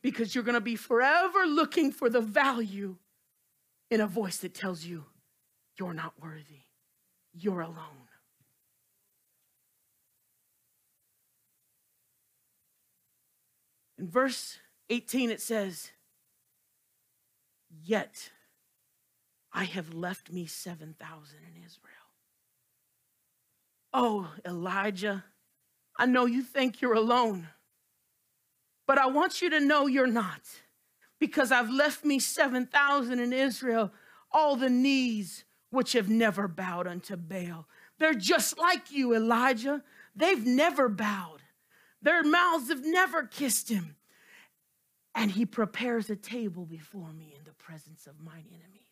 because 0.02 0.34
you're 0.34 0.44
going 0.44 0.56
to 0.56 0.62
be 0.62 0.76
forever 0.76 1.46
looking 1.46 1.92
for 1.92 2.10
the 2.10 2.22
value 2.22 2.96
in 3.92 4.02
a 4.02 4.08
voice 4.08 4.38
that 4.38 4.54
tells 4.54 4.86
you 4.86 5.06
you're 5.78 5.94
not 5.94 6.14
worthy, 6.22 6.62
you're 7.34 7.62
alone. 7.62 8.06
In 13.98 14.08
verse 14.10 14.60
18, 14.90 15.30
it 15.32 15.42
says, 15.42 15.92
Yet 17.84 18.32
I 19.56 19.64
have 19.64 19.94
left 19.94 20.34
me 20.34 20.46
7,000 20.48 21.38
in 21.40 21.64
Israel. 21.64 21.94
Oh, 23.94 24.30
Elijah, 24.46 25.24
I 25.98 26.06
know 26.06 26.26
you 26.26 26.42
think 26.42 26.82
you're 26.82 26.94
alone, 26.94 27.48
but 28.86 28.98
I 28.98 29.06
want 29.06 29.42
you 29.42 29.50
to 29.52 29.62
know 29.62 29.88
you're 29.88 30.08
not 30.08 30.42
because 31.20 31.54
I've 31.54 31.70
left 31.70 32.04
me 32.04 32.20
7,000 32.20 33.18
in 33.18 33.32
Israel, 33.32 33.94
all 34.30 34.58
the 34.58 34.70
knees 34.70 35.46
which 35.70 35.94
have 35.94 36.10
never 36.10 36.50
bowed 36.50 36.86
unto 36.86 37.16
Baal. 37.16 37.66
They're 37.98 38.14
just 38.14 38.60
like 38.60 38.92
you, 38.92 39.16
Elijah. 39.16 39.82
They've 40.14 40.46
never 40.46 40.90
bowed, 40.90 41.42
their 42.02 42.24
mouths 42.24 42.68
have 42.68 42.86
never 42.86 43.24
kissed 43.24 43.70
him. 43.70 43.96
And 45.18 45.32
he 45.32 45.46
prepares 45.46 46.10
a 46.10 46.18
table 46.18 46.66
before 46.66 47.14
me 47.14 47.34
in 47.38 47.46
the 47.46 47.54
presence 47.54 48.06
of 48.06 48.20
mine 48.20 48.48
enemies. 48.50 48.85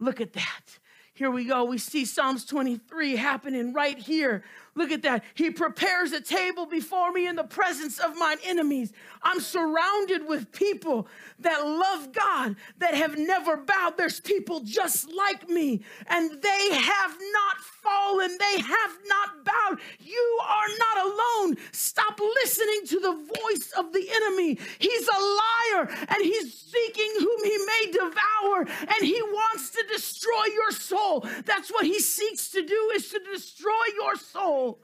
Look 0.00 0.20
at 0.20 0.32
that. 0.34 0.78
Here 1.18 1.32
we 1.32 1.46
go. 1.46 1.64
We 1.64 1.78
see 1.78 2.04
Psalms 2.04 2.44
23 2.44 3.16
happening 3.16 3.72
right 3.72 3.98
here. 3.98 4.44
Look 4.76 4.92
at 4.92 5.02
that. 5.02 5.24
He 5.34 5.50
prepares 5.50 6.12
a 6.12 6.20
table 6.20 6.64
before 6.64 7.10
me 7.10 7.26
in 7.26 7.34
the 7.34 7.42
presence 7.42 7.98
of 7.98 8.16
mine 8.16 8.36
enemies. 8.44 8.92
I'm 9.24 9.40
surrounded 9.40 10.28
with 10.28 10.52
people 10.52 11.08
that 11.40 11.66
love 11.66 12.12
God, 12.12 12.54
that 12.78 12.94
have 12.94 13.18
never 13.18 13.56
bowed. 13.56 13.96
There's 13.96 14.20
people 14.20 14.60
just 14.60 15.12
like 15.12 15.48
me, 15.48 15.80
and 16.06 16.40
they 16.40 16.74
have 16.74 17.16
not 17.32 17.56
fallen. 17.82 18.38
They 18.38 18.60
have 18.60 18.98
not 19.08 19.44
bowed. 19.44 19.80
You 19.98 20.40
are 20.48 20.68
not 20.78 21.06
alone. 21.06 21.56
Stop 21.72 22.20
listening 22.20 22.86
to 22.86 23.00
the 23.00 23.12
voice 23.42 23.72
of 23.76 23.92
the 23.92 24.08
enemy. 24.14 24.56
He's 24.78 25.08
a 25.08 25.20
liar, 25.20 25.88
and 26.08 26.22
he's 26.22 26.54
seeking 26.54 27.10
whom 27.18 27.44
he 27.44 27.58
may 27.66 27.90
devour, 27.90 28.60
and 28.60 29.02
he 29.02 29.20
wants 29.20 29.70
to 29.70 29.84
destroy 29.92 30.44
your 30.54 30.70
soul. 30.70 31.07
That's 31.44 31.70
what 31.70 31.86
he 31.86 31.98
seeks 32.00 32.50
to 32.50 32.62
do 32.62 32.92
is 32.94 33.08
to 33.10 33.20
destroy 33.32 33.84
your 34.00 34.16
soul. 34.16 34.80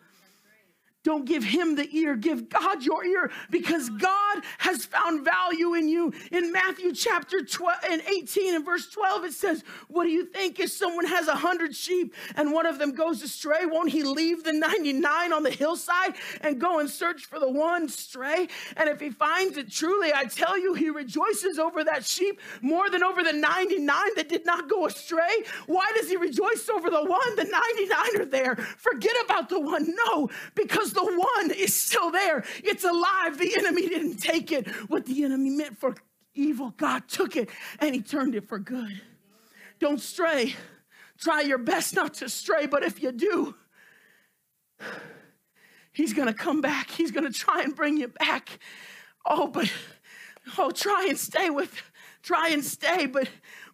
Don't 1.05 1.27
give 1.27 1.45
him 1.45 1.75
the 1.75 1.87
ear, 1.95 2.17
give 2.17 2.49
God 2.49 2.83
your 2.83 3.05
ear 3.05 3.31
because 3.51 3.91
God 3.91 4.43
has 4.57 4.87
found 4.87 5.23
value 5.23 5.75
in 5.75 5.87
you. 5.87 6.15
In 6.33 6.51
Matthew 6.51 6.95
chapter 6.95 7.45
12 7.45 7.79
and 7.91 8.03
18 8.09 8.55
and 8.55 8.65
verse 8.65 8.89
12, 8.89 9.25
it 9.27 9.33
says, 9.35 9.65
What 9.89 10.05
do 10.05 10.11
you 10.11 10.25
think 10.25 10.59
if 10.59 10.71
someone 10.71 11.05
has 11.05 11.29
a 11.29 11.35
hundred 11.35 11.77
sheep 11.77 12.15
and 12.37 12.53
one 12.53 12.65
of 12.65 12.79
them 12.79 12.93
goes 12.93 13.23
astray? 13.23 13.67
Won't 13.67 13.91
he 13.91 14.03
leave 14.03 14.45
the 14.45 14.55
99 14.55 15.33
on 15.35 15.43
the 15.43 15.51
hillside 15.51 16.15
and 16.41 16.59
go 16.59 16.79
and 16.79 16.89
search 16.89 17.27
for 17.27 17.39
the 17.39 17.51
one 17.51 17.87
stray? 17.87 18.49
And 18.79 18.89
if 18.89 18.99
he 18.99 19.11
finds 19.11 19.59
it 19.59 19.71
truly, 19.71 20.11
I 20.15 20.25
tell 20.25 20.59
you, 20.59 20.73
he 20.73 20.89
rejoices 20.89 21.59
over 21.59 21.85
that 21.85 22.07
sheep 22.07 22.41
more 22.63 22.89
than 22.89 23.03
over 23.03 23.23
the 23.23 23.33
99 23.35 24.15
that 24.17 24.31
did 24.31 24.47
not 24.47 24.71
go 24.71 24.87
astray. 24.87 25.45
Why 25.67 25.87
does 25.95 26.09
he 26.09 26.17
rejoice 26.17 26.71
over 26.71 26.89
the 26.89 27.05
one? 27.05 27.37
The 27.37 27.45
99 27.45 28.23
are 28.23 28.25
there. 28.25 28.57
Forget 28.57 29.15
about 29.27 29.51
the 29.51 29.61
one. 29.61 29.95
No, 30.07 30.31
because 30.55 30.94
the 30.95 31.05
one 31.05 31.51
is 31.51 31.75
still 31.75 32.11
there. 32.11 32.45
It's 32.63 32.85
alive. 32.85 33.39
The 33.39 33.55
enemy 33.59 33.89
didn't 33.89 34.17
take 34.17 34.53
it. 34.53 34.69
What 34.89 35.07
the 35.07 35.25
enemy 35.25 35.51
meant 35.51 35.79
for 35.79 35.95
evil, 36.35 36.73
God 36.77 37.09
took 37.09 37.37
it 37.37 37.51
and 37.81 37.95
he 37.95 38.01
turned 38.01 38.35
it 38.35 38.49
for 38.49 38.59
good. 38.59 39.01
Don't 39.81 40.01
stray. 40.01 40.55
Try 41.19 41.43
your 41.43 41.59
best 41.59 41.95
not 41.95 42.15
to 42.15 42.29
stray, 42.29 42.67
but 42.67 42.83
if 42.83 43.03
you 43.03 43.13
do, 43.13 43.55
he's 45.93 46.13
going 46.13 46.29
to 46.29 46.35
come 46.35 46.61
back. 46.61 46.91
He's 46.91 47.11
going 47.11 47.31
to 47.31 47.39
try 47.39 47.63
and 47.63 47.75
bring 47.75 47.97
you 47.97 48.09
back. 48.09 48.59
Oh, 49.27 49.47
but 49.47 49.71
oh, 50.59 50.71
try 50.71 51.07
and 51.09 51.19
stay 51.19 51.51
with 51.51 51.83
try 52.25 52.49
and 52.49 52.65
stay, 52.65 53.07
but 53.07 53.29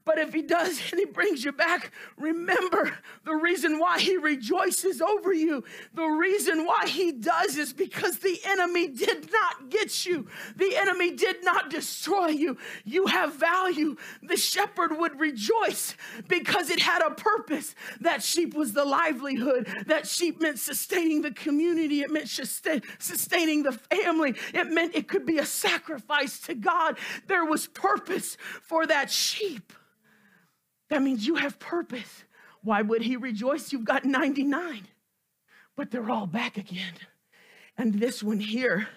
but 0.04 0.18
if 0.18 0.32
he 0.32 0.42
does 0.42 0.80
and 0.90 0.98
he 0.98 1.04
brings 1.04 1.44
you 1.44 1.52
back, 1.52 1.92
remember 2.16 2.92
the 3.24 3.34
reason 3.34 3.78
why 3.78 3.98
he 3.98 4.16
rejoices 4.16 5.00
over 5.00 5.32
you. 5.32 5.64
The 5.94 6.06
reason 6.06 6.64
why 6.64 6.86
he 6.86 7.12
does 7.12 7.56
is 7.56 7.72
because 7.72 8.18
the 8.18 8.38
enemy 8.44 8.88
did 8.88 9.30
not 9.30 9.68
get 9.68 10.06
you. 10.06 10.26
The 10.56 10.76
enemy 10.76 11.12
did 11.12 11.44
not 11.44 11.70
destroy 11.70 12.28
you. 12.28 12.56
You 12.84 13.06
have 13.06 13.34
value. 13.34 13.96
The 14.22 14.36
shepherd 14.36 14.96
would 14.98 15.18
rejoice 15.20 15.94
because 16.28 16.70
it 16.70 16.80
had 16.80 17.02
a 17.02 17.14
purpose. 17.14 17.74
That 18.00 18.22
sheep 18.22 18.54
was 18.54 18.72
the 18.72 18.84
livelihood. 18.84 19.68
That 19.86 20.06
sheep 20.06 20.40
meant 20.40 20.58
sustaining 20.58 21.22
the 21.22 21.32
community. 21.32 22.00
It 22.00 22.10
meant 22.10 22.28
sustaining 22.28 23.62
the 23.62 23.72
family. 23.72 24.34
It 24.54 24.68
meant 24.70 24.94
it 24.94 25.08
could 25.08 25.26
be 25.26 25.38
a 25.38 25.46
sacrifice 25.46 26.40
to 26.40 26.54
God. 26.54 26.98
There 27.26 27.44
was 27.44 27.66
purpose 27.66 28.36
for 28.62 28.86
that 28.86 29.10
sheep. 29.10 29.72
That 30.90 31.02
means 31.02 31.26
you 31.26 31.36
have 31.36 31.58
purpose. 31.58 32.24
Why 32.62 32.82
would 32.82 33.02
he 33.02 33.16
rejoice? 33.16 33.72
You've 33.72 33.84
got 33.84 34.04
99, 34.04 34.86
but 35.76 35.90
they're 35.90 36.10
all 36.10 36.26
back 36.26 36.56
again. 36.56 36.94
And 37.78 37.94
this 37.94 38.22
one 38.22 38.40
here, 38.40 38.88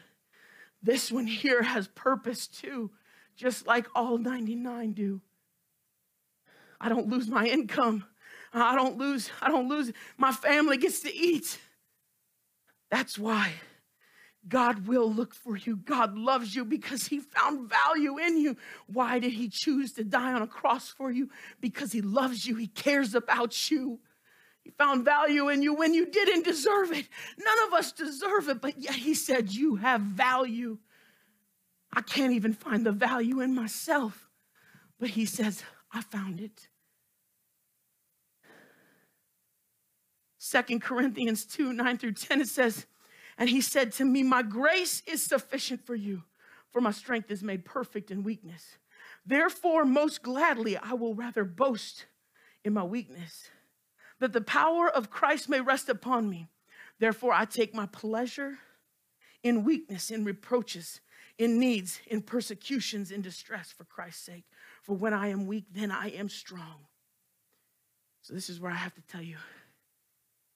this 0.81 1.11
one 1.11 1.27
here 1.27 1.61
has 1.61 1.87
purpose 1.87 2.47
too, 2.47 2.91
just 3.37 3.65
like 3.65 3.87
all 3.95 4.17
99 4.17 4.91
do. 4.93 5.21
I 6.81 6.89
don't 6.89 7.07
lose 7.07 7.29
my 7.29 7.45
income. 7.45 8.03
I 8.53 8.75
don't 8.75 8.97
lose, 8.97 9.31
I 9.41 9.49
don't 9.49 9.67
lose, 9.67 9.91
my 10.17 10.31
family 10.31 10.77
gets 10.77 10.99
to 11.01 11.15
eat. 11.15 11.57
That's 12.91 13.17
why 13.17 13.53
God 14.47 14.87
will 14.87 15.11
look 15.11 15.33
for 15.33 15.55
you. 15.55 15.77
God 15.77 16.17
loves 16.17 16.55
you 16.55 16.65
because 16.65 17.07
he 17.07 17.19
found 17.19 17.69
value 17.69 18.17
in 18.17 18.37
you. 18.37 18.57
Why 18.87 19.19
did 19.19 19.33
he 19.33 19.49
choose 19.49 19.93
to 19.93 20.03
die 20.03 20.33
on 20.33 20.41
a 20.41 20.47
cross 20.47 20.89
for 20.89 21.11
you? 21.11 21.29
Because 21.61 21.91
he 21.91 22.01
loves 22.01 22.45
you. 22.45 22.55
He 22.55 22.67
cares 22.67 23.15
about 23.15 23.71
you. 23.71 23.99
He 24.63 24.71
found 24.71 25.05
value 25.05 25.49
in 25.49 25.61
you 25.61 25.73
when 25.73 25.93
you 25.93 26.05
didn't 26.05 26.45
deserve 26.45 26.91
it. 26.91 27.07
None 27.37 27.67
of 27.67 27.73
us 27.73 27.91
deserve 27.91 28.49
it, 28.49 28.61
but 28.61 28.77
yet 28.77 28.95
he 28.95 29.13
said, 29.13 29.51
You 29.51 29.75
have 29.77 30.01
value. 30.01 30.77
I 31.91 32.01
can't 32.01 32.33
even 32.33 32.53
find 32.53 32.85
the 32.85 32.91
value 32.91 33.39
in 33.39 33.53
myself. 33.53 34.29
But 34.99 35.09
he 35.09 35.25
says, 35.25 35.63
I 35.91 36.01
found 36.01 36.39
it. 36.39 36.69
Second 40.37 40.81
Corinthians 40.81 41.45
2 41.45 41.71
9 41.71 41.97
through 41.97 42.13
10, 42.13 42.41
it 42.41 42.47
says, 42.47 42.85
and 43.37 43.49
he 43.49 43.61
said 43.61 43.91
to 43.93 44.05
me, 44.05 44.23
My 44.23 44.43
grace 44.43 45.01
is 45.07 45.21
sufficient 45.21 45.85
for 45.85 45.95
you, 45.95 46.23
for 46.71 46.81
my 46.81 46.91
strength 46.91 47.31
is 47.31 47.43
made 47.43 47.65
perfect 47.65 48.11
in 48.11 48.23
weakness. 48.23 48.77
Therefore, 49.25 49.85
most 49.85 50.21
gladly, 50.21 50.77
I 50.77 50.93
will 50.93 51.15
rather 51.15 51.43
boast 51.43 52.05
in 52.63 52.73
my 52.73 52.83
weakness, 52.83 53.49
that 54.19 54.33
the 54.33 54.41
power 54.41 54.89
of 54.89 55.09
Christ 55.09 55.49
may 55.49 55.61
rest 55.61 55.89
upon 55.89 56.29
me. 56.29 56.47
Therefore, 56.99 57.33
I 57.33 57.45
take 57.45 57.73
my 57.73 57.85
pleasure 57.87 58.59
in 59.43 59.63
weakness, 59.63 60.11
in 60.11 60.23
reproaches, 60.23 61.01
in 61.37 61.59
needs, 61.59 61.99
in 62.07 62.21
persecutions, 62.21 63.11
in 63.11 63.21
distress 63.21 63.71
for 63.71 63.83
Christ's 63.83 64.25
sake. 64.25 64.45
For 64.81 64.95
when 64.95 65.13
I 65.13 65.29
am 65.29 65.47
weak, 65.47 65.65
then 65.73 65.91
I 65.91 66.09
am 66.11 66.29
strong. 66.29 66.85
So, 68.21 68.33
this 68.33 68.49
is 68.49 68.59
where 68.59 68.71
I 68.71 68.75
have 68.75 68.93
to 68.95 69.01
tell 69.01 69.21
you 69.21 69.37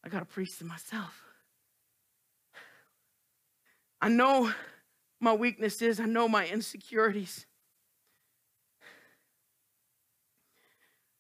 I 0.04 0.10
got 0.10 0.20
to 0.20 0.26
preach 0.26 0.58
to 0.60 0.66
myself. 0.66 1.27
I 4.02 4.10
know 4.10 4.52
my 5.20 5.34
weaknesses, 5.34 6.00
I 6.00 6.06
know 6.06 6.28
my 6.28 6.48
insecurities. 6.48 7.46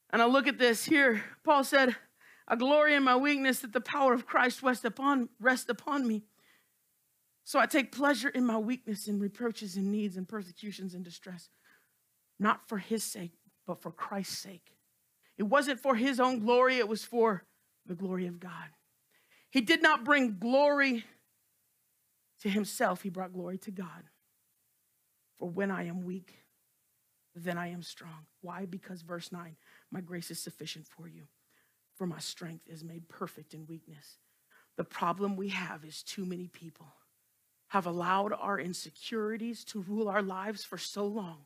And 0.09 0.21
I 0.21 0.25
look 0.25 0.47
at 0.47 0.57
this 0.57 0.85
here. 0.85 1.23
Paul 1.43 1.63
said, 1.63 1.95
I 2.47 2.55
glory 2.55 2.95
in 2.95 3.03
my 3.03 3.15
weakness 3.15 3.59
that 3.59 3.73
the 3.73 3.81
power 3.81 4.13
of 4.13 4.25
Christ 4.25 4.63
rest 4.63 4.85
upon, 4.85 5.29
rest 5.39 5.69
upon 5.69 6.07
me. 6.07 6.23
So 7.43 7.59
I 7.59 7.65
take 7.65 7.91
pleasure 7.91 8.29
in 8.29 8.45
my 8.45 8.57
weakness, 8.57 9.07
in 9.07 9.19
reproaches, 9.19 9.75
and 9.75 9.91
needs, 9.91 10.17
and 10.17 10.27
persecutions, 10.27 10.93
and 10.93 11.03
distress, 11.03 11.49
not 12.39 12.67
for 12.67 12.77
his 12.77 13.03
sake, 13.03 13.33
but 13.65 13.81
for 13.81 13.91
Christ's 13.91 14.37
sake. 14.37 14.73
It 15.37 15.43
wasn't 15.43 15.79
for 15.79 15.95
his 15.95 16.19
own 16.19 16.39
glory, 16.39 16.77
it 16.77 16.87
was 16.87 17.03
for 17.03 17.43
the 17.85 17.95
glory 17.95 18.27
of 18.27 18.39
God. 18.39 18.69
He 19.49 19.61
did 19.61 19.81
not 19.81 20.03
bring 20.03 20.37
glory 20.39 21.05
to 22.41 22.49
himself, 22.49 23.01
he 23.01 23.09
brought 23.09 23.33
glory 23.33 23.57
to 23.59 23.71
God. 23.71 24.09
For 25.37 25.49
when 25.49 25.71
I 25.71 25.85
am 25.85 26.03
weak, 26.03 26.33
then 27.35 27.57
I 27.57 27.67
am 27.67 27.83
strong. 27.83 28.25
Why? 28.41 28.65
Because 28.65 29.01
verse 29.01 29.31
9, 29.31 29.55
my 29.91 30.01
grace 30.01 30.31
is 30.31 30.39
sufficient 30.39 30.87
for 30.87 31.07
you, 31.07 31.23
for 31.95 32.07
my 32.07 32.19
strength 32.19 32.67
is 32.67 32.83
made 32.83 33.07
perfect 33.07 33.53
in 33.53 33.67
weakness. 33.67 34.17
The 34.75 34.83
problem 34.83 35.35
we 35.35 35.49
have 35.49 35.85
is 35.85 36.03
too 36.03 36.25
many 36.25 36.47
people 36.47 36.87
have 37.69 37.85
allowed 37.85 38.33
our 38.33 38.59
insecurities 38.59 39.63
to 39.65 39.81
rule 39.81 40.07
our 40.07 40.21
lives 40.21 40.63
for 40.63 40.77
so 40.77 41.05
long 41.05 41.45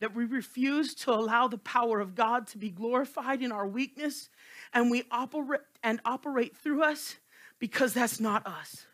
that 0.00 0.14
we 0.14 0.24
refuse 0.24 0.94
to 0.94 1.12
allow 1.12 1.48
the 1.48 1.58
power 1.58 1.98
of 1.98 2.14
God 2.14 2.46
to 2.48 2.58
be 2.58 2.70
glorified 2.70 3.42
in 3.42 3.50
our 3.50 3.66
weakness 3.66 4.28
and 4.72 4.90
we 4.90 5.02
operate 5.10 5.62
and 5.82 6.00
operate 6.04 6.56
through 6.56 6.84
us 6.84 7.16
because 7.58 7.92
that's 7.94 8.20
not 8.20 8.46
us 8.46 8.84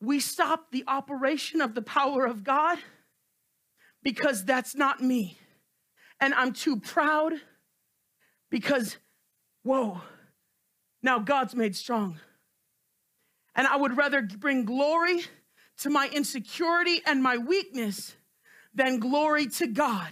we 0.00 0.20
stop 0.20 0.70
the 0.70 0.84
operation 0.86 1.60
of 1.60 1.74
the 1.74 1.82
power 1.82 2.26
of 2.26 2.44
God 2.44 2.78
because 4.02 4.44
that's 4.44 4.74
not 4.74 5.02
me. 5.02 5.38
And 6.20 6.34
I'm 6.34 6.52
too 6.52 6.78
proud 6.78 7.34
because, 8.50 8.96
whoa, 9.62 10.00
now 11.02 11.18
God's 11.18 11.54
made 11.54 11.76
strong. 11.76 12.18
And 13.54 13.66
I 13.66 13.76
would 13.76 13.96
rather 13.96 14.22
bring 14.22 14.64
glory 14.64 15.24
to 15.78 15.90
my 15.90 16.08
insecurity 16.12 17.00
and 17.06 17.22
my 17.22 17.38
weakness 17.38 18.14
than 18.74 19.00
glory 19.00 19.46
to 19.46 19.66
God. 19.66 20.10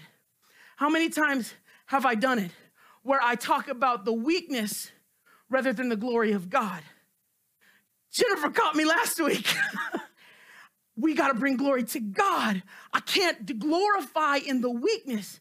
How 0.76 0.88
many 0.88 1.10
times 1.10 1.54
have 1.86 2.06
I 2.06 2.14
done 2.14 2.38
it 2.38 2.50
where 3.02 3.20
I 3.22 3.34
talk 3.34 3.68
about 3.68 4.04
the 4.04 4.12
weakness 4.12 4.90
rather 5.50 5.72
than 5.72 5.88
the 5.88 5.96
glory 5.96 6.32
of 6.32 6.50
God? 6.50 6.82
Jennifer 8.14 8.48
caught 8.50 8.76
me 8.76 8.84
last 8.84 9.20
week. 9.20 9.52
we 10.96 11.14
got 11.14 11.28
to 11.28 11.34
bring 11.34 11.56
glory 11.56 11.82
to 11.82 12.00
God. 12.00 12.62
I 12.92 13.00
can't 13.00 13.58
glorify 13.58 14.36
in 14.36 14.60
the 14.60 14.70
weakness. 14.70 15.40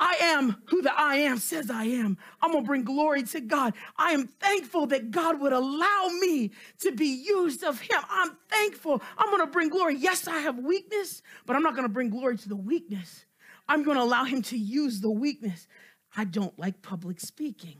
I 0.00 0.16
am 0.20 0.56
who 0.66 0.80
the 0.80 0.92
I 0.92 1.16
am 1.16 1.36
says 1.36 1.70
I 1.70 1.84
am. 1.84 2.16
I'm 2.40 2.52
going 2.52 2.64
to 2.64 2.66
bring 2.66 2.84
glory 2.84 3.22
to 3.24 3.40
God. 3.40 3.74
I 3.96 4.12
am 4.12 4.26
thankful 4.26 4.86
that 4.88 5.10
God 5.10 5.40
would 5.40 5.52
allow 5.52 6.08
me 6.20 6.52
to 6.80 6.90
be 6.90 7.22
used 7.26 7.62
of 7.62 7.80
Him. 7.80 8.00
I'm 8.08 8.36
thankful. 8.48 9.02
I'm 9.18 9.30
going 9.30 9.46
to 9.46 9.52
bring 9.52 9.68
glory. 9.68 9.96
Yes, 9.96 10.26
I 10.26 10.40
have 10.40 10.58
weakness, 10.58 11.22
but 11.44 11.54
I'm 11.54 11.62
not 11.62 11.74
going 11.74 11.86
to 11.86 11.92
bring 11.92 12.08
glory 12.08 12.38
to 12.38 12.48
the 12.48 12.56
weakness. 12.56 13.26
I'm 13.68 13.82
going 13.82 13.98
to 13.98 14.02
allow 14.02 14.24
Him 14.24 14.40
to 14.42 14.58
use 14.58 15.00
the 15.00 15.10
weakness. 15.10 15.68
I 16.16 16.24
don't 16.24 16.58
like 16.58 16.80
public 16.80 17.20
speaking, 17.20 17.76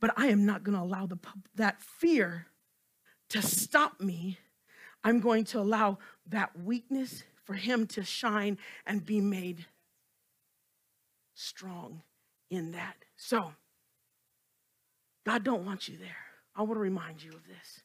but 0.00 0.12
I 0.16 0.28
am 0.28 0.46
not 0.46 0.62
going 0.62 0.78
to 0.78 0.84
allow 0.84 1.06
the, 1.06 1.18
that 1.56 1.82
fear 1.82 2.46
to 3.30 3.42
stop 3.42 4.00
me, 4.00 4.38
I'm 5.04 5.20
going 5.20 5.44
to 5.46 5.60
allow 5.60 5.98
that 6.28 6.58
weakness 6.58 7.24
for 7.44 7.54
him 7.54 7.86
to 7.88 8.02
shine 8.02 8.58
and 8.86 9.04
be 9.04 9.20
made 9.20 9.66
strong 11.34 12.02
in 12.50 12.72
that. 12.72 12.96
So, 13.16 13.52
God 15.24 15.44
don't 15.44 15.64
want 15.64 15.88
you 15.88 15.96
there. 15.98 16.16
I 16.56 16.62
want 16.62 16.74
to 16.74 16.80
remind 16.80 17.22
you 17.22 17.30
of 17.30 17.46
this. 17.46 17.80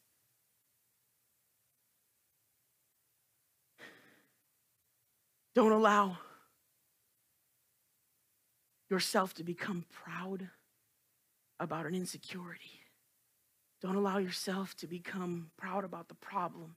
Don't 5.54 5.72
allow 5.72 6.18
yourself 8.90 9.34
to 9.34 9.44
become 9.44 9.84
proud 9.90 10.48
about 11.60 11.86
an 11.86 11.94
insecurity. 11.94 12.83
Don't 13.84 13.96
allow 13.96 14.16
yourself 14.16 14.74
to 14.76 14.86
become 14.86 15.50
proud 15.58 15.84
about 15.84 16.08
the 16.08 16.14
problem. 16.14 16.74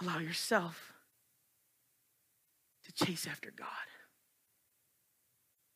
Allow 0.00 0.18
yourself 0.18 0.92
to 2.84 2.92
chase 2.92 3.28
after 3.30 3.52
God. 3.52 3.68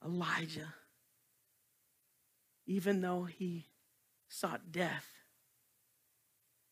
Elijah, 0.04 0.74
even 2.66 3.02
though 3.02 3.22
he 3.22 3.66
sought 4.28 4.72
death, 4.72 5.06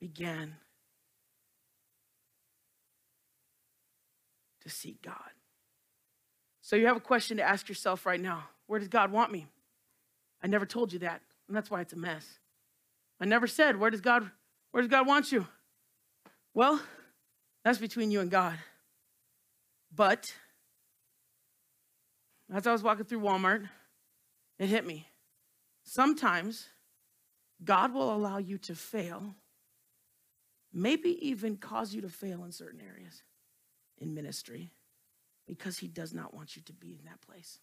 began 0.01 0.57
to 4.63 4.69
seek 4.69 5.01
God. 5.01 5.15
So 6.61 6.75
you 6.75 6.87
have 6.87 6.97
a 6.97 7.01
question 7.01 7.37
to 7.37 7.45
ask 7.45 7.69
yourself 7.69 8.05
right 8.05 8.21
now 8.21 8.49
Where 8.67 8.81
does 8.81 8.89
God 8.89 9.13
want 9.13 9.31
me? 9.31 9.47
I 10.45 10.47
never 10.47 10.67
told 10.67 10.93
you 10.93 10.99
that, 10.99 11.23
and 11.49 11.57
that's 11.57 11.71
why 11.71 11.81
it's 11.81 11.95
a 11.95 11.97
mess. 11.97 12.39
I 13.19 13.25
never 13.25 13.47
said, 13.47 13.81
where 13.81 13.91
does 13.91 14.03
God, 14.03 14.31
where 14.73 14.83
does 14.83 14.91
God 14.91 15.07
want 15.07 15.33
you? 15.33 15.47
Well, 16.53 16.79
that's 17.65 17.79
between 17.79 18.11
you 18.11 18.21
and 18.21 18.31
God. 18.31 18.59
But 19.95 20.35
as 22.53 22.67
I 22.67 22.73
was 22.73 22.83
walking 22.83 23.07
through 23.07 23.21
Walmart, 23.21 23.71
it 24.59 24.69
hit 24.69 24.87
me. 24.87 25.09
Sometimes 25.83 26.69
God 27.65 27.95
will 27.95 28.15
allow 28.15 28.37
you 28.37 28.59
to 28.59 28.75
fail, 28.75 29.35
maybe 30.75 31.27
even 31.27 31.57
cause 31.57 31.95
you 31.95 32.03
to 32.03 32.11
fail 32.11 32.45
in 32.45 32.53
certain 32.53 32.83
areas 32.83 33.23
in 33.97 34.15
ministry 34.15 34.73
because 35.47 35.79
He 35.79 35.89
does 35.89 36.13
not 36.13 36.35
want 36.35 36.55
you 36.55 36.61
to 36.67 36.73
be 36.75 36.99
in 36.99 37.07
that 37.07 37.23
place. 37.23 37.61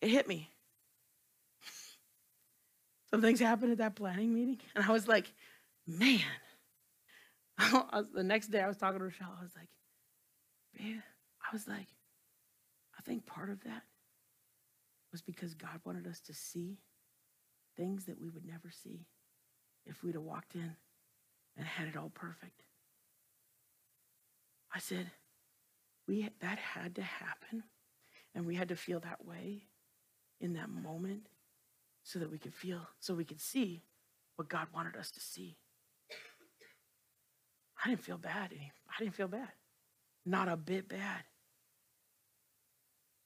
It 0.00 0.08
hit 0.08 0.26
me. 0.26 0.48
Some 3.12 3.20
things 3.20 3.40
happened 3.40 3.72
at 3.72 3.78
that 3.78 3.94
planning 3.94 4.32
meeting, 4.32 4.58
and 4.74 4.84
I 4.84 4.90
was 4.90 5.06
like, 5.06 5.32
man. 5.86 6.20
the 8.14 8.22
next 8.22 8.48
day 8.48 8.60
I 8.60 8.68
was 8.68 8.78
talking 8.78 8.98
to 8.98 9.04
Rochelle, 9.04 9.36
I 9.38 9.42
was 9.42 9.54
like, 9.54 9.68
man, 10.80 11.02
I 11.40 11.52
was 11.52 11.68
like, 11.68 11.88
I 12.98 13.02
think 13.02 13.26
part 13.26 13.50
of 13.50 13.62
that 13.64 13.82
was 15.12 15.20
because 15.20 15.52
God 15.52 15.80
wanted 15.84 16.06
us 16.06 16.20
to 16.20 16.32
see 16.34 16.78
things 17.76 18.06
that 18.06 18.18
we 18.18 18.30
would 18.30 18.46
never 18.46 18.70
see 18.70 19.06
if 19.84 20.02
we'd 20.02 20.14
have 20.14 20.22
walked 20.22 20.54
in 20.54 20.74
and 21.58 21.66
had 21.66 21.88
it 21.88 21.96
all 21.96 22.10
perfect. 22.14 22.62
I 24.74 24.78
said, 24.78 25.10
we 26.08 26.30
that 26.40 26.58
had 26.58 26.94
to 26.94 27.02
happen, 27.02 27.64
and 28.34 28.46
we 28.46 28.54
had 28.54 28.70
to 28.70 28.76
feel 28.76 29.00
that 29.00 29.26
way 29.26 29.66
in 30.40 30.54
that 30.54 30.70
moment 30.70 31.26
so 32.02 32.18
that 32.18 32.30
we 32.30 32.38
could 32.38 32.54
feel, 32.54 32.80
so 32.98 33.14
we 33.14 33.24
could 33.24 33.40
see 33.40 33.82
what 34.36 34.48
God 34.48 34.68
wanted 34.74 34.96
us 34.96 35.10
to 35.12 35.20
see. 35.20 35.56
I 37.84 37.88
didn't 37.88 38.02
feel 38.02 38.18
bad. 38.18 38.50
I 38.52 39.02
didn't 39.02 39.14
feel 39.14 39.28
bad. 39.28 39.48
Not 40.24 40.48
a 40.48 40.56
bit 40.56 40.88
bad. 40.88 41.24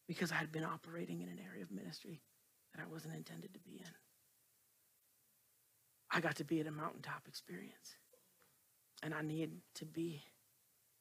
Because 0.09 0.33
I 0.33 0.37
had 0.37 0.53
been 0.53 0.65
operating 0.65 1.21
in 1.21 1.29
an 1.29 1.41
area 1.45 1.63
of 1.63 1.71
ministry 1.71 2.23
that 2.75 2.83
I 2.83 2.91
wasn't 2.91 3.15
intended 3.17 3.53
to 3.55 3.61
be 3.61 3.79
in. 3.79 3.93
I 6.11 6.21
got 6.21 6.37
to 6.37 6.45
be 6.45 6.61
at 6.61 6.67
a 6.67 6.71
mountaintop 6.71 7.23
experience. 7.29 7.97
And 9.03 9.13
I 9.13 9.23
need 9.23 9.51
to 9.75 9.85
be 9.85 10.23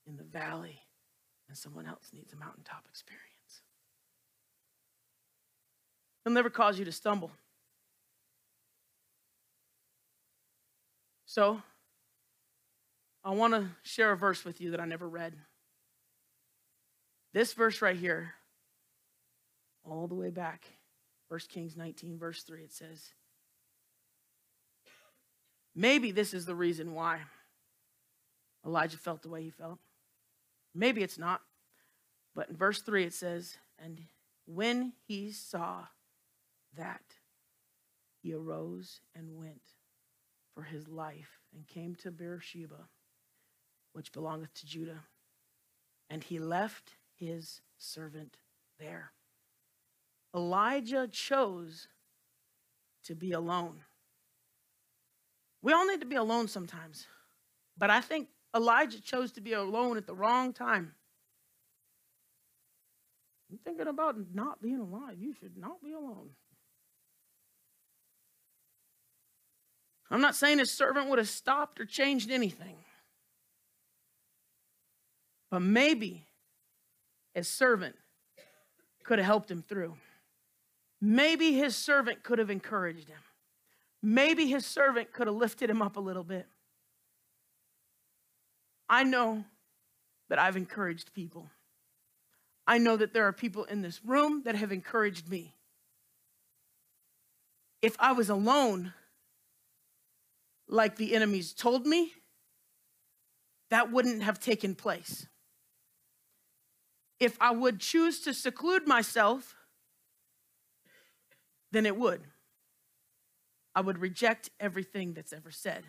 in 0.05 0.17
the 0.17 0.23
valley, 0.23 0.79
and 1.47 1.57
someone 1.57 1.87
else 1.87 2.11
needs 2.13 2.33
a 2.33 2.35
mountaintop 2.35 2.83
experience. 2.89 3.21
He'll 6.23 6.33
never 6.33 6.49
cause 6.49 6.77
you 6.77 6.85
to 6.85 6.91
stumble. 6.91 7.31
So, 11.35 11.61
I 13.21 13.31
want 13.31 13.53
to 13.53 13.67
share 13.83 14.13
a 14.13 14.15
verse 14.15 14.45
with 14.45 14.61
you 14.61 14.71
that 14.71 14.79
I 14.79 14.85
never 14.85 15.05
read. 15.05 15.33
This 17.33 17.51
verse 17.51 17.81
right 17.81 17.97
here, 17.97 18.35
all 19.83 20.07
the 20.07 20.15
way 20.15 20.29
back, 20.29 20.63
1 21.27 21.41
Kings 21.49 21.75
19, 21.75 22.17
verse 22.17 22.41
3, 22.43 22.61
it 22.61 22.71
says, 22.71 23.09
Maybe 25.75 26.11
this 26.11 26.33
is 26.33 26.45
the 26.45 26.55
reason 26.55 26.93
why 26.93 27.19
Elijah 28.65 28.97
felt 28.97 29.21
the 29.21 29.27
way 29.27 29.43
he 29.43 29.49
felt. 29.49 29.79
Maybe 30.73 31.03
it's 31.03 31.19
not. 31.19 31.41
But 32.33 32.47
in 32.47 32.55
verse 32.55 32.81
3, 32.81 33.03
it 33.03 33.13
says, 33.13 33.57
And 33.77 33.99
when 34.45 34.93
he 35.05 35.33
saw 35.33 35.83
that, 36.77 37.03
he 38.23 38.33
arose 38.33 39.01
and 39.13 39.35
went 39.35 39.74
for 40.55 40.63
his 40.63 40.87
life 40.87 41.41
and 41.53 41.67
came 41.67 41.93
to 41.95 42.09
Beersheba, 42.09 42.87
which 43.93 44.13
belongeth 44.13 44.53
to 44.55 44.65
Judah. 44.65 45.03
And 46.09 46.23
he 46.23 46.39
left 46.39 46.93
his 47.13 47.61
servant 47.77 48.37
there. 48.79 49.11
Elijah 50.33 51.07
chose 51.07 51.87
to 53.03 53.15
be 53.15 53.33
alone. 53.33 53.81
We 55.61 55.73
all 55.73 55.87
need 55.87 55.99
to 56.01 56.05
be 56.05 56.15
alone 56.15 56.47
sometimes. 56.47 57.07
But 57.77 57.89
I 57.89 58.01
think 58.01 58.29
Elijah 58.55 59.01
chose 59.01 59.31
to 59.33 59.41
be 59.41 59.53
alone 59.53 59.97
at 59.97 60.07
the 60.07 60.15
wrong 60.15 60.53
time. 60.53 60.93
I'm 63.51 63.57
thinking 63.57 63.87
about 63.87 64.15
not 64.33 64.61
being 64.61 64.79
alive. 64.79 65.17
You 65.19 65.33
should 65.33 65.57
not 65.57 65.83
be 65.83 65.91
alone. 65.91 66.29
I'm 70.15 70.21
not 70.21 70.33
saying 70.33 70.59
his 70.59 70.71
servant 70.71 71.09
would 71.09 71.19
have 71.19 71.27
stopped 71.27 71.77
or 71.77 71.85
changed 71.85 72.31
anything. 72.31 72.77
But 75.51 75.59
maybe 75.59 76.25
his 77.33 77.49
servant 77.49 77.97
could 79.03 79.19
have 79.19 79.25
helped 79.25 79.51
him 79.51 79.61
through. 79.61 79.97
Maybe 81.01 81.51
his 81.51 81.75
servant 81.75 82.23
could 82.23 82.39
have 82.39 82.49
encouraged 82.49 83.09
him. 83.09 83.19
Maybe 84.01 84.47
his 84.47 84.65
servant 84.65 85.11
could 85.11 85.27
have 85.27 85.35
lifted 85.35 85.69
him 85.69 85.81
up 85.81 85.97
a 85.97 85.99
little 85.99 86.23
bit. 86.23 86.45
I 88.87 89.03
know 89.03 89.43
that 90.29 90.39
I've 90.39 90.55
encouraged 90.55 91.13
people. 91.13 91.49
I 92.65 92.77
know 92.77 92.95
that 92.95 93.11
there 93.11 93.27
are 93.27 93.33
people 93.33 93.65
in 93.65 93.81
this 93.81 93.99
room 94.05 94.43
that 94.45 94.55
have 94.55 94.71
encouraged 94.71 95.27
me. 95.27 95.55
If 97.81 97.97
I 97.99 98.13
was 98.13 98.29
alone, 98.29 98.93
like 100.67 100.95
the 100.95 101.15
enemies 101.15 101.53
told 101.53 101.85
me, 101.85 102.11
that 103.69 103.91
wouldn't 103.91 104.23
have 104.23 104.39
taken 104.39 104.75
place. 104.75 105.27
If 107.19 107.37
I 107.41 107.51
would 107.51 107.79
choose 107.79 108.19
to 108.21 108.33
seclude 108.33 108.87
myself, 108.87 109.55
then 111.71 111.85
it 111.85 111.97
would. 111.97 112.21
I 113.73 113.81
would 113.81 113.97
reject 113.97 114.49
everything 114.59 115.13
that's 115.13 115.33
ever 115.33 115.51
said. 115.51 115.83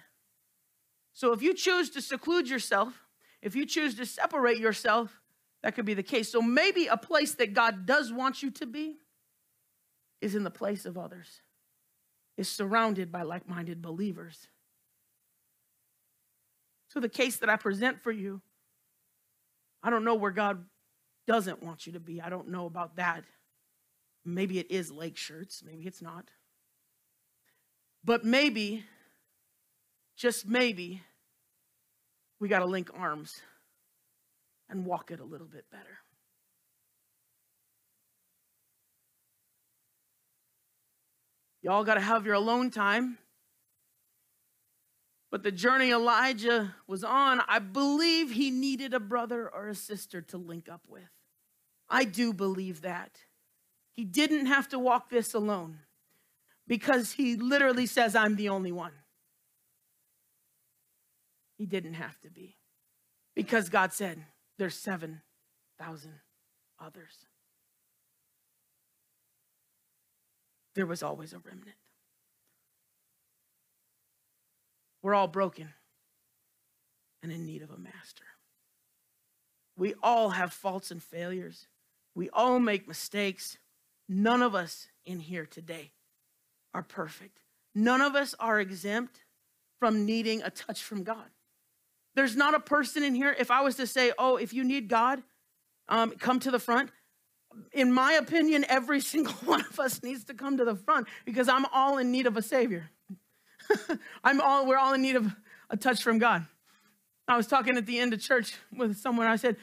So 1.13 1.33
if 1.33 1.43
you 1.43 1.55
choose 1.55 1.91
to 1.91 2.03
seclude 2.03 2.49
yourself, 2.49 3.07
if 3.43 3.55
you 3.55 3.67
choose 3.67 3.95
to 3.97 4.07
separate 4.07 4.59
yourself, 4.59 5.21
that 5.63 5.75
could 5.75 5.85
be 5.85 5.95
the 5.95 6.03
case. 6.03 6.31
So 6.31 6.43
maybe 6.43 6.87
a 6.87 6.97
place 6.97 7.35
that 7.35 7.55
God 7.55 7.87
does 7.87 8.13
want 8.13 8.43
you 8.43 8.51
to 8.53 8.67
be 8.67 8.97
is 10.21 10.35
in 10.35 10.45
the 10.45 10.51
place 10.51 10.87
of 10.87 10.97
others, 10.97 11.41
is 12.37 12.49
surrounded 12.49 13.13
by 13.13 13.23
like 13.23 13.49
minded 13.49 13.83
believers. 13.83 14.49
So 16.97 17.01
the 17.01 17.11
case 17.11 17.37
that 17.37 17.51
I 17.51 17.57
present 17.57 18.03
for 18.03 18.11
you, 18.11 18.41
I 19.83 19.91
don't 19.91 20.03
know 20.03 20.15
where 20.15 20.31
God 20.31 20.65
doesn't 21.27 21.63
want 21.63 21.87
you 21.87 21.93
to 21.93 22.01
be. 22.01 22.23
I 22.23 22.31
don't 22.31 22.49
know 22.49 22.65
about 22.65 22.97
that. 22.97 23.25
Maybe 24.25 24.59
it 24.59 24.71
is 24.71 24.91
Lakeshirts, 24.91 25.63
maybe 25.63 25.85
it's 25.85 26.01
not. 26.01 26.31
But 28.03 28.25
maybe, 28.25 28.83
just 30.17 30.49
maybe, 30.49 31.03
we 32.41 32.49
got 32.49 32.61
to 32.61 32.65
link 32.65 32.89
arms 32.97 33.43
and 34.71 34.87
walk 34.87 35.11
it 35.11 35.21
a 35.21 35.25
little 35.25 35.49
bit 35.49 35.67
better. 35.71 35.99
Y'all 41.61 41.85
got 41.85 41.97
to 41.97 42.01
have 42.01 42.25
your 42.25 42.37
alone 42.37 42.71
time. 42.71 43.19
But 45.37 45.43
the 45.43 45.53
journey 45.53 45.91
Elijah 45.91 46.75
was 46.87 47.05
on, 47.05 47.43
I 47.47 47.59
believe 47.59 48.31
he 48.31 48.51
needed 48.51 48.95
a 48.95 48.99
brother 48.99 49.47
or 49.47 49.69
a 49.69 49.75
sister 49.75 50.23
to 50.23 50.39
link 50.39 50.67
up 50.67 50.81
with. 50.89 51.11
I 51.91 52.05
do 52.05 52.33
believe 52.33 52.81
that. 52.81 53.19
He 53.93 54.07
didn't 54.07 54.47
have 54.47 54.67
to 54.69 54.79
walk 54.79 55.11
this 55.11 55.35
alone 55.35 55.81
because 56.67 57.13
he 57.13 57.37
literally 57.37 57.85
says, 57.85 58.17
I'm 58.17 58.37
the 58.37 58.49
only 58.49 58.73
one. 58.73 58.93
He 61.59 61.67
didn't 61.67 61.95
have 61.95 62.19
to 62.23 62.31
be 62.31 62.57
because 63.35 63.69
God 63.69 63.93
said, 63.93 64.25
There's 64.57 64.79
7,000 64.79 66.13
others. 66.81 67.13
There 70.75 70.87
was 70.87 71.03
always 71.03 71.35
a 71.35 71.39
remnant. 71.41 71.77
We're 75.07 75.15
all 75.15 75.29
broken 75.29 75.69
and 77.23 77.31
in 77.31 77.47
need 77.47 77.63
of 77.63 77.71
a 77.71 77.79
master. 77.79 78.25
We 79.79 79.95
all 80.03 80.31
have 80.31 80.53
faults 80.53 80.91
and 80.91 81.01
failures. 81.01 81.69
We 82.17 82.29
all 82.31 82.59
make 82.59 82.89
mistakes. 82.89 83.57
None 84.09 84.43
of 84.43 84.57
us 84.57 84.89
in 85.05 85.21
here 85.21 85.47
today 85.47 85.93
are 86.75 86.83
perfect. 86.83 87.39
None 87.73 88.01
of 88.01 88.17
us 88.17 88.35
are 88.41 88.59
exempt 88.59 89.21
from 89.79 90.07
needing 90.07 90.43
a 90.43 90.51
touch 90.51 90.83
from 90.83 91.05
God. 91.05 91.31
There's 92.17 92.35
not 92.35 92.55
a 92.55 92.61
person 92.61 93.05
in 93.05 93.15
here, 93.15 93.33
if 93.39 93.53
I 93.53 93.61
was 93.61 93.77
to 93.77 93.87
say, 93.87 94.11
oh, 94.19 94.39
if 94.39 94.53
you 94.53 94.65
need 94.65 94.89
God, 94.89 95.23
um, 95.89 96.15
come 96.19 96.41
to 96.41 96.51
the 96.51 96.59
front. 96.59 96.91
In 97.71 97.93
my 97.93 98.15
opinion, 98.15 98.67
every 98.69 99.01
single 99.13 99.35
one 99.45 99.61
of 99.61 99.79
us 99.79 100.03
needs 100.03 100.25
to 100.25 100.35
come 100.35 100.57
to 100.57 100.65
the 100.65 100.75
front 100.75 101.07
because 101.25 101.49
I'm 101.49 101.65
all 101.67 101.97
in 101.99 102.11
need 102.11 102.27
of 102.27 102.37
a 102.37 102.43
Savior. 102.43 102.91
I'm 104.25 104.41
all, 104.41 104.67
we're 104.67 104.79
all 104.79 104.95
in 104.95 105.03
need 105.03 105.17
of 105.17 105.35
a 105.71 105.77
touch 105.77 106.03
from 106.03 106.19
God. 106.19 106.47
I 107.29 107.37
was 107.37 107.47
talking 107.47 107.77
at 107.77 107.87
the 107.87 107.99
end 107.99 108.13
of 108.13 108.21
church 108.21 108.55
with 108.73 108.97
someone. 108.97 109.27
I 109.27 109.37
said, 109.37 109.57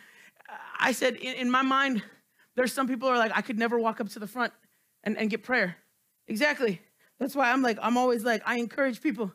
I 0.79 0.91
said, 0.91 1.15
in, 1.15 1.35
in 1.35 1.51
my 1.51 1.61
mind, 1.61 2.03
there's 2.55 2.73
some 2.73 2.87
people 2.87 3.07
are 3.07 3.17
like, 3.17 3.31
I 3.33 3.41
could 3.41 3.57
never 3.57 3.79
walk 3.79 4.01
up 4.01 4.09
to 4.09 4.19
the 4.19 4.27
front 4.27 4.53
and, 5.03 5.17
and 5.17 5.29
get 5.29 5.43
prayer. 5.43 5.77
Exactly. 6.27 6.81
That's 7.19 7.35
why 7.35 7.51
I'm 7.51 7.61
like, 7.61 7.77
I'm 7.81 7.97
always 7.97 8.23
like, 8.23 8.41
I 8.45 8.57
encourage 8.57 9.01
people 9.01 9.31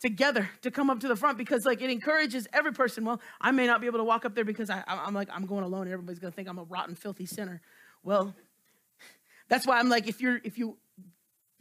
together 0.00 0.50
to 0.62 0.70
come 0.70 0.90
up 0.90 1.00
to 1.00 1.08
the 1.08 1.16
front 1.16 1.38
because 1.38 1.64
like 1.64 1.80
it 1.80 1.90
encourages 1.90 2.46
every 2.52 2.72
person. 2.72 3.04
Well, 3.04 3.20
I 3.40 3.52
may 3.52 3.66
not 3.66 3.80
be 3.80 3.86
able 3.86 3.98
to 3.98 4.04
walk 4.04 4.24
up 4.24 4.34
there 4.34 4.44
because 4.44 4.68
I, 4.68 4.82
I'm 4.86 5.14
like, 5.14 5.28
I'm 5.32 5.46
going 5.46 5.64
alone 5.64 5.82
and 5.82 5.92
everybody's 5.92 6.18
gonna 6.18 6.32
think 6.32 6.48
I'm 6.48 6.58
a 6.58 6.64
rotten, 6.64 6.94
filthy 6.94 7.26
sinner. 7.26 7.60
Well, 8.02 8.34
that's 9.48 9.66
why 9.66 9.78
I'm 9.78 9.88
like, 9.88 10.08
if 10.08 10.20
you're, 10.20 10.40
if 10.44 10.58
you 10.58 10.76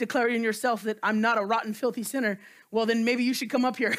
declare 0.02 0.28
in 0.28 0.44
yourself 0.44 0.82
that 0.84 0.98
I'm 1.04 1.22
not 1.22 1.38
a 1.38 1.46
rotten, 1.46 1.74
filthy 1.74 2.04
sinner, 2.04 2.40
well, 2.72 2.86
then 2.86 3.06
maybe 3.06 3.24
you 3.24 3.34
should 3.34 3.50
come 3.50 3.64
up 3.64 3.78
here 3.78 3.96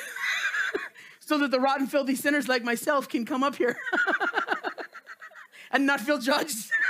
so 1.21 1.39
that 1.39 1.51
the 1.51 1.61
rotten, 1.61 1.87
filthy 1.87 2.17
sinners 2.17 2.49
like 2.49 2.65
myself 2.65 3.09
can 3.09 3.25
come 3.25 3.45
up 3.45 3.55
here 3.55 3.77
and 5.71 5.87
not 5.87 6.01
feel 6.01 6.19
judged. 6.19 6.71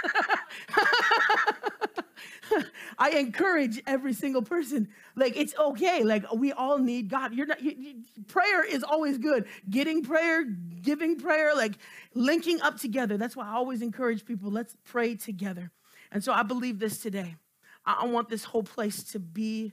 I 2.99 3.11
encourage 3.11 3.83
every 3.87 4.13
single 4.13 4.43
person. 4.43 4.89
Like 5.17 5.37
it's 5.37 5.55
okay. 5.59 6.03
Like 6.05 6.25
we 6.33 6.53
all 6.53 6.79
need 6.79 7.09
God. 7.09 7.35
You're 7.35 7.47
not. 7.47 7.63
You, 7.63 7.75
you, 7.77 7.95
prayer 8.29 8.65
is 8.65 8.83
always 8.83 9.19
good. 9.19 9.47
Getting 9.69 10.03
prayer, 10.03 10.45
giving 10.45 11.19
prayer, 11.19 11.55
like 11.55 11.79
linking 12.15 12.61
up 12.61 12.79
together. 12.79 13.17
That's 13.17 13.35
why 13.35 13.47
I 13.47 13.55
always 13.55 13.83
encourage 13.83 14.25
people. 14.25 14.51
Let's 14.51 14.77
pray 14.85 15.17
together. 15.17 15.71
And 16.11 16.23
so 16.23 16.33
I 16.33 16.43
believe 16.43 16.79
this 16.79 16.99
today. 16.99 17.37
I, 17.85 18.07
want 18.07 18.29
this 18.29 18.45
whole 18.45 18.63
place 18.63 19.03
to 19.13 19.19
be 19.19 19.73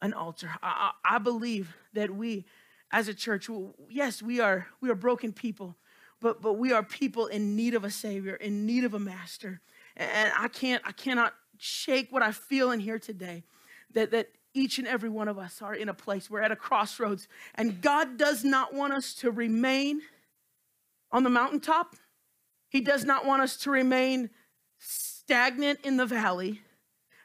an 0.00 0.12
altar. 0.12 0.50
I, 0.62 0.92
I, 1.06 1.16
I 1.16 1.18
believe 1.18 1.76
that 1.94 2.10
we, 2.10 2.46
as 2.92 3.08
a 3.08 3.14
church, 3.14 3.48
yes, 3.88 4.22
we 4.22 4.40
are 4.40 4.66
we 4.80 4.90
are 4.90 4.94
broken 4.94 5.32
people 5.32 5.76
but 6.20 6.42
but 6.42 6.54
we 6.54 6.72
are 6.72 6.82
people 6.82 7.26
in 7.26 7.56
need 7.56 7.74
of 7.74 7.84
a 7.84 7.90
savior 7.90 8.34
in 8.34 8.66
need 8.66 8.84
of 8.84 8.94
a 8.94 8.98
master. 8.98 9.60
And 9.96 10.32
i 10.38 10.48
can't 10.48 10.82
i 10.86 10.92
cannot 10.92 11.34
shake 11.58 12.12
what 12.12 12.22
i 12.22 12.32
feel 12.32 12.70
in 12.70 12.80
here 12.80 12.98
today 12.98 13.44
that 13.92 14.10
that 14.10 14.28
each 14.54 14.78
and 14.78 14.88
every 14.88 15.08
one 15.08 15.28
of 15.28 15.38
us 15.38 15.62
are 15.62 15.74
in 15.74 15.88
a 15.88 15.94
place. 15.94 16.28
We're 16.28 16.40
at 16.40 16.50
a 16.50 16.56
crossroads 16.56 17.28
and 17.54 17.80
god 17.80 18.16
does 18.16 18.44
not 18.44 18.74
want 18.74 18.92
us 18.92 19.14
to 19.14 19.30
remain 19.30 20.00
on 21.10 21.22
the 21.22 21.30
mountaintop. 21.30 21.96
He 22.68 22.80
does 22.80 23.04
not 23.04 23.24
want 23.24 23.42
us 23.42 23.56
to 23.58 23.70
remain 23.70 24.30
stagnant 24.78 25.80
in 25.84 25.96
the 25.96 26.06
valley 26.06 26.62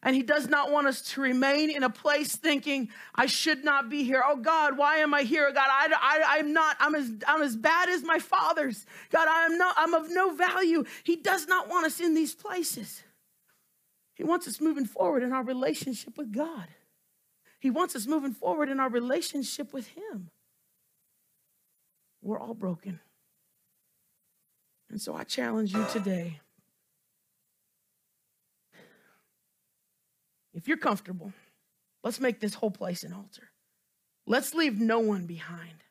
and 0.04 0.16
he 0.16 0.22
does 0.22 0.50
not 0.50 0.70
want 0.70 0.86
us 0.86 1.02
to 1.14 1.22
remain 1.22 1.72
in 1.72 1.82
a 1.82 1.90
place 1.90 2.36
thinking, 2.36 2.90
I 3.16 3.26
should 3.26 3.64
not 3.64 3.90
be 3.90 4.04
here. 4.04 4.22
Oh 4.26 4.36
God, 4.36 4.78
why 4.78 4.98
am 4.98 5.14
I 5.14 5.24
here? 5.24 5.50
God, 5.52 5.66
I, 5.66 6.38
I'm 6.38 6.52
not, 6.52 6.76
I'm 6.80 6.94
as, 6.94 7.10
I'm 7.26 7.42
as 7.42 7.56
bad 7.56 7.88
as 7.88 8.04
my 8.04 8.20
fathers. 8.20 8.86
God, 9.12 9.30
I 9.30 9.46
am 9.46 9.58
not, 9.58 9.76
I'm 9.78 9.94
of 9.94 10.12
no 10.12 10.36
value. 10.36 10.84
He 11.06 11.16
does 11.16 11.48
not 11.48 11.70
want 11.70 11.86
us 11.86 12.02
in 12.02 12.14
these 12.14 12.36
places. 12.36 13.02
He 14.14 14.24
wants 14.24 14.46
us 14.48 14.60
moving 14.60 14.86
forward 14.86 15.24
in 15.24 15.32
our 15.32 15.44
relationship 15.44 16.18
with 16.18 16.34
God. 16.34 16.68
He 17.62 17.70
wants 17.70 17.96
us 17.96 18.06
moving 18.06 18.34
forward 18.34 18.68
in 18.68 18.82
our 18.82 18.90
relationship 18.90 19.74
with 19.74 19.88
Him. 19.88 20.30
We're 22.22 22.40
all 22.40 22.54
broken. 22.54 23.00
And 24.90 25.02
so 25.02 25.16
I 25.16 25.24
challenge 25.24 25.74
you 25.74 25.86
today 25.92 26.42
If 30.54 30.68
you're 30.68 30.78
comfortable, 30.78 31.34
let's 32.04 32.20
make 32.20 32.40
this 32.40 32.54
whole 32.54 32.72
place 32.72 33.04
an 33.04 33.14
altar. 33.14 33.50
Let's 34.26 34.54
leave 34.54 34.80
no 34.80 35.00
one 35.00 35.26
behind. 35.26 35.84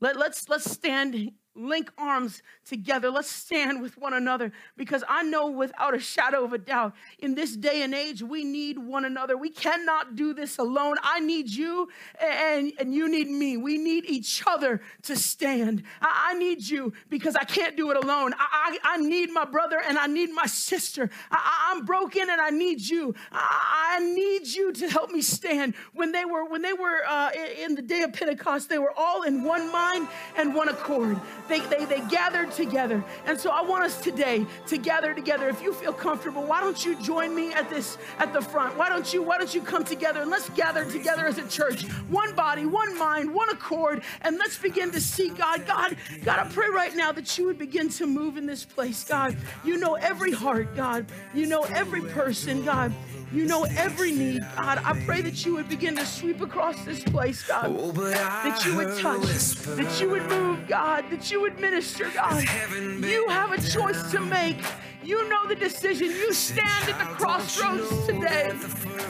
Let, 0.00 0.16
let's, 0.16 0.48
let's 0.48 0.70
stand 0.70 1.32
link 1.60 1.90
arms 1.98 2.42
together. 2.64 3.10
Let's 3.10 3.30
stand 3.30 3.82
with 3.82 3.98
one 3.98 4.14
another 4.14 4.52
because 4.76 5.04
I 5.08 5.22
know 5.22 5.50
without 5.50 5.94
a 5.94 5.98
shadow 5.98 6.44
of 6.44 6.52
a 6.52 6.58
doubt, 6.58 6.94
in 7.18 7.34
this 7.34 7.56
day 7.56 7.82
and 7.82 7.94
age, 7.94 8.22
we 8.22 8.44
need 8.44 8.78
one 8.78 9.04
another. 9.04 9.36
We 9.36 9.50
cannot 9.50 10.16
do 10.16 10.32
this 10.32 10.58
alone. 10.58 10.96
I 11.02 11.20
need 11.20 11.50
you 11.50 11.88
and, 12.20 12.72
and 12.78 12.94
you 12.94 13.08
need 13.08 13.28
me. 13.28 13.56
We 13.56 13.78
need 13.78 14.04
each 14.06 14.42
other 14.46 14.80
to 15.02 15.16
stand. 15.16 15.82
I, 16.00 16.30
I 16.30 16.38
need 16.38 16.68
you 16.68 16.92
because 17.08 17.36
I 17.36 17.44
can't 17.44 17.76
do 17.76 17.90
it 17.90 17.96
alone. 17.96 18.32
I, 18.38 18.78
I, 18.84 18.94
I, 18.94 18.96
need 18.98 19.30
my 19.30 19.44
brother 19.44 19.80
and 19.86 19.98
I 19.98 20.06
need 20.06 20.30
my 20.30 20.46
sister. 20.46 21.10
I, 21.30 21.74
am 21.74 21.84
broken 21.84 22.28
and 22.30 22.40
I 22.40 22.50
need 22.50 22.80
you. 22.80 23.14
I, 23.32 23.98
need 24.00 24.46
you 24.46 24.72
to 24.72 24.88
help 24.88 25.10
me 25.10 25.20
stand. 25.20 25.74
When 25.92 26.12
they 26.12 26.24
were, 26.24 26.44
when 26.44 26.62
they 26.62 26.72
were 26.72 27.02
uh, 27.06 27.30
in 27.58 27.74
the 27.74 27.82
day 27.82 28.02
of 28.02 28.12
Pentecost, 28.12 28.68
they 28.68 28.78
were 28.78 28.92
all 28.96 29.22
in 29.22 29.42
one 29.42 29.70
mind 29.72 30.08
and 30.36 30.54
one 30.54 30.68
accord 30.68 31.20
they, 31.50 31.60
they, 31.66 31.84
they 31.84 32.00
gathered 32.08 32.52
together. 32.52 33.04
And 33.26 33.38
so 33.38 33.50
I 33.50 33.60
want 33.62 33.84
us 33.84 34.00
today 34.00 34.46
to 34.68 34.78
gather 34.78 35.12
together. 35.12 35.48
If 35.48 35.62
you 35.62 35.74
feel 35.74 35.92
comfortable, 35.92 36.44
why 36.44 36.60
don't 36.60 36.84
you 36.84 36.94
join 37.02 37.34
me 37.34 37.52
at 37.52 37.68
this 37.68 37.98
at 38.18 38.32
the 38.32 38.40
front? 38.40 38.76
Why 38.78 38.88
don't 38.88 39.12
you 39.12 39.22
why 39.22 39.36
don't 39.36 39.54
you 39.54 39.60
come 39.60 39.84
together 39.84 40.22
and 40.22 40.30
let's 40.30 40.48
gather 40.50 40.84
together 40.90 41.26
as 41.26 41.38
a 41.38 41.46
church, 41.48 41.82
one 42.08 42.34
body, 42.34 42.64
one 42.64 42.96
mind, 42.98 43.34
one 43.34 43.48
accord, 43.50 44.02
and 44.22 44.38
let's 44.38 44.58
begin 44.58 44.90
to 44.92 45.00
see 45.00 45.28
God. 45.28 45.66
God, 45.66 45.96
God, 46.24 46.38
I 46.38 46.48
pray 46.48 46.68
right 46.68 46.94
now 46.94 47.12
that 47.12 47.36
you 47.36 47.46
would 47.46 47.58
begin 47.58 47.88
to 47.90 48.06
move 48.06 48.36
in 48.36 48.46
this 48.46 48.64
place, 48.64 49.04
God. 49.04 49.36
You 49.64 49.76
know 49.76 49.94
every 49.94 50.32
heart, 50.32 50.74
God. 50.76 51.06
You 51.34 51.46
know 51.46 51.62
every 51.64 52.02
person, 52.02 52.64
God. 52.64 52.92
You 53.32 53.46
know 53.46 53.64
every 53.76 54.10
need, 54.10 54.42
God. 54.56 54.80
I 54.84 54.98
pray 55.04 55.20
that 55.22 55.46
you 55.46 55.54
would 55.54 55.68
begin 55.68 55.94
to 55.96 56.04
sweep 56.04 56.40
across 56.40 56.84
this 56.84 57.04
place, 57.04 57.46
God. 57.46 57.66
Oh, 57.68 57.92
that 57.92 58.64
you 58.64 58.74
would 58.76 58.98
touch, 58.98 59.22
that 59.76 60.00
you 60.00 60.10
would 60.10 60.26
move, 60.28 60.66
God, 60.66 61.04
that 61.10 61.30
you 61.30 61.40
would 61.40 61.60
minister, 61.60 62.10
God. 62.12 62.42
You 62.80 63.28
have 63.28 63.52
a 63.52 63.60
choice 63.60 64.10
to 64.10 64.20
make. 64.20 64.56
You 65.02 65.28
know 65.28 65.46
the 65.46 65.54
decision. 65.54 66.08
You 66.08 66.32
stand 66.32 66.88
at 66.88 66.98
the 66.98 67.04
crossroads 67.14 68.06
today. 68.06 68.52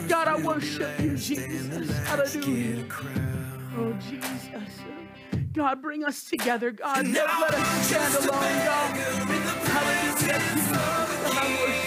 God, 0.07 0.27
I 0.27 0.35
worship 0.37 0.99
you, 0.99 1.17
Jesus. 1.17 1.89
Hallelujah. 2.07 2.85
Oh, 3.75 3.93
Jesus. 4.09 4.51
God, 5.53 5.81
bring 5.81 6.05
us 6.05 6.23
together, 6.23 6.71
God. 6.71 7.03
Don't 7.03 7.13
let 7.13 7.55
us 7.55 7.87
stand 7.87 8.15
alone, 8.15 8.39
God. 8.65 8.97
Hallelujah, 11.33 11.80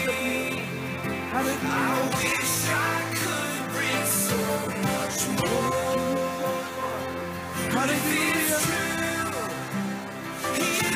Jesus. 1.34 2.70
I 2.70 3.02
could 3.12 3.72
bring 3.72 4.06
so 4.06 4.38
worship 4.84 5.40
you. 10.82 10.93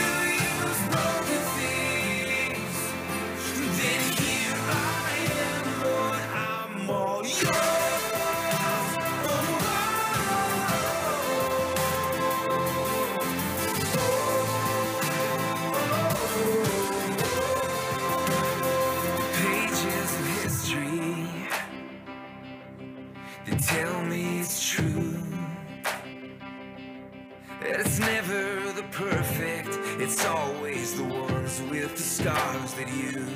It's 30.11 30.25
always 30.25 30.95
the 30.95 31.05
ones 31.05 31.63
with 31.71 31.95
the 31.95 32.03
scars 32.03 32.73
that 32.73 32.89
you 32.89 33.27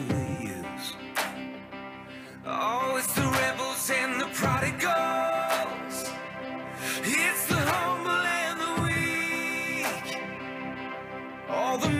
use. 0.41 0.95
Oh, 2.47 2.97
it's 2.97 3.12
the 3.12 3.20
rebels 3.20 3.91
and 3.91 4.18
the 4.18 4.29
prodigals. 4.33 6.11
It's 7.03 7.47
the 7.47 7.57
humble 7.57 8.25
and 8.41 8.59
the 8.59 8.73
weak. 8.85 10.16
All 11.51 11.77
the 11.77 11.91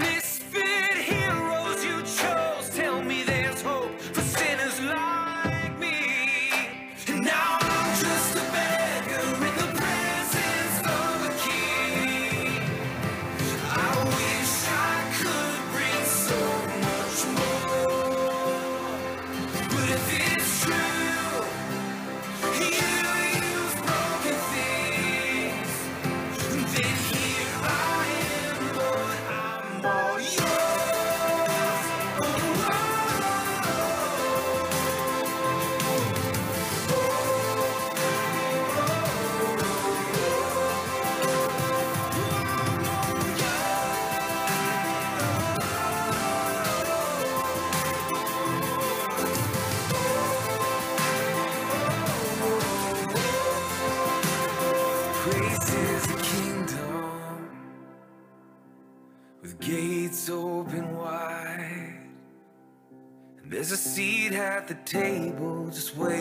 table 64.93 65.70
just 65.70 65.97
waiting 65.97 66.12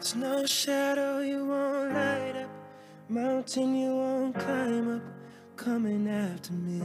There's 0.00 0.14
no 0.14 0.46
shadow 0.46 1.18
you 1.18 1.44
won't 1.44 1.92
light 1.92 2.32
up, 2.34 2.48
mountain 3.10 3.74
you 3.74 3.96
won't 3.96 4.34
climb 4.34 4.96
up, 4.96 5.02
coming 5.56 6.08
after 6.08 6.54
me. 6.54 6.80